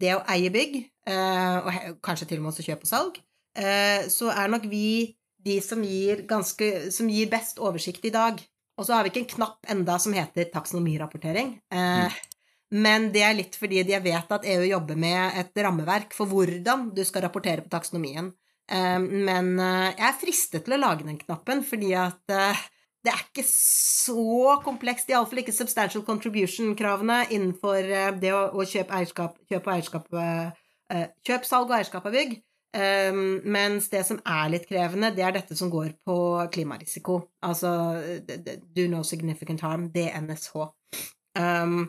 det 0.00 0.14
å 0.16 0.22
eie 0.32 0.52
bygg, 0.52 0.78
eh, 1.10 1.56
og 1.60 1.98
kanskje 2.04 2.30
til 2.30 2.40
og 2.40 2.46
med 2.46 2.54
også 2.54 2.64
kjøp 2.64 2.86
og 2.86 2.90
salg, 2.90 3.20
eh, 3.58 4.06
så 4.12 4.30
er 4.32 4.52
nok 4.52 4.64
vi 4.70 5.12
de 5.44 5.58
som 5.64 5.82
gir, 5.84 6.24
ganske, 6.28 6.90
som 6.92 7.08
gir 7.10 7.28
best 7.32 7.60
oversikt 7.60 8.04
i 8.08 8.14
dag. 8.14 8.40
Og 8.80 8.86
så 8.86 8.96
har 8.96 9.04
vi 9.04 9.12
ikke 9.12 9.24
en 9.26 9.32
knapp 9.34 9.70
enda 9.72 9.98
som 10.00 10.14
heter 10.16 10.48
taksonomirapportering. 10.52 11.54
Eh, 11.72 12.06
mm. 12.06 12.36
Men 12.80 13.08
det 13.12 13.24
er 13.26 13.36
litt 13.36 13.56
fordi 13.58 13.82
jeg 13.82 14.04
vet 14.04 14.30
at 14.32 14.46
EU 14.46 14.62
jobber 14.68 14.96
med 15.00 15.40
et 15.40 15.64
rammeverk 15.64 16.14
for 16.14 16.30
hvordan 16.30 16.92
du 16.94 17.02
skal 17.04 17.26
rapportere 17.26 17.64
på 17.64 17.72
taksonomien. 17.72 18.30
Men 18.70 19.48
jeg 19.58 20.04
er 20.06 20.14
fristet 20.14 20.62
til 20.62 20.76
å 20.76 20.78
lage 20.78 21.02
den 21.02 21.16
knappen, 21.18 21.64
fordi 21.66 21.88
at 21.98 22.30
det 23.04 23.12
er 23.12 23.22
ikke 23.22 23.44
så 23.46 24.58
komplekst, 24.64 25.08
iallfall 25.08 25.40
ikke 25.40 25.54
substantial 25.56 26.04
contribution-kravene 26.04 27.22
innenfor 27.32 27.78
eh, 27.80 28.10
det 28.20 28.32
å, 28.36 28.42
å 28.52 28.66
kjøpe, 28.68 28.92
eierskap, 28.98 29.38
kjøp, 29.48 29.68
eierskap, 29.72 30.10
uh, 30.12 31.06
kjøp, 31.24 31.46
salg 31.48 31.70
og 31.70 31.78
eierskap 31.78 32.08
av 32.10 32.16
bygg. 32.16 32.34
Um, 32.70 33.40
mens 33.50 33.88
det 33.90 34.04
som 34.06 34.20
er 34.22 34.50
litt 34.52 34.68
krevende, 34.68 35.10
det 35.16 35.24
er 35.26 35.32
dette 35.34 35.56
som 35.58 35.72
går 35.72 35.96
på 36.06 36.16
klimarisiko. 36.54 37.16
Altså 37.42 37.72
do 38.76 38.84
no 38.92 39.00
significant 39.06 39.64
harm, 39.66 39.88
DNSH. 39.94 40.68
Um, 41.40 41.80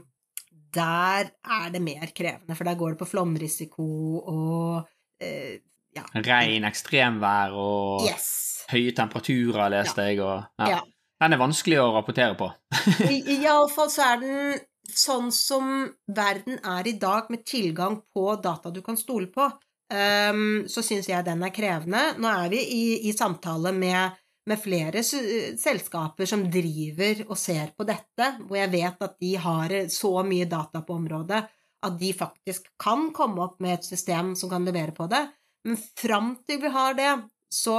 der 0.74 1.30
er 1.36 1.68
det 1.74 1.84
mer 1.84 2.16
krevende, 2.16 2.56
for 2.56 2.66
der 2.66 2.80
går 2.80 2.96
det 2.96 3.02
på 3.04 3.10
flomrisiko 3.12 3.90
og 4.32 4.88
uh, 4.88 5.54
ja. 5.92 6.08
Regn, 6.16 6.64
ekstremvær 6.70 7.54
og 7.60 8.08
yes. 8.08 8.32
høye 8.72 8.96
temperaturer, 8.96 9.68
leste 9.76 10.08
ja. 10.08 10.16
jeg. 10.16 10.24
Og, 10.24 10.50
ja. 10.64 10.78
ja. 10.78 10.82
Den 11.22 11.36
er 11.36 11.42
vanskelig 11.42 11.78
å 11.78 11.92
rapportere 11.94 12.34
på. 12.38 12.48
Iallfall 13.36 13.92
så 13.94 14.06
er 14.08 14.22
den 14.24 14.62
sånn 14.92 15.30
som 15.32 15.68
verden 16.10 16.58
er 16.66 16.88
i 16.90 16.96
dag, 17.00 17.30
med 17.30 17.46
tilgang 17.48 18.00
på 18.14 18.26
data 18.42 18.72
du 18.74 18.82
kan 18.84 18.98
stole 18.98 19.30
på, 19.32 19.46
um, 19.94 20.64
så 20.68 20.84
syns 20.84 21.12
jeg 21.12 21.28
den 21.28 21.46
er 21.46 21.54
krevende. 21.54 22.02
Nå 22.18 22.32
er 22.32 22.50
vi 22.52 22.64
i, 22.66 22.84
i 23.10 23.14
samtale 23.14 23.72
med, 23.76 24.18
med 24.50 24.60
flere 24.60 25.06
selskaper 25.06 26.28
som 26.28 26.48
driver 26.52 27.24
og 27.30 27.38
ser 27.40 27.76
på 27.78 27.86
dette, 27.88 28.34
hvor 28.48 28.58
jeg 28.58 28.74
vet 28.74 29.08
at 29.08 29.18
de 29.22 29.36
har 29.46 29.78
så 29.94 30.16
mye 30.28 30.50
data 30.50 30.82
på 30.88 30.98
området 30.98 31.44
at 31.82 31.98
de 31.98 32.12
faktisk 32.14 32.68
kan 32.82 33.10
komme 33.16 33.42
opp 33.42 33.62
med 33.64 33.80
et 33.80 33.88
system 33.88 34.36
som 34.38 34.52
kan 34.52 34.66
levere 34.66 34.94
på 34.94 35.08
det. 35.10 35.22
Men 35.66 35.78
fram 35.78 36.36
til 36.46 36.62
vi 36.62 36.70
har 36.74 36.98
det, 36.98 37.14
så 37.50 37.78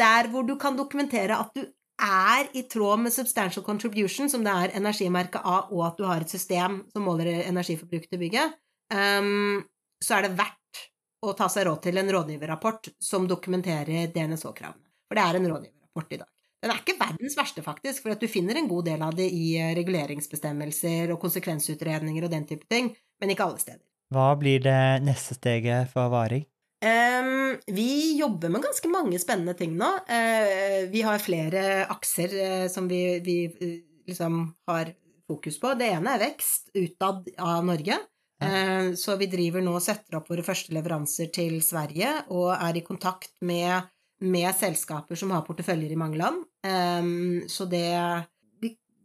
der 0.00 0.28
hvor 0.32 0.44
du 0.48 0.56
kan 0.60 0.76
dokumentere 0.76 1.38
at 1.40 1.54
du 1.56 1.64
er 2.02 2.48
i 2.56 2.62
tråd 2.70 3.04
med 3.04 3.14
substantial 3.14 3.64
contribution, 3.64 4.30
som 4.30 4.44
det 4.44 4.52
er 4.52 4.76
energimerket 4.80 5.44
A, 5.44 5.60
og 5.70 5.84
at 5.86 6.00
du 6.00 6.06
har 6.08 6.24
et 6.24 6.32
system 6.32 6.82
som 6.92 7.04
måler 7.06 7.44
energiforbruket 7.44 8.10
til 8.10 8.22
bygget, 8.22 8.56
um, 8.94 9.60
så 10.00 10.16
er 10.16 10.26
det 10.26 10.36
verdt 10.38 10.84
å 11.20 11.34
ta 11.36 11.50
seg 11.52 11.68
råd 11.68 11.82
til 11.84 12.00
en 12.00 12.12
rådgiverrapport 12.16 12.92
som 13.04 13.28
dokumenterer 13.28 14.12
DNSO-kravene. 14.14 14.86
For 15.08 15.18
det 15.18 15.24
er 15.26 15.38
en 15.38 15.50
rådgiverrapport 15.52 16.14
i 16.16 16.20
dag. 16.22 16.30
Den 16.60 16.72
er 16.74 16.80
ikke 16.82 16.98
verdens 17.00 17.36
verste, 17.38 17.64
faktisk, 17.64 18.04
for 18.04 18.20
du 18.20 18.28
finner 18.28 18.58
en 18.60 18.68
god 18.68 18.88
del 18.90 19.04
av 19.04 19.14
det 19.16 19.30
i 19.32 19.54
eh, 19.56 19.72
reguleringsbestemmelser 19.78 21.12
og 21.14 21.20
konsekvensutredninger 21.22 22.26
og 22.26 22.32
den 22.32 22.44
type 22.48 22.68
ting, 22.68 22.92
men 23.20 23.32
ikke 23.32 23.46
alle 23.48 23.62
steder. 23.62 23.84
Hva 24.12 24.32
blir 24.36 24.60
det 24.64 25.00
neste 25.06 25.36
steget 25.38 25.88
for 25.92 26.12
Varig? 26.12 26.44
Um, 26.80 27.58
vi 27.66 28.18
jobber 28.18 28.48
med 28.48 28.62
ganske 28.64 28.88
mange 28.88 29.18
spennende 29.20 29.52
ting 29.56 29.74
nå. 29.76 29.88
Uh, 30.08 30.88
vi 30.88 31.02
har 31.04 31.20
flere 31.20 31.84
akser 31.92 32.32
uh, 32.32 32.68
som 32.72 32.86
vi, 32.88 33.20
vi 33.20 33.36
uh, 33.52 33.74
liksom 34.08 34.46
har 34.70 34.94
fokus 35.28 35.60
på. 35.60 35.74
Det 35.76 35.90
ene 35.92 36.14
er 36.16 36.24
vekst 36.24 36.72
utad 36.74 37.28
av 37.36 37.66
Norge. 37.68 38.00
Ja. 38.40 38.94
Så 38.96 39.18
vi 39.20 39.26
driver 39.28 39.60
nå 39.60 39.74
og 39.76 39.82
setter 39.84 40.16
opp 40.16 40.30
våre 40.32 40.40
første 40.40 40.72
leveranser 40.72 41.28
til 41.28 41.58
Sverige 41.60 42.08
og 42.32 42.46
er 42.54 42.78
i 42.78 42.80
kontakt 42.80 43.34
med, 43.44 43.90
med 44.24 44.48
selskaper 44.56 45.20
som 45.20 45.34
har 45.36 45.44
porteføljer 45.44 45.92
i 45.92 45.98
mange 46.00 46.16
land. 46.16 46.38
Um, 46.64 47.42
så 47.52 47.66
det 47.68 47.84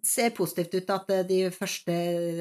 ser 0.07 0.31
positivt 0.37 0.79
ut 0.79 0.95
at 0.95 1.11
de 1.27 1.41
første, 1.51 1.97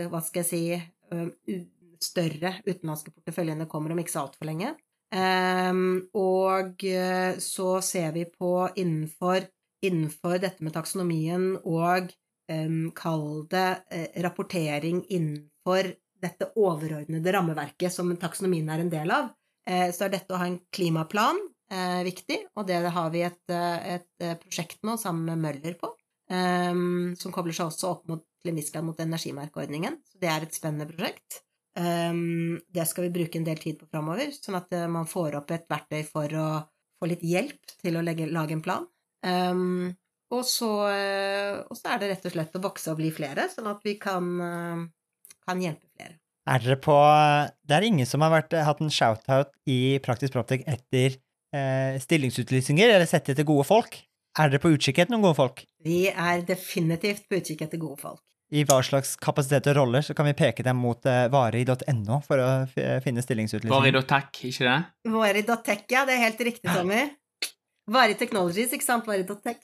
hva 0.07 0.23
skal 0.23 0.45
jeg 0.45 0.53
si, 0.53 1.59
større 1.99 2.55
utenlandske 2.63 3.11
porteføljene 3.11 3.67
kommer 3.67 3.91
om 3.91 4.05
ikke 4.05 4.15
så 4.15 4.23
altfor 4.29 4.47
lenge. 4.53 4.77
Um, 5.15 6.09
og 6.19 6.83
uh, 6.83 7.37
så 7.43 7.69
ser 7.85 8.15
vi 8.17 8.25
på 8.27 8.53
innenfor, 8.81 9.47
innenfor 9.85 10.41
dette 10.43 10.65
med 10.65 10.75
taksonomien 10.75 11.53
og 11.61 12.11
um, 12.51 12.89
kall 12.97 13.45
det 13.53 13.69
uh, 13.95 14.09
rapportering 14.25 15.05
innenfor 15.07 15.93
dette 16.25 16.51
overordnede 16.59 17.35
rammeverket 17.37 17.93
som 17.93 18.11
taksonomien 18.19 18.71
er 18.73 18.83
en 18.83 18.91
del 18.91 19.13
av, 19.15 19.31
uh, 19.71 19.89
så 19.95 20.09
er 20.09 20.17
dette 20.17 20.35
å 20.35 20.41
ha 20.41 20.51
en 20.51 20.63
klimaplan 20.75 21.43
viktig, 22.05 22.37
og 22.61 22.67
det 22.69 22.77
har 22.93 23.07
vi 23.11 23.23
et, 23.25 23.51
et 23.51 24.25
prosjekt 24.39 24.83
nå 24.87 24.99
sammen 25.01 25.25
med 25.33 25.41
Møller 25.43 25.75
på, 25.81 25.89
um, 26.31 27.15
som 27.19 27.33
kobler 27.35 27.57
seg 27.57 27.71
også 27.73 27.89
opp 27.89 28.05
mot, 28.13 28.23
grad 28.45 28.85
mot 28.85 29.01
energimerkeordningen. 29.01 29.97
Så 30.07 30.21
det 30.23 30.31
er 30.31 30.45
et 30.45 30.55
spennende 30.55 30.87
prosjekt. 30.93 31.41
Um, 31.75 32.61
det 32.71 32.87
skal 32.87 33.09
vi 33.09 33.15
bruke 33.17 33.41
en 33.41 33.47
del 33.47 33.59
tid 33.59 33.81
på 33.81 33.89
framover, 33.91 34.31
sånn 34.37 34.61
at 34.61 34.71
uh, 34.77 34.87
man 34.91 35.09
får 35.11 35.41
opp 35.41 35.51
et 35.55 35.67
verktøy 35.71 36.05
for 36.07 36.35
å 36.39 36.49
få 37.03 37.09
litt 37.11 37.25
hjelp 37.27 37.75
til 37.83 37.99
å 37.99 38.03
legge, 38.07 38.29
lage 38.31 38.55
en 38.55 38.63
plan. 38.63 38.85
Um, 39.27 39.91
og, 40.31 40.45
så, 40.47 40.71
uh, 40.87 41.65
og, 41.67 41.75
så, 41.75 41.95
er 41.95 42.03
det 42.03 42.13
rett 42.13 42.29
og 42.31 42.37
slett 42.37 42.55
å 42.55 42.63
vokse 42.63 42.93
og 42.93 43.01
bli 43.01 43.11
flere, 43.15 43.49
sånn 43.51 43.73
at 43.73 43.83
vi 43.87 43.97
kan, 43.99 44.31
uh, 44.39 44.85
kan 45.49 45.65
hjelpe 45.65 45.91
flere. 45.97 46.21
Er 46.45 46.61
dere 46.61 46.77
på 46.77 46.95
Det 47.65 47.73
er 47.73 47.87
ingen 47.87 48.07
som 48.07 48.21
har 48.21 48.31
vært, 48.35 48.55
hatt 48.67 48.83
en 48.85 48.93
shout-out 48.93 49.55
i 49.65 49.97
Praktisk 50.05 50.35
Proptek 50.35 50.67
etter 50.69 51.15
eh, 51.57 51.97
stillingsutlysninger, 52.05 52.93
eller 52.93 53.09
sett 53.09 53.31
etter 53.33 53.47
gode 53.49 53.65
folk? 53.65 53.97
Er 54.37 54.53
dere 54.53 54.61
på 54.61 54.75
utkikk 54.75 55.01
etter 55.01 55.15
noen 55.15 55.25
gode 55.25 55.39
folk? 55.39 55.63
Vi 55.81 56.03
er 56.13 56.45
definitivt 56.45 57.25
på 57.31 57.41
utkikk 57.41 57.65
etter 57.65 57.81
gode 57.81 57.97
folk 58.03 58.21
i 58.55 58.63
hva 58.69 58.79
slags 58.87 59.17
kapasitet 59.23 59.67
og 59.73 59.79
roller, 59.81 60.05
så 60.07 60.15
kan 60.17 60.29
vi 60.29 60.37
peke 60.39 60.65
dem 60.67 60.79
mot 60.83 61.03
uh, 61.09 61.27
vari.no 61.33 62.21
for 62.25 62.43
å 62.43 62.51
finne 62.75 63.25
stillingsutlysning. 63.25 63.75
Vari.tech, 63.75 64.31
ikke 64.51 64.69
det? 64.69 64.79
Vari.tech, 65.11 65.85
ja. 65.91 66.05
Det 66.07 66.17
er 66.17 66.25
helt 66.29 66.45
riktig, 66.51 66.69
Tommy. 66.71 67.03
Vari 67.91 68.17
Technologies, 68.21 68.73
ikke 68.73 68.87
sant? 68.87 69.09
Vari.tech. 69.11 69.61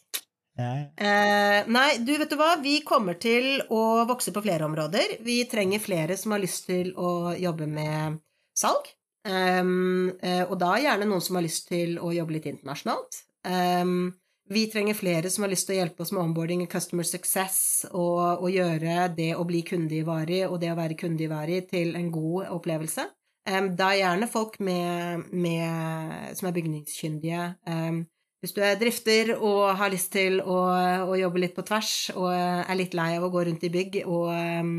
Ja. 0.59 0.73
Uh, 1.01 1.69
nei, 1.73 1.89
du, 2.05 2.13
vet 2.21 2.31
du 2.33 2.37
hva? 2.41 2.55
Vi 2.61 2.81
kommer 2.87 3.17
til 3.21 3.63
å 3.73 4.05
vokse 4.09 4.35
på 4.35 4.43
flere 4.45 4.67
områder. 4.67 5.21
Vi 5.25 5.43
trenger 5.51 5.83
flere 5.83 6.19
som 6.21 6.35
har 6.35 6.43
lyst 6.43 6.67
til 6.69 6.93
å 6.99 7.33
jobbe 7.39 7.69
med 7.71 8.19
salg. 8.59 8.91
Um, 9.29 10.11
uh, 10.25 10.45
og 10.49 10.57
da 10.61 10.75
gjerne 10.81 11.09
noen 11.09 11.23
som 11.25 11.37
har 11.39 11.45
lyst 11.45 11.69
til 11.71 11.99
å 12.01 12.13
jobbe 12.17 12.37
litt 12.37 12.49
internasjonalt. 12.51 13.23
Um, 13.47 14.13
vi 14.51 14.67
trenger 14.71 14.99
flere 14.99 15.31
som 15.31 15.45
har 15.45 15.53
lyst 15.53 15.69
til 15.69 15.77
å 15.77 15.81
hjelpe 15.81 16.03
oss 16.03 16.11
med 16.15 16.25
onboarding 16.25 16.65
og 16.65 16.73
customer 16.73 17.07
success, 17.07 17.87
og, 17.93 18.43
og 18.43 18.51
gjøre 18.51 19.07
det 19.15 19.33
å 19.39 19.47
bli 19.47 19.63
kunde 19.67 20.03
og 20.03 20.61
det 20.61 20.73
å 20.73 20.79
være 20.79 20.99
kunde 20.99 21.61
til 21.71 21.97
en 21.97 22.11
god 22.11 22.51
opplevelse. 22.59 23.07
Um, 23.49 23.71
da 23.77 23.93
gjerne 23.97 24.29
folk 24.29 24.59
med, 24.61 25.31
med, 25.33 26.37
som 26.37 26.49
er 26.49 26.57
bygningskyndige. 26.57 27.47
Um, 27.67 28.03
hvis 28.41 28.55
du 28.57 28.61
er 28.65 28.79
drifter 28.81 29.35
og 29.37 29.77
har 29.77 29.91
lyst 29.93 30.13
til 30.13 30.41
å, 30.41 30.59
å, 31.07 31.17
jobbe 31.19 31.43
litt 31.43 31.57
på 31.57 31.65
tvers, 31.69 32.11
og 32.17 32.31
er 32.33 32.79
litt 32.79 32.95
lei 32.97 33.11
av 33.19 33.27
å 33.27 33.33
gå 33.33 33.43
rundt 33.47 33.67
i 33.69 33.73
bygg 33.73 33.99
og, 34.07 34.31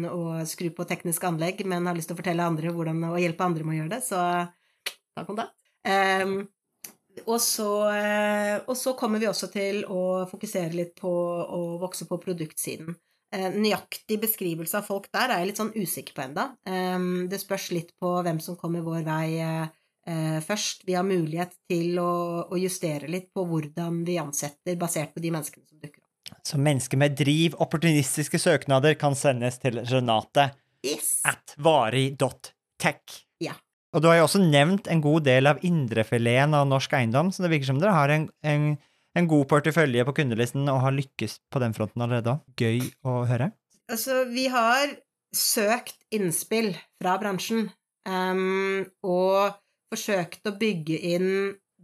og 0.09 0.47
skru 0.49 0.71
på 0.73 0.87
tekniske 0.89 1.29
anlegg, 1.29 1.61
men 1.69 1.85
har 1.85 1.97
lyst 1.97 2.09
til 2.09 2.17
å 2.17 2.21
fortelle 2.21 2.47
andre 2.47 2.73
hvordan, 2.73 3.03
og 3.11 3.21
hjelpe 3.21 3.45
andre 3.45 3.67
med 3.67 3.75
å 3.75 3.79
gjøre 3.81 3.93
det, 3.93 4.01
så 4.07 4.23
ta 5.13 5.27
kontakt. 5.27 5.55
Um, 5.85 6.41
og 7.25 7.39
så, 7.43 7.69
eh, 7.91 8.57
og 8.65 8.77
så, 8.77 8.93
kommer 8.97 9.21
vi 9.21 9.29
også 9.29 9.49
til 9.51 9.83
å 9.89 10.25
fokusere 10.29 10.75
litt 10.75 10.95
på 10.99 11.11
å 11.11 11.61
vokse 11.81 12.07
på 12.09 12.19
produktsiden. 12.21 12.95
Eh, 13.31 13.47
nøyaktig 13.53 14.17
beskrivelse 14.21 14.79
av 14.79 14.87
folk 14.87 15.07
der 15.13 15.31
er 15.31 15.41
jeg 15.41 15.51
litt 15.51 15.61
sånn 15.61 15.75
usikker 15.75 16.15
på 16.17 16.25
enda. 16.25 16.49
Det 17.31 17.39
spørs 17.39 17.69
litt 17.75 17.93
på 17.99 18.17
hvem 18.25 18.41
som 18.43 18.57
kommer 18.59 18.83
vår 18.83 19.05
vei 19.07 19.39
eh, 19.39 20.39
først. 20.43 20.85
Vi 20.87 20.97
har 20.97 21.07
mulighet 21.07 21.55
til 21.71 21.99
å 22.01 22.59
justere 22.59 23.11
litt 23.11 23.31
på 23.33 23.45
hvordan 23.47 24.03
vi 24.07 24.19
ansetter, 24.21 24.79
basert 24.79 25.15
på 25.15 25.23
de 25.23 25.31
menneskene 25.31 25.67
som 25.67 25.79
dukker 25.79 26.01
opp. 26.01 26.37
Så 26.47 26.59
mennesker 26.59 26.99
med 26.99 27.15
driv, 27.19 27.55
opportunistiske 27.61 28.39
søknader 28.39 28.95
kan 28.99 29.15
sendes 29.19 29.59
til 29.61 29.79
Renate 29.91 30.51
yes. 30.83 31.19
at 31.27 31.55
vari.tech. 31.59 33.21
Og 33.91 34.03
du 34.03 34.07
har 34.07 34.21
jo 34.21 34.27
også 34.27 34.39
nevnt 34.43 34.87
en 34.91 35.03
god 35.03 35.25
del 35.27 35.49
av 35.51 35.59
indrefileten 35.67 36.55
av 36.55 36.67
norsk 36.69 36.93
eiendom, 36.95 37.31
så 37.33 37.43
det 37.43 37.51
virker 37.51 37.71
som 37.73 37.81
dere 37.81 37.95
har 37.95 38.13
en, 38.13 38.29
en, 38.47 38.67
en 39.19 39.29
god 39.31 39.49
portefølje 39.51 40.05
på 40.07 40.15
kundelisten 40.21 40.69
og 40.71 40.83
har 40.85 40.95
lykkes 40.95 41.41
på 41.51 41.63
den 41.63 41.75
fronten 41.75 42.05
allerede 42.05 42.37
òg. 42.37 42.45
Gøy 42.55 42.85
å 43.03 43.21
høre. 43.27 43.51
Altså, 43.91 44.23
vi 44.31 44.47
har 44.51 44.95
søkt 45.35 45.97
innspill 46.15 46.73
fra 47.01 47.17
bransjen 47.19 47.67
um, 48.07 48.85
og 49.03 49.57
forsøkt 49.91 50.47
å 50.47 50.55
bygge 50.59 50.99
inn 51.11 51.31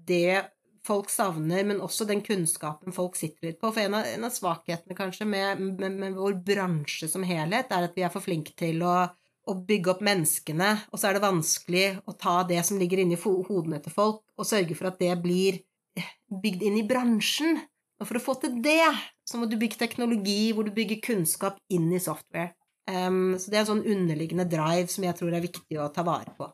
det 0.07 0.47
folk 0.87 1.11
savner, 1.11 1.65
men 1.67 1.83
også 1.83 2.07
den 2.07 2.21
kunnskapen 2.23 2.95
folk 2.95 3.17
sitter 3.19 3.49
litt 3.49 3.59
på. 3.59 3.73
For 3.75 3.83
en 3.83 3.97
av, 3.99 4.07
en 4.07 4.27
av 4.27 4.31
svakhetene 4.31 4.95
kanskje 4.95 5.27
med, 5.27 5.59
med, 5.59 5.97
med, 5.99 6.15
vår 6.15 6.39
bransje 6.47 7.09
som 7.11 7.25
helhet, 7.27 7.71
er 7.71 7.89
at 7.89 7.97
vi 7.97 8.05
er 8.07 8.13
for 8.13 8.23
flinke 8.23 8.55
til 8.55 8.79
å 8.87 9.01
å 9.47 9.55
bygge 9.67 9.93
opp 9.93 10.03
menneskene, 10.05 10.73
og 10.91 10.99
så 10.99 11.09
er 11.09 11.17
det 11.17 11.23
vanskelig 11.23 11.87
å 12.07 12.15
ta 12.19 12.41
det 12.47 12.59
som 12.67 12.79
ligger 12.79 13.01
inni 13.03 13.17
hodene 13.19 13.79
til 13.83 13.93
folk, 13.93 14.21
og 14.37 14.47
sørge 14.47 14.77
for 14.77 14.91
at 14.91 14.99
det 15.01 15.13
blir 15.23 15.61
eh, 15.97 16.13
bygd 16.27 16.67
inn 16.67 16.79
i 16.81 16.85
bransjen. 16.87 17.57
Og 17.97 18.05
for 18.05 18.19
å 18.19 18.23
få 18.23 18.37
til 18.43 18.59
det, 18.61 18.91
så 19.25 19.39
må 19.39 19.47
du 19.49 19.57
bygge 19.57 19.79
teknologi 19.79 20.51
hvor 20.53 20.67
du 20.67 20.73
bygger 20.75 21.01
kunnskap 21.03 21.57
inn 21.73 21.89
i 21.95 22.01
software. 22.03 22.53
Um, 22.87 23.35
så 23.35 23.51
det 23.51 23.57
er 23.57 23.65
en 23.65 23.71
sånn 23.73 23.87
underliggende 23.89 24.45
drive 24.47 24.87
som 24.91 25.03
jeg 25.03 25.17
tror 25.17 25.33
er 25.35 25.43
viktig 25.43 25.79
å 25.81 25.89
ta 25.91 26.05
vare 26.07 26.31
på. 26.37 26.47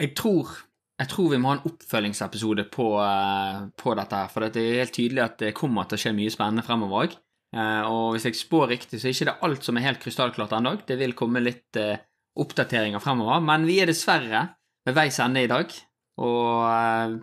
Jeg 0.00 0.14
tror, 0.18 0.50
jeg 0.98 1.10
tror 1.12 1.28
vi 1.30 1.38
må 1.38 1.52
ha 1.52 1.58
en 1.58 1.68
oppfølgingsepisode 1.68 2.64
på, 2.72 2.88
uh, 2.98 3.68
på 3.78 3.94
dette 3.98 4.22
her, 4.22 4.32
for 4.32 4.48
det 4.48 4.64
er 4.64 4.80
helt 4.80 4.96
tydelig 4.96 5.22
at 5.26 5.36
det 5.44 5.52
kommer 5.58 5.86
til 5.86 6.00
å 6.00 6.04
skje 6.06 6.14
mye 6.16 6.32
spennende 6.32 6.64
fremover 6.66 7.04
òg. 7.04 7.20
Eh, 7.52 7.84
og 7.84 8.14
hvis 8.14 8.26
jeg 8.28 8.38
spår 8.38 8.70
riktig, 8.72 9.00
så 9.00 9.08
er 9.08 9.16
ikke 9.16 9.28
det 9.28 9.38
alt 9.48 9.66
som 9.66 9.76
er 9.76 9.86
helt 9.86 10.00
krystallklart 10.02 10.54
ennå. 10.56 10.76
Det 10.88 10.96
vil 11.00 11.16
komme 11.18 11.42
litt 11.44 11.76
eh, 11.80 12.00
oppdateringer 12.40 13.02
fremover. 13.02 13.42
Men 13.44 13.66
vi 13.68 13.80
er 13.82 13.90
dessverre 13.90 14.46
ved 14.86 14.96
veis 14.96 15.20
ende 15.22 15.44
i 15.44 15.50
dag. 15.50 15.72
Og 16.22 16.64
eh, 16.68 17.18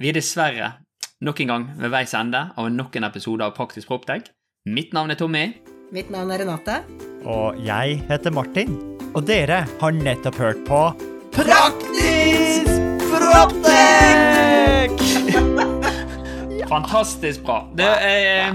vi 0.00 0.10
er 0.10 0.16
dessverre 0.16 0.72
nok 1.20 1.42
en 1.44 1.52
gang 1.52 1.66
ved 1.76 1.92
veis 1.92 2.14
ende 2.16 2.46
av 2.56 2.70
nok 2.72 2.96
en 2.96 3.08
episode 3.10 3.44
av 3.44 3.56
Praktisk 3.56 3.90
Proptech. 3.92 4.30
Mitt 4.68 4.94
navn 4.96 5.12
er 5.12 5.20
Tommy. 5.20 5.44
Mitt 5.92 6.10
navn 6.12 6.32
er 6.32 6.40
Renate. 6.44 6.80
Og 7.28 7.58
jeg 7.64 8.00
heter 8.08 8.32
Martin. 8.32 8.78
Og 9.10 9.24
dere 9.26 9.64
har 9.80 9.96
nettopp 9.96 10.38
hørt 10.40 10.64
på 10.68 10.80
Praktisk 11.34 12.70
Proptech! 13.10 14.96
Fantastisk 16.70 17.42
bra. 17.42 17.64
Det 17.76 17.90
er 18.06 18.54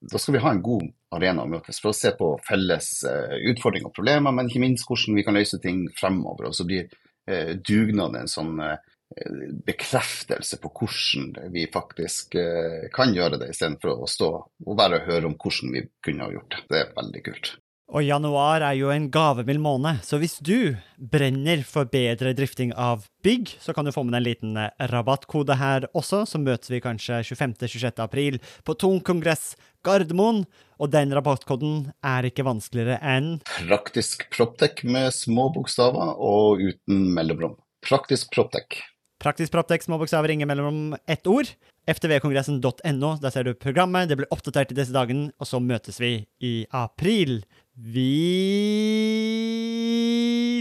da 0.00 0.20
skal 0.20 0.36
vi 0.36 0.42
ha 0.44 0.52
en 0.52 0.62
god 0.64 0.88
arena 1.16 1.44
å 1.44 1.50
møtes 1.50 1.80
for 1.82 1.92
å 1.92 1.96
se 1.96 2.12
på 2.18 2.32
felles 2.46 2.90
uh, 3.08 3.36
utfordringer 3.52 3.90
og 3.90 3.96
problemer, 3.96 4.34
men 4.34 4.50
ikke 4.50 4.62
minst 4.64 4.88
hvordan 4.88 5.16
vi 5.16 5.24
kan 5.26 5.38
løse 5.38 5.60
ting 5.62 5.86
fremover. 5.96 6.50
Og 6.50 6.56
så 6.58 6.66
blir 6.68 6.88
uh, 6.90 7.54
dugnaden 7.56 8.22
en 8.22 8.30
sånn 8.30 8.60
bekreftelse 9.66 10.56
på 10.58 10.70
hvordan 10.80 11.52
vi 11.54 11.62
faktisk 11.70 12.34
kan 12.90 13.12
gjøre 13.14 13.38
det, 13.38 13.52
istedenfor 13.52 14.02
å 14.02 14.08
stå 14.10 14.30
og 14.66 14.74
bare 14.80 14.98
høre 15.06 15.30
om 15.30 15.36
hvordan 15.38 15.76
vi 15.76 15.84
kunne 16.02 16.26
ha 16.26 16.34
gjort 16.34 16.56
det. 16.56 16.64
Det 16.72 16.80
er 16.80 16.90
veldig 16.96 17.22
kult. 17.28 17.52
Og 17.94 18.02
januar 18.02 18.64
er 18.66 18.74
jo 18.74 18.88
en 18.90 19.04
gavemild 19.14 19.62
måned, 19.62 20.00
så 20.02 20.18
hvis 20.18 20.40
du 20.42 20.74
brenner 20.98 21.60
for 21.62 21.86
bedre 21.86 22.32
drifting 22.34 22.72
av 22.74 23.04
bygg, 23.22 23.52
så 23.62 23.70
kan 23.76 23.86
du 23.86 23.92
få 23.94 24.02
med 24.02 24.16
deg 24.16 24.18
en 24.18 24.26
liten 24.26 24.56
eh, 24.58 24.72
rabattkode 24.90 25.54
her 25.60 25.86
også, 25.94 26.24
så 26.26 26.40
møtes 26.42 26.72
vi 26.72 26.82
kanskje 26.82 27.20
25.-26. 27.22 28.02
april 28.02 28.40
på 28.66 28.74
Tung 28.74 28.98
kongress 29.06 29.52
Gardermoen. 29.86 30.42
Og 30.76 30.90
den 30.92 31.14
rabattkoden 31.16 31.86
er 32.04 32.26
ikke 32.28 32.44
vanskeligere 32.44 32.98
enn 33.00 33.38
Praktisk 33.46 34.26
Proptek 34.34 34.82
med 34.84 35.08
små 35.16 35.48
bokstaver 35.54 36.18
og 36.20 36.60
uten 36.60 37.06
mellomrom. 37.16 37.56
Praktisk 37.86 38.28
Proptek. 38.34 38.82
Praktisk 39.22 39.54
Proptek, 39.54 39.86
små 39.86 39.96
bokstaver, 40.02 40.34
ingen 40.34 40.50
mellomrom 40.50 40.98
ett 41.08 41.24
ord 41.30 41.48
ftvkongressen.no. 41.86 43.16
Der 43.22 43.30
ser 43.30 43.46
du 43.46 43.54
programmet. 43.54 44.08
Det 44.08 44.18
blir 44.18 44.32
oppdatert 44.34 44.74
i 44.74 44.78
disse 44.78 44.94
dagene, 44.94 45.30
og 45.38 45.46
så 45.48 45.62
møtes 45.62 46.00
vi 46.02 46.26
i 46.42 46.66
april. 46.74 47.44
Vi 47.76 48.10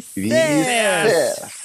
ses! 0.05 0.15
Vi 0.15 0.29
ses! 0.29 1.64